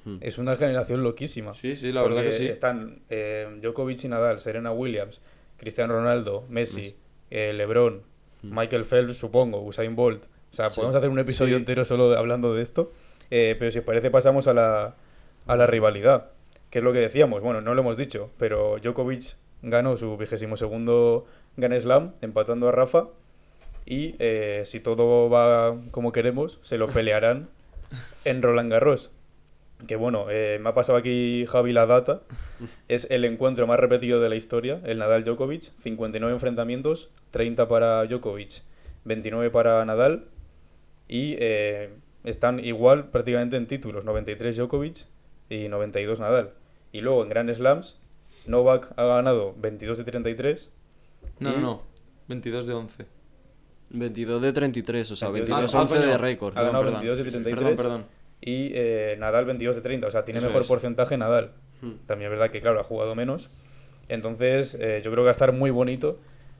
Hmm. 0.02 0.16
es 0.22 0.38
una 0.38 0.56
generación 0.56 1.02
loquísima. 1.02 1.52
Sí, 1.52 1.76
sí, 1.76 1.92
la 1.92 2.00
verdad 2.02 2.16
Porque 2.18 2.30
que 2.30 2.36
sí. 2.36 2.46
Están 2.46 3.02
eh, 3.11 3.46
Djokovic 3.61 4.02
y 4.04 4.08
Nadal, 4.08 4.40
Serena 4.40 4.72
Williams, 4.72 5.20
Cristiano 5.58 5.92
Ronaldo, 5.92 6.46
Messi, 6.48 6.96
eh, 7.30 7.52
LeBron, 7.52 8.02
Michael 8.42 8.86
Phelps, 8.86 9.18
supongo, 9.18 9.61
Usain 9.61 9.94
Bolt. 9.94 10.24
O 10.52 10.56
sea, 10.56 10.70
podemos 10.70 10.96
hacer 10.96 11.11
un 11.11 11.18
episodio 11.18 11.56
Sí. 11.56 11.61
entero 11.61 11.84
solo 11.84 12.16
hablando 12.16 12.54
de 12.54 12.62
esto. 12.62 12.92
Eh, 13.30 13.54
pero 13.58 13.70
si 13.70 13.80
os 13.80 13.84
parece, 13.84 14.11
pasamos 14.11 14.46
a 14.48 14.54
la, 14.54 14.96
a 15.46 15.56
la 15.56 15.66
rivalidad. 15.66 16.30
Que 16.70 16.78
es 16.78 16.84
lo 16.84 16.94
que 16.94 17.00
decíamos. 17.00 17.42
Bueno, 17.42 17.61
no 17.61 17.74
lo 17.74 17.82
hemos 17.82 17.98
dicho, 17.98 18.30
pero 18.38 18.78
Djokovic 18.82 19.36
ganó 19.61 19.98
su 19.98 20.16
vigésimo 20.16 20.56
segundo 20.56 21.26
Grand 21.58 21.78
Slam, 21.78 22.14
empatando 22.22 22.68
a 22.68 22.72
Rafa. 22.72 23.08
Y 23.87 24.14
eh, 24.18 24.62
si 24.66 24.81
todo 24.81 25.28
va 25.31 25.76
como 25.91 26.12
queremos, 26.12 26.59
se 26.62 26.78
lo 26.78 26.89
pelearán 26.89 27.49
en 28.24 28.43
Roland 28.43 28.70
Garros. 28.70 29.11
Que 29.87 29.97
bueno, 29.97 30.26
eh, 30.28 30.59
me 30.61 30.68
ha 30.68 30.74
pasado 30.74 30.99
aquí 30.99 31.47
Javi 31.49 31.72
la 31.72 31.87
data. 31.87 32.20
Es 32.89 33.11
el 33.11 33.24
encuentro 33.24 33.66
más 33.66 33.81
repetido 33.81 34.20
de 34.20 34.28
la 34.28 34.37
historia, 34.37 34.81
el 34.85 34.99
Nadal 34.99 35.24
Djokovic. 35.24 35.62
59 35.78 36.33
enfrentamientos, 36.35 37.11
30 37.31 37.66
para 37.66 38.05
Djokovic, 38.05 38.62
29 39.05 39.51
para 39.51 39.83
Nadal. 39.87 40.26
Y 41.09 41.37
eh, 41.41 41.95
están 42.24 42.62
igual 42.64 43.09
prácticamente 43.09 43.57
en 43.57 43.66
títulos, 43.66 44.05
93 44.05 44.57
Djokovic 44.59 45.07
y 45.49 45.68
92 45.68 46.20
Nadal. 46.20 46.51
Y 46.93 47.01
luego 47.01 47.22
en 47.22 47.31
Grand 47.31 47.51
Slams, 47.53 47.97
Novak 48.47 48.93
ha 48.97 49.05
ganado 49.05 49.55
22 49.57 49.97
de 49.99 50.05
33. 50.05 50.70
No, 51.41 51.51
Y- 51.51 51.53
no, 51.55 51.61
no. 51.61 51.83
22 52.28 52.66
de 52.66 52.74
11. 52.74 53.07
22 53.91 54.41
de 54.43 54.53
33, 54.53 55.11
o 55.11 55.16
sea, 55.16 55.28
22 55.28 55.57
22 55.59 55.74
Ah, 55.74 55.82
11 55.82 55.95
coño. 55.97 56.07
de 56.09 56.18
récord. 56.18 56.57
Ha 56.57 56.62
ganado 56.62 56.84
perdón. 56.84 57.01
22 57.01 57.18
de 57.18 57.24
33. 57.30 57.55
Perdón, 57.57 57.76
perdón. 57.76 58.05
Y 58.41 58.70
eh, 58.74 59.16
Nadal 59.18 59.45
22 59.45 59.76
de 59.76 59.82
30. 59.82 60.07
O 60.09 60.11
sea, 60.11 60.24
tiene 60.24 60.38
Eso 60.38 60.47
mejor 60.49 60.62
es. 60.62 60.68
porcentaje 60.68 61.16
Nadal. 61.18 61.53
Hmm. 61.82 61.93
También 62.07 62.30
es 62.32 62.38
verdad 62.38 62.51
que, 62.53 62.61
claro, 62.61 62.80
ha 62.80 62.84
jugado 62.84 63.14
menos. 63.14 63.51
Entonces, 64.09 64.74
eh, 64.80 65.01
yo 65.05 65.11
creo 65.11 65.22
que 65.22 65.26
va 65.26 65.30
a 65.30 65.32
estar 65.32 65.53
muy 65.53 65.70
bonito 65.70 66.18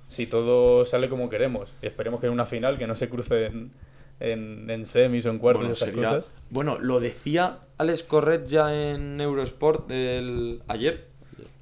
si 0.09 0.27
todo 0.27 0.85
sale 0.85 1.09
como 1.09 1.29
queremos. 1.29 1.75
Y 1.83 1.87
esperemos 1.87 2.21
que 2.21 2.27
en 2.27 2.33
una 2.33 2.47
final, 2.47 2.79
que 2.79 2.87
no 2.87 2.97
se 2.97 3.09
cruce 3.09 3.47
en, 3.47 4.69
en, 4.71 4.85
semis 4.87 5.25
o 5.27 5.31
en 5.31 5.39
cuartos 5.39 5.63
Bueno, 5.63 5.73
estas 5.73 5.89
sería- 5.89 6.05
cosas. 6.09 6.33
bueno, 6.51 6.79
lo 6.79 7.01
decía 7.01 7.61
Alex 7.79 8.03
Corret 8.03 8.45
ya 8.47 8.75
en 8.93 9.21
Eurosport 9.21 9.89
del... 9.89 10.63
ayer. 10.69 11.07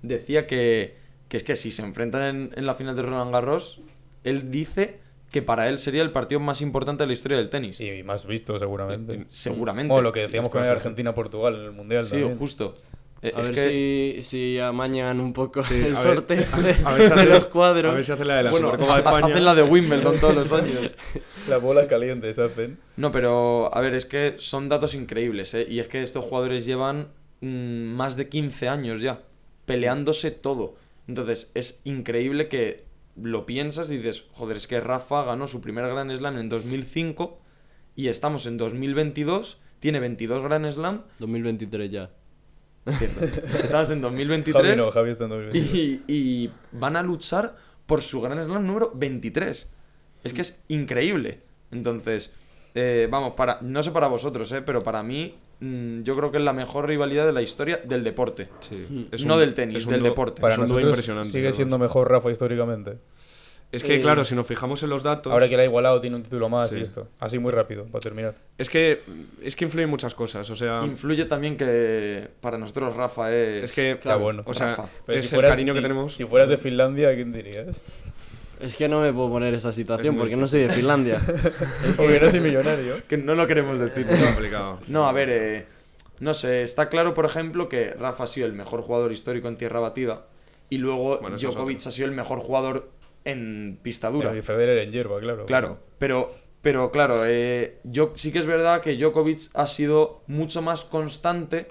Decía 0.03 0.47
que, 0.47 0.97
que 1.29 1.37
es 1.37 1.43
que 1.45 1.57
si 1.57 1.71
se 1.71 1.83
enfrentan 1.83 2.23
en, 2.23 2.51
en 2.57 2.67
la 2.67 2.75
final 2.75 2.97
de 2.97 3.03
Roland 3.03 3.33
Garros, 3.33 3.81
él 4.25 4.51
dice 4.51 4.99
que 5.31 5.43
para 5.43 5.69
él 5.69 5.79
sería 5.79 6.03
el 6.03 6.11
partido 6.11 6.41
más 6.41 6.61
importante 6.63 7.03
de 7.03 7.07
la 7.09 7.13
historia 7.13 7.37
del 7.39 7.51
tenis. 7.51 7.81
Y 7.81 8.03
más 8.03 8.27
visto, 8.27 8.59
seguramente. 8.59 9.27
Seguramente. 9.31 9.93
O 9.93 10.01
lo 10.01 10.13
que 10.13 10.21
decíamos 10.21 10.51
con 10.51 10.63
Argentina-Portugal 10.65 11.55
en 11.57 11.61
el 11.63 11.73
Mundial 11.73 12.05
Sí, 12.05 12.13
también. 12.13 12.39
justo. 12.39 12.77
Eh, 13.21 13.33
A 13.35 13.41
es 13.41 13.49
ver 13.49 13.55
que... 13.57 14.23
si, 14.23 14.23
si 14.23 14.59
amañan 14.61 15.19
un 15.21 15.33
poco 15.33 15.63
Sí, 15.65 15.75
el 15.75 15.97
a 15.97 16.01
ver- 16.01 16.15
sorteo 16.15 16.37
de, 16.37 16.77
a 16.85 16.93
ver 16.95 17.09
si 17.11 17.15
de 17.17 17.25
los 17.27 17.47
cuadros. 17.47 17.93
A 17.93 17.95
ver 17.97 18.05
si 18.05 18.13
hace 18.13 18.25
la 18.25 18.37
de 18.37 18.43
la 18.45 18.51
Bueno, 18.53 18.67
Supercopa 18.71 18.95
de 18.95 18.99
España. 19.01 19.27
hacen 19.27 19.45
la 19.45 19.55
de 19.57 19.63
Wimbledon 19.65 20.19
todos 20.21 20.35
los 20.37 20.53
años. 20.63 20.97
Las 21.49 21.61
bolas 21.61 21.87
calientes 21.89 22.39
hacen. 22.39 22.79
No, 22.97 23.11
pero 23.11 23.75
a 23.75 23.81
ver, 23.81 23.95
es 23.95 24.07
que 24.07 24.37
son 24.39 24.69
datos 24.69 24.95
increíbles, 24.95 25.53
¿eh? 25.55 25.67
Y 25.69 25.81
es 25.81 25.89
que 25.89 26.01
estos 26.03 26.25
jugadores 26.25 26.65
llevan 26.65 27.09
mm, 27.41 27.49
más 27.97 28.17
de 28.17 28.29
15 28.29 28.69
años 28.69 29.01
ya, 29.03 29.21
peleándose 29.67 30.31
todo. 30.31 30.77
Entonces, 31.09 31.51
es 31.55 31.81
increíble 31.85 32.49
que 32.49 32.85
lo 33.23 33.47
piensas 33.47 33.91
y 33.91 33.99
dices, 33.99 34.29
joder, 34.33 34.57
es 34.57 34.67
que 34.67 34.81
Rafa 34.81 35.25
ganó 35.25 35.47
su 35.47 35.61
primer 35.61 35.87
Grand 35.87 36.15
Slam 36.17 36.39
en 36.39 36.49
2005 36.49 37.41
y 37.97 38.09
estamos 38.09 38.47
en 38.47 38.57
2022, 38.57 39.61
tiene 39.81 40.01
22 40.01 40.43
Grand 40.43 40.71
Slam, 40.71 41.05
2023 41.19 41.91
ya. 41.91 42.11
cierto, 42.99 43.25
estamos 43.63 43.91
en 43.91 44.01
2023 44.01 44.63
Javi 44.63 44.77
no, 44.77 44.91
Javi 44.91 45.11
está 45.11 45.25
en 45.25 45.31
2023. 45.31 45.75
y, 45.75 46.03
y 46.07 46.51
van 46.73 46.97
a 46.97 47.03
luchar 47.03 47.57
por 47.87 48.03
su 48.03 48.21
Grand 48.21 48.45
Slam 48.45 48.67
número 48.67 48.93
23. 48.95 49.71
Es 50.25 50.33
que 50.33 50.41
es 50.41 50.65
increíble. 50.69 51.43
Entonces, 51.71 52.33
eh, 52.75 53.09
vamos, 53.11 53.35
para 53.35 53.59
no 53.63 53.83
sé 53.83 53.91
para 53.91 54.07
vosotros, 54.09 54.51
eh, 54.53 54.63
pero 54.63 54.83
para 54.83 55.03
mí 55.03 55.35
mm, 55.61 56.03
yo 56.03 56.17
creo 56.17 56.31
que 56.31 56.39
es 56.39 56.45
la 56.45 56.53
mejor 56.53 56.87
rivalidad 56.87 57.27
de 57.27 57.33
la 57.33 57.43
historia 57.43 57.79
del 57.85 58.05
deporte. 58.05 58.49
Sí, 58.61 59.09
es 59.11 59.25
No 59.25 59.35
un- 59.35 59.41
del 59.41 59.55
tenis, 59.55 59.79
es 59.79 59.87
un 59.87 59.93
del 59.93 60.03
deporte. 60.03 60.41
Para 60.41 60.55
es 60.55 60.59
un 60.61 60.67
dúo 60.67 60.75
nosotros 60.77 60.93
impresionante, 60.97 61.29
sigue 61.31 61.41
además. 61.41 61.57
siendo 61.57 61.79
mejor 61.79 62.11
Rafa 62.11 62.31
históricamente. 62.31 62.99
Es 63.71 63.85
que, 63.85 63.97
Eh, 63.97 64.01
claro, 64.01 64.25
si 64.25 64.35
nos 64.35 64.47
fijamos 64.47 64.83
en 64.83 64.89
los 64.89 65.03
datos. 65.03 65.31
Ahora 65.31 65.47
que 65.47 65.55
la 65.55 65.63
ha 65.63 65.67
igualado, 65.67 66.01
tiene 66.01 66.17
un 66.17 66.23
título 66.23 66.49
más 66.49 66.71
Sí. 66.71 66.79
y 66.79 66.81
esto. 66.81 67.09
Así 67.19 67.39
muy 67.39 67.53
rápido, 67.53 67.85
para 67.85 68.01
terminar. 68.01 68.35
Es 68.57 68.71
que, 68.71 69.01
es 69.43 69.57
que 69.57 69.67
influyen 69.67 69.91
muchas 69.91 70.15
cosas. 70.15 70.49
O 70.49 70.57
sea, 70.57 70.81
Influye 70.87 71.27
también 71.27 71.55
que 71.59 72.29
para 72.41 72.57
nosotros 72.57 72.97
Rafa 72.97 73.31
es... 73.35 73.65
es 73.65 73.73
que. 73.75 73.91
Está 73.91 74.17
bueno. 74.17 74.43
O 74.47 74.55
sea, 74.55 74.69
Rafa. 74.71 74.89
Pero 75.05 75.19
es 75.19 75.29
si 75.29 75.35
el 75.37 75.43
cariño 75.43 75.75
si- 75.75 75.79
que 75.79 75.83
tenemos. 75.83 76.17
Si 76.17 76.25
fueras 76.25 76.49
de 76.49 76.57
Finlandia, 76.57 77.15
¿quién 77.15 77.31
dirías? 77.31 77.83
Es 78.61 78.77
que 78.77 78.89
no 78.89 79.01
me 79.01 79.13
puedo 79.13 79.31
poner 79.31 79.55
esa 79.55 79.73
situación 79.73 80.17
porque 80.17 80.37
no 80.37 80.47
soy 80.47 80.63
de 80.63 80.69
Finlandia. 80.69 81.21
Porque 81.97 82.19
no 82.21 82.29
soy 82.29 82.41
millonario. 82.41 83.03
Que 83.07 83.17
no 83.17 83.35
lo 83.35 83.47
queremos 83.47 83.79
decir. 83.79 84.07
Complicado. 84.07 84.81
No, 84.89 85.09
a 85.09 85.13
ver, 85.13 85.29
eh, 85.31 85.67
no 86.21 86.35
sé, 86.35 86.63
está 86.63 86.89
claro, 86.89 87.15
por 87.15 87.25
ejemplo, 87.25 87.69
que 87.69 87.91
Rafa 87.91 88.25
ha 88.25 88.27
sido 88.27 88.47
el 88.47 88.53
mejor 88.53 88.83
jugador 88.83 89.13
histórico 89.13 89.49
en 89.49 89.57
tierra 89.57 89.81
batida 89.81 90.27
y 90.71 90.79
luego 90.79 91.19
Bueno, 91.19 91.37
Djokovic 91.37 91.87
ha 91.87 91.91
sido 91.91 92.09
el 92.09 92.15
mejor 92.15 92.41
jugador 92.41 92.91
en 93.25 93.79
pista 93.83 94.11
dura. 94.11 94.37
Y 94.37 94.43
Federer 94.43 94.79
en 94.79 94.93
hierba, 94.93 95.21
claro. 95.21 95.47
Claro, 95.47 95.79
pero, 95.99 96.35
pero 96.63 96.91
claro, 96.91 97.25
eh, 97.27 97.79
yo, 97.85 98.13
sí 98.17 98.33
que 98.33 98.39
es 98.39 98.47
verdad 98.47 98.81
que 98.81 98.97
Djokovic 98.97 99.51
ha 99.55 99.67
sido 99.67 100.23
mucho 100.27 100.63
más 100.63 100.85
constante. 100.85 101.71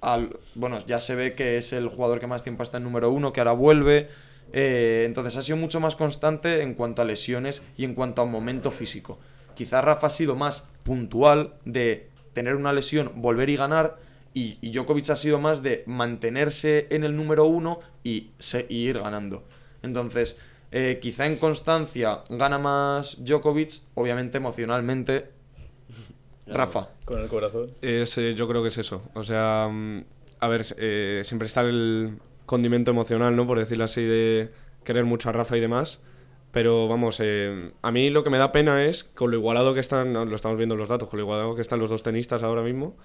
Al, 0.00 0.38
bueno, 0.54 0.78
ya 0.86 1.00
se 1.00 1.14
ve 1.14 1.34
que 1.34 1.56
es 1.56 1.72
el 1.72 1.88
jugador 1.88 2.20
que 2.20 2.26
más 2.26 2.42
tiempo 2.42 2.62
está 2.62 2.76
en 2.76 2.84
número 2.84 3.10
uno, 3.10 3.32
que 3.32 3.40
ahora 3.40 3.52
vuelve. 3.52 4.08
Eh, 4.52 5.04
entonces 5.06 5.36
ha 5.36 5.42
sido 5.42 5.56
mucho 5.56 5.80
más 5.80 5.96
constante 5.96 6.62
en 6.62 6.74
cuanto 6.74 7.02
a 7.02 7.04
lesiones 7.04 7.62
y 7.76 7.84
en 7.84 7.94
cuanto 7.94 8.22
a 8.22 8.24
momento 8.24 8.70
físico. 8.70 9.18
Quizás 9.54 9.84
Rafa 9.84 10.08
ha 10.08 10.10
sido 10.10 10.36
más 10.36 10.68
puntual 10.84 11.54
de 11.64 12.08
tener 12.32 12.54
una 12.56 12.72
lesión, 12.72 13.12
volver 13.16 13.48
y 13.50 13.56
ganar. 13.56 13.98
Y, 14.34 14.58
y 14.60 14.70
Djokovic 14.70 15.08
ha 15.10 15.16
sido 15.16 15.38
más 15.40 15.62
de 15.62 15.82
mantenerse 15.86 16.86
en 16.90 17.04
el 17.04 17.16
número 17.16 17.46
uno 17.46 17.80
y, 18.04 18.32
se- 18.38 18.66
y 18.68 18.86
ir 18.88 18.98
ganando. 19.00 19.44
Entonces, 19.82 20.38
eh, 20.72 20.98
quizá 21.00 21.24
en 21.26 21.36
constancia 21.36 22.20
gana 22.28 22.58
más 22.58 23.24
Djokovic, 23.24 23.70
obviamente 23.94 24.36
emocionalmente. 24.36 25.30
Rafa. 26.46 26.90
Con 27.06 27.20
el 27.22 27.28
corazón. 27.28 27.72
Es, 27.80 28.18
eh, 28.18 28.34
yo 28.34 28.46
creo 28.46 28.62
que 28.62 28.68
es 28.68 28.78
eso. 28.78 29.02
O 29.14 29.24
sea, 29.24 29.68
mm, 29.70 30.04
a 30.40 30.48
ver, 30.48 30.64
eh, 30.76 31.22
siempre 31.24 31.46
está 31.46 31.62
el 31.62 32.18
condimento 32.46 32.90
emocional, 32.90 33.36
¿no? 33.36 33.46
Por 33.46 33.58
decirlo 33.58 33.84
así, 33.84 34.02
de 34.02 34.50
querer 34.84 35.04
mucho 35.04 35.28
a 35.28 35.32
Rafa 35.32 35.56
y 35.56 35.60
demás. 35.60 36.00
Pero 36.52 36.88
vamos, 36.88 37.20
eh, 37.22 37.72
a 37.82 37.90
mí 37.90 38.08
lo 38.08 38.24
que 38.24 38.30
me 38.30 38.38
da 38.38 38.50
pena 38.50 38.84
es 38.84 39.04
con 39.04 39.30
lo 39.30 39.36
igualado 39.36 39.74
que 39.74 39.80
están, 39.80 40.14
lo 40.14 40.34
estamos 40.34 40.56
viendo 40.56 40.74
en 40.74 40.78
los 40.78 40.88
datos, 40.88 41.08
con 41.10 41.18
lo 41.18 41.24
igualado 41.24 41.54
que 41.54 41.60
están 41.60 41.78
los 41.78 41.90
dos 41.90 42.02
tenistas 42.02 42.42
ahora 42.42 42.62
mismo, 42.62 42.96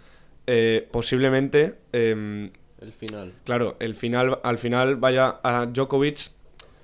eh, 0.48 0.88
posiblemente, 0.92 1.76
em, 1.92 2.52
El 2.80 2.94
final. 2.94 3.34
claro, 3.44 3.76
el 3.80 3.96
final, 3.96 4.40
al 4.44 4.58
final 4.58 4.96
vaya 4.96 5.40
a 5.44 5.66
Djokovic 5.66 6.32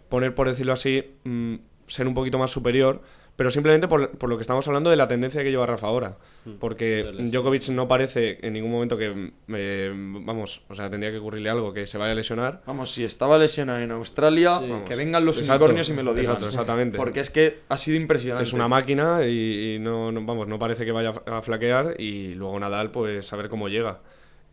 poner, 0.10 0.36
por 0.36 0.49
decirlo 0.49 0.74
así, 0.74 1.03
mm, 1.24 1.55
ser 1.88 2.05
un 2.08 2.14
poquito 2.14 2.38
más 2.38 2.51
superior, 2.51 3.01
pero 3.38 3.49
simplemente 3.51 3.88
por, 3.88 4.09
por 4.17 4.29
lo 4.29 4.35
que 4.35 4.41
estamos 4.41 4.67
hablando 4.67 4.89
de 4.89 4.97
la 4.97 5.07
tendencia 5.07 5.41
que 5.43 5.49
lleva 5.51 5.65
Rafa 5.65 5.88
ahora. 5.88 6.17
Porque 6.59 6.85
de 7.03 7.03
lesión. 7.13 7.31
Djokovic 7.31 7.69
no 7.69 7.88
parece 7.88 8.39
en 8.41 8.53
ningún 8.53 8.71
momento 8.71 8.97
que, 8.97 9.31
eh, 9.49 9.91
vamos, 9.95 10.63
o 10.67 10.75
sea, 10.75 10.89
tendría 10.89 11.11
que 11.11 11.19
ocurrirle 11.19 11.49
algo, 11.49 11.71
que 11.73 11.85
se 11.88 11.97
vaya 11.97 12.11
a 12.11 12.15
lesionar. 12.15 12.61
Vamos, 12.65 12.91
si 12.91 13.03
estaba 13.05 13.38
lesionado 13.38 13.79
en 13.79 13.91
Australia, 13.91 14.59
Sí. 14.59 14.71
que 14.88 14.95
vengan 14.95 15.23
los 15.25 15.38
Exacto, 15.38 15.65
unicornios 15.65 15.89
y 15.89 15.93
me 15.93 16.03
lo 16.03 16.13
digan. 16.13 16.31
exacto, 16.33 16.49
exactamente. 16.49 16.97
Porque 16.97 17.19
es 17.21 17.29
que 17.29 17.59
ha 17.69 17.77
sido 17.77 17.95
impresionante. 17.97 18.43
Es 18.43 18.53
una 18.53 18.67
máquina 18.67 19.23
y, 19.25 19.75
y 19.75 19.79
no, 19.79 20.11
no- 20.11 20.25
vamos, 20.25 20.47
no 20.47 20.57
parece 20.59 20.83
que 20.85 20.91
vaya 20.91 21.13
a 21.25 21.41
flaquear 21.41 21.95
y 21.99 22.33
luego 22.33 22.59
Nadal, 22.59 22.91
pues 22.91 23.31
a 23.31 23.35
ver 23.38 23.49
cómo 23.49 23.69
llega. 23.69 23.99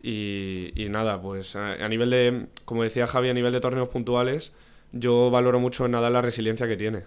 Y, 0.03 0.71
y 0.75 0.89
nada, 0.89 1.19
pues 1.21 1.55
a, 1.55 1.71
a 1.71 1.89
nivel 1.89 2.11
de, 2.11 2.45
como 2.65 2.83
decía 2.83 3.07
Javi, 3.07 3.29
a 3.29 3.33
nivel 3.33 3.51
de 3.53 3.59
torneos 3.61 3.89
puntuales, 3.89 4.51
yo 4.91 5.31
valoro 5.31 5.59
mucho 5.59 5.85
en 5.85 5.91
Nadal 5.91 6.13
la 6.13 6.21
resiliencia 6.21 6.67
que 6.67 6.77
tiene. 6.77 7.03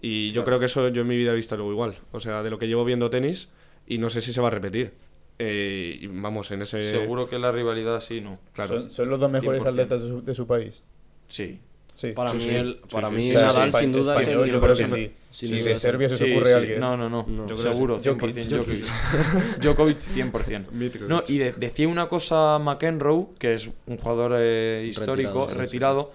Y 0.00 0.32
yo 0.32 0.44
creo 0.44 0.58
que 0.58 0.66
eso 0.66 0.88
yo 0.88 1.02
en 1.02 1.08
mi 1.08 1.16
vida 1.16 1.32
he 1.32 1.34
visto 1.36 1.54
algo 1.54 1.70
igual. 1.72 1.96
O 2.12 2.20
sea, 2.20 2.42
de 2.42 2.50
lo 2.50 2.58
que 2.58 2.68
llevo 2.68 2.84
viendo 2.84 3.10
tenis 3.10 3.48
y 3.86 3.98
no 3.98 4.10
sé 4.10 4.20
si 4.20 4.32
se 4.32 4.40
va 4.40 4.48
a 4.48 4.50
repetir. 4.50 4.92
Eh, 5.38 5.98
y 6.00 6.06
vamos, 6.06 6.50
en 6.50 6.62
ese... 6.62 6.82
Seguro 6.82 7.28
que 7.28 7.38
la 7.38 7.52
rivalidad 7.52 8.00
sí, 8.00 8.20
¿no? 8.20 8.38
Claro. 8.54 8.80
Son, 8.82 8.90
son 8.90 9.08
los 9.10 9.20
dos 9.20 9.30
mejores 9.30 9.62
100%. 9.62 9.68
atletas 9.68 10.02
de 10.02 10.08
su, 10.08 10.24
de 10.24 10.34
su 10.34 10.46
país. 10.46 10.82
Sí. 11.28 11.60
Sí. 11.94 12.12
Para 12.12 12.28
Sí, 12.28 12.36
mí, 12.36 12.42
sí. 12.42 12.50
el, 12.54 12.76
para 12.92 13.08
sí, 13.08 13.14
mí 13.14 13.28
Nadal 13.30 13.72
sin 13.72 13.92
duda 13.92 14.20
es 14.20 14.28
el 14.28 14.34
yo 14.50 14.60
creo 14.60 14.76
que 14.76 14.84
100%. 14.84 14.86
sí. 14.86 15.10
Sin 15.30 15.48
Si 15.48 15.60
de. 15.62 15.76
Serbia 15.78 16.08
se 16.10 16.30
ocurre 16.30 16.50
sí. 16.50 16.52
alguien. 16.56 16.80
No, 16.80 16.94
no, 16.96 17.08
no. 17.08 17.24
No. 17.26 17.46
Yo 17.46 17.54
creo 17.54 17.56
que 17.56 17.72
Seguro, 17.72 18.00
sí. 18.00 18.08
100% 18.10 18.56
Jokic. 18.58 18.84
Djokovic. 18.84 19.58
Djokovic 19.62 19.98
100%. 20.56 20.70
Mítico. 20.72 21.04
No, 21.06 21.22
y 21.26 21.38
de- 21.38 21.52
decía 21.52 21.88
una 21.88 22.08
cosa 22.10 22.58
McEnroe, 22.58 23.28
que 23.38 23.54
es 23.54 23.70
un 23.86 23.96
jugador 23.96 24.34
eh, 24.36 24.84
histórico, 24.86 25.46
Retirado, 25.46 25.48
sí, 25.50 25.58
retirado, 25.58 26.12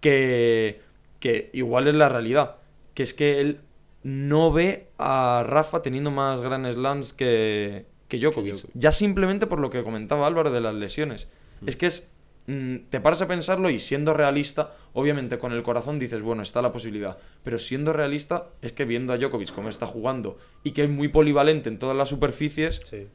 que, 0.00 0.80
que 1.20 1.50
igual 1.54 1.88
es 1.88 1.94
la 1.94 2.08
realidad. 2.08 2.56
Que 2.96 3.04
es 3.04 3.14
que 3.14 3.40
él 3.40 3.60
no 4.02 4.50
ve 4.52 4.88
a 4.98 5.44
Rafa 5.46 5.82
teniendo 5.82 6.10
más 6.10 6.40
Grand 6.40 6.66
Slams 6.72 7.12
que, 7.12 7.86
que 8.08 8.18
Djokovic. 8.18 8.54
Djokovic. 8.54 8.70
Ya 8.74 8.90
simplemente 8.90 9.46
por 9.46 9.60
lo 9.60 9.70
que 9.70 9.84
comentaba 9.84 10.26
Álvaro 10.26 10.50
de 10.50 10.60
las 10.60 10.74
lesiones. 10.74 11.28
Es 11.66 11.76
que 11.76 11.86
es. 11.86 12.10
mm, 12.46 12.76
Te 12.90 13.00
paras 13.00 13.20
a 13.22 13.28
pensarlo 13.28 13.68
y 13.70 13.78
siendo 13.78 14.14
realista, 14.14 14.74
obviamente 14.92 15.38
con 15.38 15.52
el 15.52 15.62
corazón 15.62 15.98
dices, 15.98 16.22
bueno, 16.22 16.42
está 16.42 16.62
la 16.62 16.72
posibilidad. 16.72 17.18
Pero 17.44 17.58
siendo 17.58 17.92
realista, 17.92 18.48
es 18.62 18.72
que 18.72 18.84
viendo 18.84 19.12
a 19.12 19.18
Djokovic 19.18 19.52
cómo 19.54 19.68
está 19.68 19.86
jugando 19.86 20.38
y 20.64 20.70
que 20.72 20.84
es 20.84 20.88
muy 20.90 21.08
polivalente 21.08 21.68
en 21.68 21.78
todas 21.78 21.96
las 21.96 22.08
superficies, 22.08 22.80
Sí. 22.84 23.06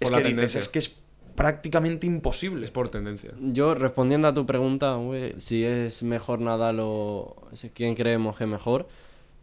es 0.00 0.10
que 0.10 0.22
dices, 0.24 0.56
es 0.56 0.68
que 0.68 0.78
es 0.80 0.96
prácticamente 1.34 2.06
imposible. 2.06 2.64
Es 2.64 2.70
por 2.70 2.88
tendencia. 2.88 3.32
Yo 3.40 3.74
respondiendo 3.74 4.28
a 4.28 4.34
tu 4.34 4.46
pregunta, 4.46 4.98
si 5.38 5.64
es 5.64 6.02
mejor 6.02 6.40
Nadal 6.40 6.78
o 6.80 7.36
quién 7.74 7.94
creemos 7.94 8.36
que 8.36 8.44
es 8.44 8.50
mejor, 8.50 8.86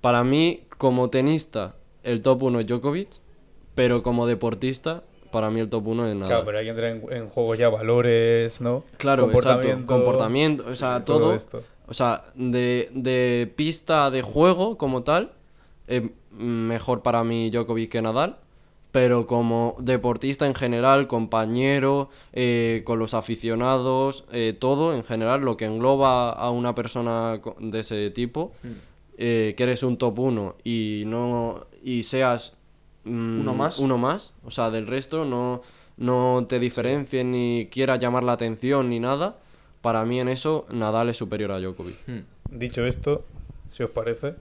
para 0.02 0.24
mí 0.24 0.64
como 0.78 1.10
tenista 1.10 1.76
el 2.04 2.22
top 2.22 2.44
1 2.44 2.60
es 2.62 2.68
Djokovic, 2.68 3.10
pero 3.76 4.02
como 4.04 4.26
deportista 4.28 5.04
para 5.32 5.50
mí 5.52 5.60
el 5.60 5.70
top 5.70 5.88
1 5.88 6.08
es 6.08 6.16
Nadal. 6.16 6.28
Claro, 6.28 6.46
pero 6.46 6.58
hay 6.58 6.64
que 6.66 6.70
entrar 6.72 6.92
en, 6.92 7.04
en 7.12 7.30
juego 7.30 7.56
ya 7.56 7.70
valores, 7.70 8.62
¿no? 8.62 8.84
Claro, 8.98 9.24
exacto. 9.26 9.68
Comportamiento, 9.86 10.66
o 10.68 10.74
sea, 10.76 11.04
todo 11.06 11.20
todo. 11.20 11.34
esto. 11.36 11.64
O 11.88 11.94
sea, 11.94 12.24
de, 12.36 12.90
de 12.94 13.52
pista 13.56 14.10
de 14.12 14.22
juego 14.22 14.78
como 14.78 15.04
tal, 15.04 15.32
es 15.88 16.04
mejor 16.32 17.02
para 17.02 17.24
mí 17.24 17.50
Djokovic 17.50 17.92
que 17.92 18.02
Nadal. 18.02 18.38
Pero 18.92 19.28
como 19.28 19.76
deportista 19.80 20.48
en 20.48 20.56
general, 20.56 21.08
compañero, 21.08 22.10
eh, 22.34 22.82
con 22.86 22.98
los 22.98 23.14
aficionados, 23.14 24.26
eh, 24.32 24.56
todo 24.58 24.96
en 24.96 25.04
general, 25.04 25.42
lo 25.42 25.58
que 25.58 25.66
engloba 25.66 26.32
a 26.32 26.50
una 26.50 26.74
persona 26.74 27.40
co- 27.42 27.56
de 27.60 27.80
ese 27.82 28.10
tipo, 28.10 28.52
eh, 29.22 29.54
que 29.58 29.64
eres 29.64 29.84
un 29.84 29.98
top 29.98 30.18
1 30.20 30.56
y 30.64 31.04
no 31.06 31.66
y 31.84 32.04
seas 32.04 32.56
mm, 33.04 33.42
Uno 33.42 33.54
más. 33.54 33.78
uno 33.80 33.98
más, 33.98 34.34
o 34.46 34.52
sea, 34.52 34.70
del 34.72 34.88
resto 34.88 35.26
no, 35.26 35.62
no 35.98 36.46
te 36.48 36.58
diferencies 36.58 37.26
ni 37.26 37.68
quieras 37.70 38.00
llamar 38.00 38.24
la 38.24 38.32
atención 38.32 38.90
ni 38.90 39.00
nada, 39.02 39.36
para 39.82 40.06
mí 40.06 40.20
en 40.22 40.30
eso 40.30 40.66
Nadal 40.72 41.10
es 41.10 41.18
superior 41.18 41.52
a 41.52 41.60
Djokovic. 41.60 41.96
Hmm. 42.08 42.20
Dicho 42.52 42.86
esto, 42.86 43.26
si 43.72 43.84
os 43.84 43.90
parece, 43.90 44.36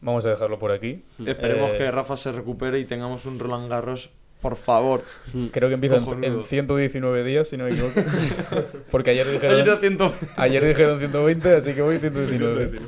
vamos 0.00 0.24
a 0.24 0.30
dejarlo 0.30 0.58
por 0.60 0.70
aquí. 0.70 1.02
Esperemos 1.26 1.70
Eh, 1.72 1.78
que 1.78 1.90
Rafa 1.90 2.16
se 2.16 2.30
recupere 2.32 2.78
y 2.78 2.84
tengamos 2.84 3.26
un 3.26 3.38
Roland 3.40 3.68
Garros, 3.68 4.10
por 4.40 4.56
favor. 4.56 5.04
Creo 5.52 5.68
que 5.68 5.74
empieza 5.74 5.96
en, 5.96 6.24
en 6.24 6.44
119 6.44 7.24
días, 7.24 7.48
si 7.48 7.56
no 7.56 7.64
me 7.64 7.70
equivoco. 7.70 8.00
Porque 8.90 9.10
ayer 9.10 9.26
Ayer 9.26 9.40
dijeron, 9.40 9.76
haciendo- 9.76 10.14
ayer 10.36 10.64
dijeron 10.66 10.98
120, 10.98 11.54
así 11.56 11.74
que 11.74 11.82
voy 11.82 11.98
119. 11.98 12.80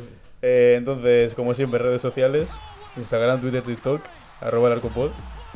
Eh, 0.42 0.74
entonces, 0.76 1.34
como 1.34 1.54
siempre, 1.54 1.78
redes 1.78 2.02
sociales, 2.02 2.58
Instagram, 2.96 3.40
Twitter, 3.40 3.62
TikTok, 3.62 4.02
arroba 4.40 4.68
el 4.68 4.74
arcopod. 4.74 5.10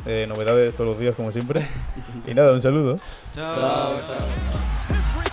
Eh, 0.05 0.25
novedades 0.27 0.75
todos 0.75 0.91
los 0.91 0.99
días, 0.99 1.15
como 1.15 1.31
siempre. 1.31 1.67
Y 2.27 2.33
nada, 2.33 2.53
un 2.53 2.61
saludo. 2.61 2.99
Chao. 3.35 4.01
chao. 4.05 5.23